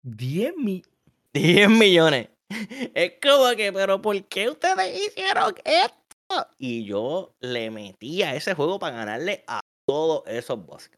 10 0.02 0.54
mi 0.56 0.82
10 1.32 1.70
millones. 1.70 2.28
Es 2.94 3.14
como 3.22 3.56
que, 3.56 3.72
pero 3.72 4.02
¿por 4.02 4.22
qué 4.24 4.50
ustedes 4.50 5.06
hicieron 5.06 5.54
esto? 5.64 6.46
Y 6.58 6.84
yo 6.84 7.34
le 7.40 7.70
metí 7.70 8.22
a 8.22 8.34
ese 8.34 8.52
juego 8.54 8.78
para 8.78 8.96
ganarle 8.96 9.42
a 9.46 9.60
todos 9.86 10.22
esos 10.26 10.64
bosses. 10.64 10.90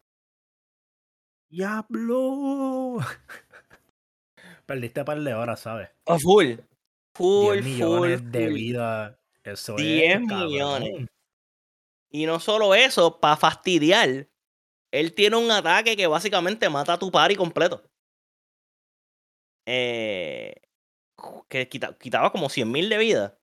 ¡Diablo! 1.49 2.97
Perdiste 4.65 5.03
par 5.05 5.19
de 5.19 5.33
horas, 5.33 5.59
¿sabes? 5.59 5.89
A 6.07 6.17
full. 6.17 6.55
Full, 7.15 7.61
10 7.61 7.63
millones 7.63 8.31
de 8.31 8.47
vida 8.49 9.19
10 9.77 10.19
millones. 10.21 11.07
Y 12.09 12.25
no 12.25 12.39
solo 12.39 12.73
eso, 12.73 13.19
para 13.19 13.37
fastidiar, 13.37 14.27
él 14.91 15.13
tiene 15.13 15.35
un 15.35 15.51
ataque 15.51 15.95
que 15.95 16.07
básicamente 16.07 16.69
mata 16.69 16.93
a 16.93 16.99
tu 16.99 17.11
party 17.11 17.35
completo. 17.35 17.83
Eh, 19.65 20.55
que 21.49 21.67
quitaba 21.67 22.31
como 22.31 22.49
100 22.49 22.71
mil 22.71 22.89
de 22.89 22.97
vida. 22.97 23.39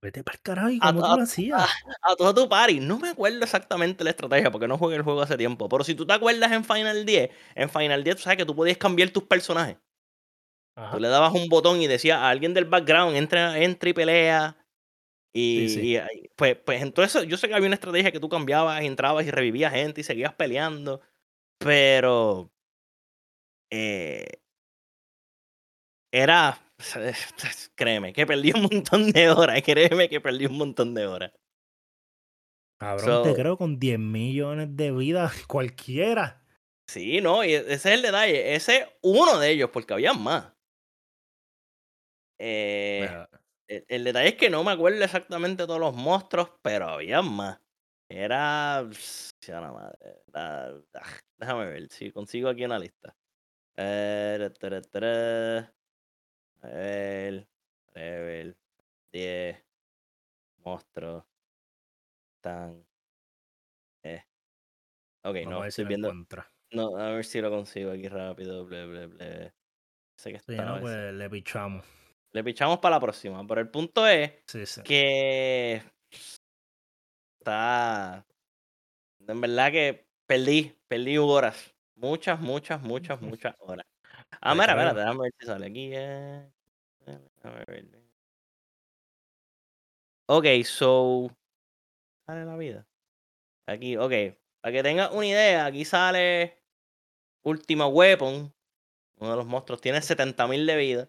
Vete 0.00 0.22
para 0.22 0.36
el 0.36 0.42
carajo, 0.42 0.70
¿y 0.70 0.78
A, 0.82 0.88
cómo 0.92 1.10
tú 1.10 1.16
lo 1.16 1.22
hacías? 1.22 1.62
a- 1.62 2.12
a 2.12 2.16
todo 2.16 2.34
tu 2.34 2.48
party. 2.48 2.80
No 2.80 2.98
me 2.98 3.08
acuerdo 3.10 3.42
exactamente 3.42 4.04
la 4.04 4.10
estrategia 4.10 4.50
porque 4.50 4.68
no 4.68 4.78
jugué 4.78 4.96
el 4.96 5.02
juego 5.02 5.22
hace 5.22 5.36
tiempo. 5.36 5.68
Pero 5.68 5.84
si 5.84 5.94
tú 5.94 6.06
te 6.06 6.12
acuerdas 6.12 6.52
en 6.52 6.64
Final 6.64 7.06
10, 7.06 7.30
en 7.54 7.70
Final 7.70 8.04
10 8.04 8.16
tú 8.16 8.22
sabes 8.22 8.38
que 8.38 8.44
tú 8.44 8.54
podías 8.54 8.76
cambiar 8.76 9.10
tus 9.10 9.24
personajes. 9.24 9.78
Ajá. 10.76 10.92
Tú 10.92 11.00
le 11.00 11.08
dabas 11.08 11.32
un 11.32 11.48
botón 11.48 11.80
y 11.80 11.86
decía 11.86 12.18
a 12.18 12.30
alguien 12.30 12.52
del 12.54 12.66
background, 12.66 13.16
entra, 13.16 13.58
entra 13.58 13.88
y 13.88 13.92
pelea. 13.94 14.56
Y, 15.34 15.68
Sí, 15.68 15.74
sí. 15.74 15.86
y 15.88 15.96
ahí- 15.96 16.28
pues, 16.36 16.56
pues 16.56 16.82
entonces 16.82 17.26
yo 17.26 17.36
sé 17.36 17.48
que 17.48 17.54
había 17.54 17.66
una 17.66 17.74
estrategia 17.74 18.12
que 18.12 18.20
tú 18.20 18.28
cambiabas, 18.28 18.82
entrabas 18.82 19.26
y 19.26 19.30
revivías 19.30 19.72
gente 19.72 20.00
y 20.00 20.04
seguías 20.04 20.34
peleando. 20.34 21.00
Pero 21.58 22.50
eh, 23.72 24.26
era, 26.12 26.58
créeme, 27.74 28.12
que 28.12 28.26
perdí 28.26 28.52
un 28.52 28.62
montón 28.62 29.10
de 29.12 29.30
horas. 29.30 29.62
Créeme 29.62 30.08
que 30.08 30.20
perdí 30.20 30.46
un 30.46 30.58
montón 30.58 30.94
de 30.94 31.06
horas. 31.06 31.32
Cabrón, 32.78 33.22
te 33.22 33.34
creo 33.34 33.56
con 33.56 33.78
10 33.78 33.98
millones 33.98 34.76
de 34.76 34.92
vidas 34.92 35.32
cualquiera. 35.46 36.42
Sí, 36.88 37.20
no, 37.20 37.44
y 37.44 37.52
ese 37.54 37.72
es 37.74 37.86
el 37.86 38.02
detalle. 38.02 38.54
Ese 38.54 38.76
es 38.76 38.86
uno 39.02 39.38
de 39.38 39.50
ellos, 39.50 39.70
porque 39.72 39.94
había 39.94 40.12
más. 40.12 40.52
Eh, 42.38 43.26
el, 43.68 43.84
el 43.88 44.04
detalle 44.04 44.28
es 44.28 44.34
que 44.36 44.50
no 44.50 44.62
me 44.62 44.72
acuerdo 44.72 45.02
exactamente 45.02 45.66
todos 45.66 45.80
los 45.80 45.94
monstruos, 45.94 46.50
pero 46.62 46.88
había 46.88 47.22
más. 47.22 47.60
Era. 48.08 48.88
sea 49.40 49.60
la 49.60 49.72
madre. 49.72 49.98
era- 50.28 50.68
ah, 50.94 51.18
déjame 51.38 51.66
ver 51.66 51.88
si 51.90 52.12
consigo 52.12 52.48
aquí 52.48 52.64
una 52.64 52.78
lista. 52.78 53.16
Eh, 53.76 54.36
ver. 56.62 57.48
Level 57.94 58.56
10. 59.12 59.64
Monstruos. 60.58 61.24
Tan. 62.40 62.86
Eh. 64.02 64.22
Ok, 65.24 65.34
vamos 65.34 65.50
no, 65.50 65.56
a 65.58 65.62
ver 65.62 65.72
si 65.72 65.82
estoy 65.82 65.88
viendo. 65.88 66.08
encuentra. 66.08 66.52
No, 66.72 66.96
a 66.96 67.10
ver 67.10 67.24
si 67.24 67.40
lo 67.40 67.50
consigo 67.50 67.90
aquí 67.92 68.08
rápido. 68.08 68.66
Ble, 68.66 68.86
ble, 68.86 69.06
ble. 69.06 69.54
Sé 70.16 70.32
que 70.32 70.56
no, 70.56 70.80
pues 70.80 71.12
le 71.12 71.30
pichamos. 71.30 71.84
Le 72.36 72.44
pichamos 72.44 72.80
para 72.80 72.96
la 72.96 73.00
próxima. 73.00 73.46
Pero 73.46 73.62
el 73.62 73.70
punto 73.70 74.06
es 74.06 74.30
Sí, 74.46 74.66
sí. 74.66 74.82
que 74.82 75.82
está. 77.38 78.26
En 79.26 79.40
verdad 79.40 79.72
que 79.72 80.06
perdí, 80.26 80.76
perdí 80.86 81.16
horas. 81.16 81.74
Muchas, 81.94 82.38
muchas, 82.38 82.82
muchas, 82.82 83.22
muchas 83.22 83.54
horas. 83.60 83.86
Ah, 84.42 84.54
mira, 84.54 84.66
espérate, 84.72 85.00
déjame 85.00 85.22
ver 85.22 85.32
si 85.38 85.46
sale 85.46 85.66
aquí. 85.66 85.90
eh. 85.94 86.50
Déjame 87.06 87.64
ver. 87.66 87.86
Ok, 90.28 90.44
so. 90.64 91.30
Sale 92.26 92.44
la 92.44 92.56
vida. 92.58 92.86
Aquí, 93.66 93.96
ok. 93.96 94.12
Para 94.60 94.72
que 94.72 94.82
tengas 94.82 95.10
una 95.12 95.26
idea, 95.26 95.64
aquí 95.64 95.86
sale 95.86 96.60
Ultima 97.44 97.86
Weapon. 97.86 98.52
Uno 99.18 99.30
de 99.30 99.36
los 99.36 99.46
monstruos 99.46 99.80
tiene 99.80 100.02
70.000 100.02 100.66
de 100.66 100.76
vida. 100.76 101.08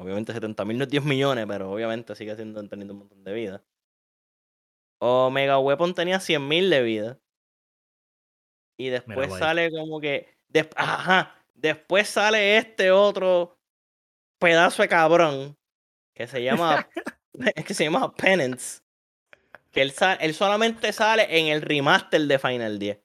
Obviamente 0.00 0.32
70.000 0.32 0.76
no 0.76 0.84
es 0.84 0.90
10 0.90 1.04
millones, 1.04 1.44
pero 1.46 1.70
obviamente 1.70 2.14
sigue 2.16 2.34
siendo 2.34 2.66
teniendo 2.68 2.94
un 2.94 3.00
montón 3.00 3.22
de 3.22 3.32
vida. 3.34 3.62
Omega 4.98 5.58
Weapon 5.58 5.94
tenía 5.94 6.18
100.000 6.18 6.68
de 6.70 6.82
vida. 6.82 7.18
Y 8.78 8.88
después 8.88 9.28
sale 9.38 9.70
como 9.70 10.00
que. 10.00 10.28
des- 10.48 10.68
ajá. 10.74 11.36
Después 11.54 12.08
sale 12.08 12.56
este 12.56 12.90
otro 12.90 13.58
pedazo 14.38 14.82
de 14.82 14.88
cabrón. 14.88 15.58
Que 16.14 16.26
se 16.26 16.42
llama. 16.42 16.88
que 17.66 17.74
se 17.74 17.84
llama 17.84 18.14
Penance. 18.14 18.80
Que 19.70 19.82
él, 19.82 19.92
sa- 19.92 20.14
él 20.14 20.34
solamente 20.34 20.92
sale 20.92 21.38
en 21.38 21.48
el 21.48 21.60
remaster 21.62 22.22
de 22.22 22.38
Final 22.38 22.78
10. 22.78 22.98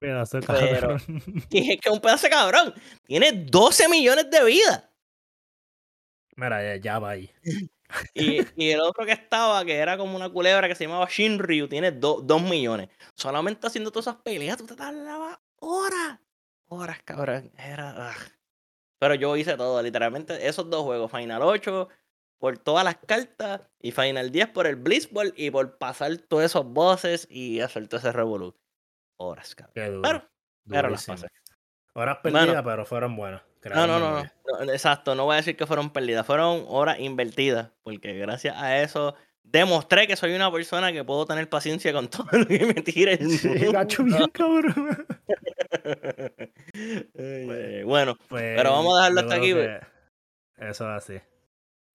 Pedazo 0.00 0.38
de 0.40 0.46
Pero- 0.46 0.80
cabrón. 0.80 1.02
Y 1.50 1.72
es 1.72 1.80
que 1.80 1.88
es 1.88 1.92
un 1.94 2.00
pedazo 2.00 2.26
de 2.28 2.30
cabrón. 2.30 2.74
Tiene 3.04 3.32
12 3.32 3.88
millones 3.88 4.30
de 4.30 4.44
vida. 4.44 4.87
Mira, 6.38 6.62
ya, 6.62 6.76
ya 6.80 6.98
va 6.98 7.10
ahí. 7.10 7.30
Y, 8.12 8.40
y 8.54 8.70
el 8.72 8.80
otro 8.80 9.06
que 9.06 9.12
estaba, 9.12 9.64
que 9.64 9.74
era 9.74 9.96
como 9.96 10.14
una 10.14 10.28
culebra 10.28 10.68
que 10.68 10.74
se 10.74 10.84
llamaba 10.84 11.08
Shinryu, 11.10 11.68
tiene 11.68 11.90
2 11.90 12.42
millones. 12.42 12.90
Solamente 13.14 13.66
haciendo 13.66 13.90
todas 13.90 14.08
esas 14.08 14.20
peleas, 14.20 14.58
tú 14.58 14.66
te 14.66 14.76
tardabas 14.76 15.38
horas. 15.60 16.18
Horas, 16.66 16.98
cabrón. 17.02 17.50
Era. 17.56 17.94
ah. 18.10 18.16
Pero 18.98 19.14
yo 19.14 19.34
hice 19.38 19.56
todo, 19.56 19.80
literalmente, 19.82 20.46
esos 20.46 20.68
dos 20.68 20.82
juegos, 20.82 21.10
Final 21.10 21.40
8 21.40 21.88
por 22.38 22.58
todas 22.58 22.84
las 22.84 22.96
cartas 22.98 23.62
y 23.80 23.90
Final 23.92 24.30
10 24.30 24.48
por 24.50 24.66
el 24.66 24.76
Blitzball 24.76 25.32
y 25.34 25.50
por 25.50 25.78
pasar 25.78 26.14
todos 26.18 26.44
esos 26.44 26.66
bosses 26.66 27.26
y 27.30 27.60
hacer 27.60 27.88
todo 27.88 28.00
ese 28.00 28.12
revolú. 28.12 28.54
Horas, 29.16 29.54
cabrón. 29.54 29.72
Qué 29.74 29.86
duro. 29.86 30.02
Pero, 30.02 30.30
pero 30.68 30.90
las 30.90 31.06
pasé. 31.06 31.26
Horas 31.94 32.18
Bueno. 32.22 32.38
perdidas, 32.40 32.62
pero 32.64 32.84
fueron 32.84 33.16
buenas. 33.16 33.42
No, 33.64 33.86
no, 33.86 33.98
no, 33.98 34.22
no, 34.64 34.72
Exacto, 34.72 35.14
no 35.14 35.24
voy 35.24 35.34
a 35.34 35.36
decir 35.36 35.56
que 35.56 35.66
fueron 35.66 35.90
perdidas, 35.90 36.24
fueron 36.26 36.64
horas 36.68 36.98
invertidas, 37.00 37.70
porque 37.82 38.14
gracias 38.14 38.56
a 38.56 38.80
eso 38.80 39.14
demostré 39.42 40.06
que 40.06 40.16
soy 40.16 40.34
una 40.34 40.50
persona 40.52 40.92
que 40.92 41.04
puedo 41.04 41.26
tener 41.26 41.48
paciencia 41.48 41.92
con 41.92 42.08
todo 42.08 42.26
lo 42.32 42.46
que 42.46 42.64
me 42.66 42.74
tire 42.74 43.14
el 43.14 43.30
Sí, 43.38 43.48
mundo. 43.48 43.72
gacho 43.72 44.04
bien, 44.04 44.28
cabrón. 44.32 45.06
Ay, 47.18 47.48
ay, 47.50 47.82
bueno, 47.84 48.16
Pues, 48.28 48.42
Pero 48.56 48.70
vamos 48.72 48.94
a 48.94 48.98
dejarlo 48.98 49.20
hasta 49.20 49.34
aquí, 49.34 49.52
que 49.54 49.80
Eso 50.58 50.84
es 50.96 51.02
así. 51.04 51.20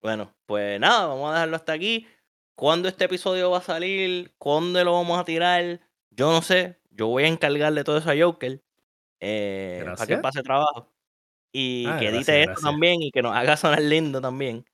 bueno, 0.02 0.34
pues 0.46 0.80
nada, 0.80 1.08
vamos 1.08 1.30
a 1.30 1.34
dejarlo 1.34 1.56
hasta 1.56 1.74
aquí. 1.74 2.08
¿Cuándo 2.56 2.88
este 2.88 3.06
episodio 3.06 3.50
va 3.52 3.58
a 3.60 3.62
salir? 3.62 4.34
¿Cuándo 4.38 4.84
lo 4.84 4.94
vamos 4.94 5.20
a 5.20 5.24
tirar? 5.26 5.80
Yo 6.12 6.32
no 6.32 6.42
sé. 6.42 6.78
Yo 6.92 7.08
voy 7.08 7.24
a 7.24 7.28
encargarle 7.28 7.84
todo 7.84 7.98
eso 7.98 8.12
a 8.12 8.16
Joker. 8.20 8.62
eh, 9.20 9.84
para 9.86 10.06
que 10.06 10.18
pase 10.18 10.44
trabajo. 10.44 10.92
Y 11.54 11.86
Ah, 11.88 12.00
que 12.00 12.08
edite 12.08 12.16
gracias, 12.18 12.38
esto 12.38 12.52
gracias. 12.52 12.72
también 12.72 13.02
y 13.02 13.12
que 13.12 13.22
nos 13.22 13.36
haga 13.36 13.56
sonar 13.58 13.82
lindo 13.82 14.20
también. 14.22 14.66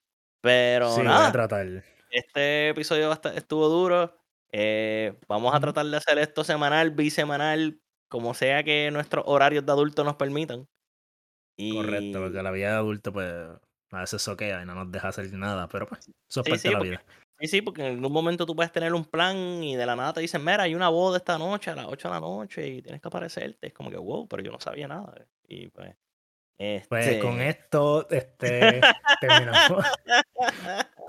Pero 0.41 0.89
sí, 0.91 0.97
voy 0.97 1.05
nada. 1.05 1.27
a 1.27 1.31
tratar. 1.31 1.67
Este 2.09 2.69
episodio 2.69 3.11
estuvo 3.11 3.67
duro. 3.69 4.15
Eh, 4.51 5.13
vamos 5.27 5.53
a 5.53 5.59
tratar 5.59 5.85
de 5.85 5.97
hacer 5.97 6.17
esto 6.17 6.43
semanal, 6.43 6.91
bisemanal, 6.91 7.79
como 8.09 8.33
sea 8.33 8.63
que 8.63 8.89
nuestros 8.91 9.25
horarios 9.27 9.65
de 9.65 9.71
adulto 9.71 10.03
nos 10.03 10.15
permitan. 10.15 10.65
Y... 11.57 11.75
Correcto, 11.75 12.19
porque 12.21 12.41
la 12.41 12.51
vida 12.51 12.69
de 12.71 12.75
adulto, 12.77 13.11
pues, 13.13 13.27
a 13.91 13.99
veces 13.99 14.21
soquea 14.21 14.63
y 14.63 14.65
no 14.65 14.75
nos 14.75 14.91
deja 14.91 15.09
hacer 15.09 15.31
nada, 15.33 15.67
pero 15.67 15.87
pues, 15.87 16.07
eso 16.29 16.41
es 16.41 16.45
Sí, 16.45 16.51
parte 16.51 16.57
sí, 16.59 16.67
de 16.69 16.73
la 16.73 16.77
porque- 16.79 16.89
vida. 16.91 17.03
Sí, 17.41 17.47
sí, 17.47 17.61
porque 17.61 17.85
en 17.87 17.95
algún 17.95 18.11
momento 18.11 18.45
tú 18.45 18.53
puedes 18.55 18.71
tener 18.71 18.93
un 18.93 19.05
plan 19.05 19.63
y 19.63 19.75
de 19.77 19.85
la 19.85 19.95
nada 19.95 20.11
te 20.13 20.19
dicen, 20.21 20.43
mira, 20.43 20.63
hay 20.63 20.75
una 20.75 20.89
boda 20.89 21.17
esta 21.17 21.37
noche 21.37 21.71
a 21.71 21.75
las 21.75 21.85
8 21.85 22.09
de 22.09 22.13
la 22.15 22.19
noche 22.19 22.67
y 22.67 22.81
tienes 22.81 23.01
que 23.01 23.07
aparecerte. 23.07 23.67
Es 23.67 23.73
como 23.73 23.89
que, 23.89 23.95
wow, 23.97 24.27
pero 24.27 24.43
yo 24.43 24.51
no 24.51 24.59
sabía 24.59 24.87
nada. 24.89 25.25
Y 25.47 25.69
pues... 25.69 25.95
Pues 26.59 27.07
este, 27.07 27.19
con 27.19 27.39
esto, 27.39 28.09
este, 28.09 28.81
terminamos. 29.21 29.85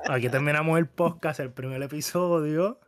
Aquí 0.09 0.28
terminamos 0.28 0.78
el 0.78 0.88
podcast, 0.88 1.40
el 1.40 1.53
primer 1.53 1.82
episodio. 1.82 2.78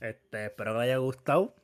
Este, 0.00 0.46
espero 0.46 0.72
que 0.72 0.78
les 0.80 0.84
haya 0.88 0.96
gustado. 0.96 1.54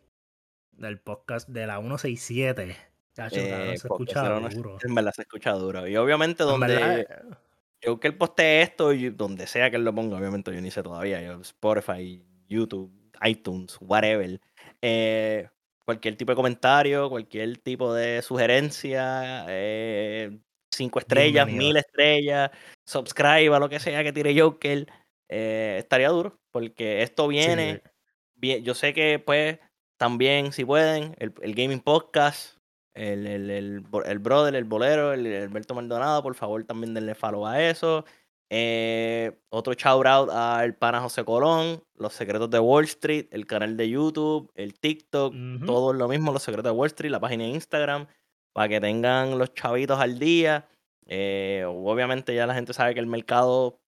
Del 0.71 1.01
podcast 1.01 1.49
de 1.49 1.67
la 1.67 1.79
167. 1.81 2.77
Chacho, 3.13 3.37
eh, 3.41 3.51
cabrón, 3.51 3.67
se 3.69 3.87
escucha 3.89 4.41
duro. 4.51 4.79
En 4.85 4.95
verdad 4.95 5.13
se 5.13 5.23
escucha 5.23 5.53
duro. 5.53 5.89
Y 5.89 5.97
obviamente 5.97 6.45
En 6.45 6.49
donde... 6.49 6.75
verdad, 6.77 7.39
Yo 7.81 7.99
que 7.99 8.07
él 8.07 8.17
postee 8.17 8.63
esto, 8.63 8.93
y 8.93 9.11
donde 9.11 9.49
sea 9.49 9.69
que 9.69 9.77
él 9.77 9.85
lo 9.85 9.93
ponga, 9.93 10.17
obviamente 10.17 10.55
yo 10.55 10.61
ni 10.61 10.71
sé 10.71 10.85
todavía, 10.85 11.23
yo, 11.23 11.41
Spotify, 11.41 12.25
YouTube, 12.49 12.93
iTunes, 13.25 13.79
whatever. 13.81 14.41
eh, 14.81 15.49
cualquier 15.85 16.17
tipo 16.17 16.33
de 16.33 16.37
comentario, 16.37 17.11
cualquier 17.11 17.59
tipo 17.59 17.93
de 17.93 18.23
sugerencia, 18.23 19.45
eh, 19.49 20.39
cinco 20.75 20.99
estrellas, 20.99 21.47
Bienvenido. 21.47 21.69
mil 21.69 21.77
estrellas, 21.77 22.51
subscribe 22.87 23.55
a 23.55 23.59
lo 23.59 23.69
que 23.69 23.81
sea 23.81 24.03
que 24.03 24.13
tire 24.13 24.39
Joker, 24.39 24.87
eh, 25.29 25.77
estaría 25.79 26.09
duro, 26.09 26.39
porque 26.53 27.03
esto 27.03 27.29
viene, 27.29 27.83
sí, 27.85 27.91
bien, 28.35 28.65
yo 28.65 28.75
sé 28.75 28.95
que 28.95 29.19
pues 29.19 29.59
también 29.99 30.53
si 30.53 30.65
pueden, 30.65 31.15
el, 31.19 31.33
el 31.43 31.55
Gaming 31.55 31.81
Podcast, 31.81 32.59
el, 32.95 33.27
el, 33.27 33.51
el, 33.51 33.85
el 34.07 34.19
brother, 34.19 34.55
el 34.55 34.65
bolero, 34.65 35.13
el, 35.13 35.27
el 35.27 35.43
Alberto 35.45 35.75
Maldonado, 35.75 36.23
por 36.23 36.35
favor 36.35 36.65
también 36.65 36.95
denle 36.95 37.15
follow 37.15 37.47
a 37.47 37.63
eso. 37.63 38.05
Eh, 38.51 39.37
otro 39.49 39.73
shout 39.75 40.07
out 40.07 40.31
al 40.31 40.77
pana 40.77 41.01
José 41.01 41.25
Colón, 41.25 41.83
Los 41.95 42.13
Secretos 42.15 42.51
de 42.51 42.59
Wall 42.59 42.85
Street, 42.85 43.27
el 43.31 43.47
canal 43.47 43.77
de 43.77 43.89
YouTube, 43.89 44.51
el 44.55 44.79
TikTok, 44.79 45.35
todo 45.65 45.93
lo 45.93 46.09
mismo, 46.09 46.33
Los 46.33 46.43
Secretos 46.43 46.73
de 46.73 46.77
Wall 46.79 46.89
Street, 46.89 47.11
la 47.11 47.21
página 47.21 47.45
de 47.45 47.51
Instagram, 47.51 48.07
para 48.53 48.69
que 48.69 48.81
tengan 48.81 49.39
los 49.39 49.55
chavitos 49.55 49.99
al 49.99 50.19
día. 50.19 50.69
Eh, 51.07 51.65
obviamente 51.67 52.35
ya 52.35 52.47
la 52.47 52.55
gente 52.55 52.73
sabe 52.73 52.95
que 52.95 53.01
el 53.01 53.07
mercado 53.07 53.81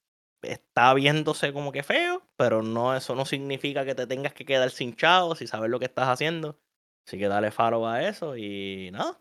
está 0.43 0.93
viéndose 0.95 1.53
como 1.53 1.73
que 1.73 1.83
feo, 1.83 2.23
pero 2.37 2.63
no 2.63 2.97
eso 2.97 3.15
no 3.15 3.25
significa 3.25 3.85
que 3.85 3.95
te 3.95 4.07
tengas 4.07 4.35
que 4.35 4.45
quedar 4.45 4.71
sin 4.71 4.95
chavos 4.95 5.43
y 5.43 5.47
saber 5.47 5.71
lo 5.71 5.79
que 5.79 5.87
estás 5.87 6.09
haciendo. 6.09 6.59
Así 7.07 7.19
que 7.19 7.29
dale 7.29 7.51
follow 7.51 7.87
a 7.87 8.03
eso 8.03 8.37
y 8.37 8.91
nada, 8.93 9.17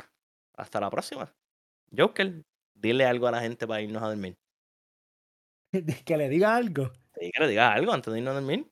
hasta 0.55 0.79
la 0.79 0.89
próxima. 0.89 1.33
Joker, 1.95 2.43
dile 2.73 3.05
algo 3.05 3.27
a 3.27 3.31
la 3.31 3.41
gente 3.41 3.67
para 3.67 3.81
irnos 3.81 4.01
a 4.01 4.07
dormir. 4.07 4.37
que 6.05 6.17
le 6.17 6.29
diga 6.29 6.55
algo. 6.55 6.91
Sí, 7.19 7.31
que 7.31 7.43
le 7.43 7.49
digas 7.49 7.75
algo 7.75 7.93
antes 7.93 8.13
de 8.13 8.19
irnos 8.19 8.31
a 8.31 8.39
dormir. 8.39 8.67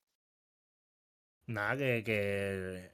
Nada, 1.45 1.75
que, 1.75 2.03
que 2.05 2.91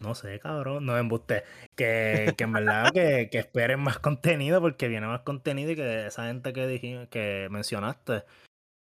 no 0.00 0.14
sé, 0.14 0.38
cabrón, 0.40 0.86
no 0.86 0.94
me 0.94 1.00
embuste. 1.00 1.44
Que, 1.76 2.34
que 2.36 2.44
en 2.44 2.52
verdad 2.52 2.90
que, 2.92 3.28
que, 3.30 3.38
esperen 3.38 3.80
más 3.80 3.98
contenido 3.98 4.60
porque 4.60 4.88
viene 4.88 5.06
más 5.06 5.20
contenido 5.20 5.70
y 5.72 5.76
que 5.76 6.06
esa 6.06 6.26
gente 6.26 6.52
que 6.52 6.66
dijimos, 6.66 7.08
que 7.08 7.48
mencionaste, 7.50 8.24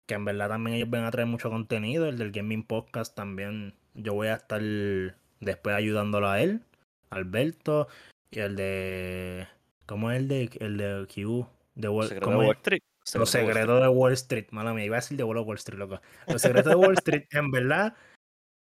que 0.06 0.16
en 0.16 0.26
verdad 0.26 0.50
también 0.50 0.78
ellos 0.78 0.90
van 0.90 1.04
a 1.04 1.12
traer 1.12 1.28
mucho 1.28 1.50
contenido. 1.50 2.08
El 2.08 2.18
del 2.18 2.32
Gaming 2.32 2.64
Podcast 2.64 3.16
también 3.16 3.76
yo 3.94 4.14
voy 4.14 4.28
a 4.28 4.36
estar 4.36 4.62
después 5.40 5.76
ayudándolo 5.76 6.30
a 6.30 6.42
él, 6.42 6.64
Alberto, 7.10 7.88
y 8.32 8.40
el 8.40 8.56
de... 8.56 9.48
¿Cómo 9.86 10.12
es 10.12 10.20
el 10.20 10.28
de, 10.28 10.50
el 10.60 10.78
de 10.78 11.08
Q? 11.14 11.48
De 11.76 11.90
Wall, 11.90 12.12
Street. 12.58 12.82
Los 13.14 13.30
secretos 13.30 13.82
de 13.82 13.88
Wall 13.88 14.14
Street, 14.14 14.48
mala 14.52 14.74
mía, 14.74 14.86
iba 14.86 14.98
a 14.98 15.02
decir 15.02 15.18
de 15.18 15.24
Wall 15.24 15.58
Street, 15.58 15.80
loco. 15.80 16.02
Los 16.28 16.42
secretos 16.42 16.72
de 16.72 16.76
Wall 16.76 16.94
Street, 16.94 17.26
en 17.32 17.52
verdad, 17.52 17.96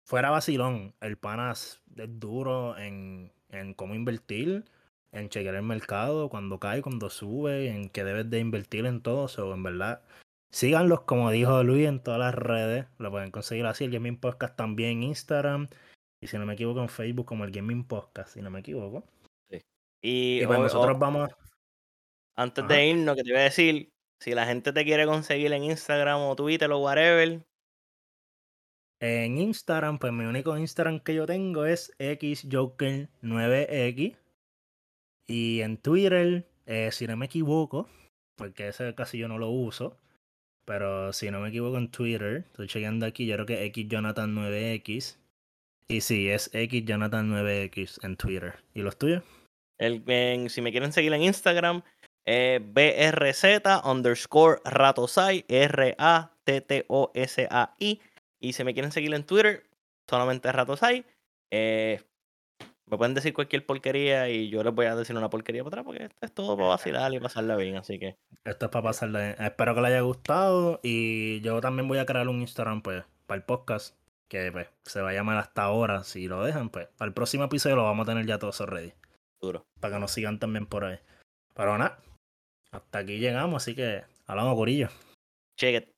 fuera 0.05 0.31
vacilón. 0.31 0.95
El 1.01 1.17
panas 1.17 1.83
es 1.97 2.21
duro 2.21 2.77
en, 2.79 3.33
en 3.51 3.75
cómo 3.75 3.95
invertir, 3.95 4.65
en 5.13 5.29
chequear 5.29 5.55
el 5.55 5.63
mercado, 5.63 6.29
cuando 6.29 6.59
cae, 6.59 6.83
cuando 6.83 7.11
sube, 7.11 7.69
en 7.69 7.89
que 7.89 8.05
debes 8.05 8.29
de 8.31 8.39
invertir 8.41 8.87
en 8.87 9.01
todo. 9.01 9.27
eso 9.27 9.53
en 9.53 9.63
verdad, 9.63 10.03
síganlos, 10.51 11.03
como 11.03 11.31
dijo 11.31 11.63
Luis, 11.63 11.87
en 11.87 12.03
todas 12.03 12.21
las 12.21 12.35
redes. 12.35 12.87
Lo 12.99 13.11
pueden 13.11 13.31
conseguir 13.31 13.67
así. 13.67 13.85
El 13.85 13.93
Gaming 13.93 14.19
Podcast 14.19 14.57
también 14.57 14.99
en 14.99 15.03
Instagram. 15.05 15.69
Y 16.21 16.29
si 16.29 16.39
no 16.39 16.47
me 16.47 16.55
equivoco, 16.55 16.81
en 16.81 16.89
Facebook 16.89 17.27
como 17.27 17.45
el 17.45 17.53
Gaming 17.53 17.85
Podcast, 17.85 18.35
si 18.35 18.43
no 18.43 18.51
me 18.51 18.61
equivoco. 18.61 19.05
Y, 20.03 20.45
pues 20.47 20.59
nosotros 20.59 20.99
vamos. 20.99 21.31
Antes 22.37 22.69
de 22.69 22.87
irnos, 22.87 23.17
que 23.17 23.23
te 23.23 23.31
iba 23.31 23.41
a 23.41 23.45
decir, 23.45 23.91
si 24.21 24.33
la 24.33 24.47
gente 24.47 24.73
te 24.73 24.85
quiere 24.85 25.07
conseguir 25.07 25.53
en 25.53 25.65
Instagram 25.65 26.21
o 26.21 26.37
Twitter 26.37 26.71
o 26.71 26.79
whatever. 26.79 27.45
En 29.01 29.39
Instagram, 29.39 29.99
pues 29.99 30.13
mi 30.13 30.25
único 30.25 30.57
Instagram 30.57 31.01
que 31.01 31.15
yo 31.15 31.27
tengo 31.27 31.67
es 31.67 31.93
xjoker9x. 31.99 34.17
Y 35.29 35.61
en 35.61 35.77
Twitter, 35.77 36.49
eh, 36.67 36.91
si 36.93 37.07
no 37.07 37.17
me 37.17 37.27
equivoco, 37.27 37.89
porque 38.37 38.69
ese 38.69 38.95
casi 38.95 39.19
yo 39.19 39.29
no 39.29 39.39
lo 39.39 39.51
uso. 39.51 39.99
Pero 40.65 41.13
si 41.13 41.31
no 41.31 41.41
me 41.41 41.51
equivoco 41.51 41.79
en 41.79 41.91
Twitter, 41.91 42.45
estoy 42.47 42.67
chequeando 42.67 43.07
aquí, 43.07 43.27
yo 43.27 43.35
creo 43.35 43.47
que 43.47 43.73
xjonathan9x. 43.73 45.19
Y 45.89 46.01
sí, 46.01 46.29
es 46.29 46.53
xjonathan9x 46.53 48.05
en 48.05 48.17
Twitter. 48.17 48.55
¿Y 48.75 48.83
los 48.83 48.99
tuyos? 48.99 49.23
El, 49.79 50.49
si 50.49 50.63
me 50.63 50.73
quieren 50.73 50.93
seguir 50.93 51.13
en 51.13 51.23
Instagram, 51.23 51.83
eh, 52.27 52.61
BRZ 52.63 53.45
underscore 53.85 54.61
Ratosai, 54.65 55.45
R-A-T-T-O-S-A-I. 55.49 56.41
Y 58.41 58.53
si 58.53 58.65
me 58.65 58.75
quieren 58.75 58.93
seguir 58.93 59.15
en 59.15 59.25
Twitter, 59.25 59.65
solamente 60.09 60.53
Ratosai. 60.53 61.07
Eh, 61.51 62.03
me 62.89 62.99
pueden 62.99 63.15
decir 63.15 63.33
cualquier 63.35 63.67
porquería 63.67 64.29
y 64.29 64.49
yo 64.49 64.63
les 64.63 64.73
voy 64.73 64.87
a 64.87 64.95
decir 64.95 65.17
una 65.17 65.29
porquería 65.31 65.65
para 65.65 65.81
atrás 65.81 65.85
porque 65.85 66.05
esto 66.05 66.17
es 66.21 66.33
todo 66.33 66.57
para 66.57 66.69
vacilar 66.69 67.13
y 67.13 67.19
pasarla 67.19 67.57
bien, 67.57 67.77
así 67.77 67.99
que. 67.99 68.17
Esto 68.45 68.67
es 68.67 68.71
para 68.71 68.85
pasarla 68.85 69.21
bien. 69.21 69.37
Espero 69.41 69.75
que 69.75 69.81
les 69.81 69.91
haya 69.91 70.01
gustado 70.03 70.79
y 70.83 71.41
yo 71.41 71.61
también 71.61 71.89
voy 71.89 71.99
a 71.99 72.07
crear 72.07 72.29
un 72.29 72.41
Instagram 72.41 72.83
pues 72.83 73.05
para 73.27 73.39
el 73.39 73.45
podcast 73.45 73.97
que 74.29 74.53
pues, 74.53 74.69
se 74.85 75.01
va 75.01 75.11
a 75.11 75.15
llamar 75.15 75.39
hasta 75.39 75.65
ahora. 75.65 76.05
Si 76.05 76.29
lo 76.29 76.45
dejan, 76.45 76.71
pues 76.71 76.89
para 76.97 77.09
el 77.09 77.15
próximo 77.15 77.45
episodio 77.45 77.77
lo 77.77 77.85
vamos 77.85 78.07
a 78.07 78.13
tener 78.13 78.27
ya 78.27 78.39
todo 78.39 78.51
eso 78.51 78.67
ready. 78.67 78.93
Duro. 79.41 79.67
Para 79.81 79.95
que 79.95 80.01
nos 80.01 80.13
sigan 80.13 80.39
también 80.39 80.67
por 80.67 80.85
ahí. 80.85 80.99
Pero 81.55 81.79
nada, 81.79 81.99
hasta 82.71 82.99
aquí 82.99 83.19
llegamos, 83.19 83.63
así 83.63 83.75
que 83.75 84.05
hablamos, 84.27 84.55
Corillo. 84.55 84.89
Check 85.57 85.83
it. 85.83 85.96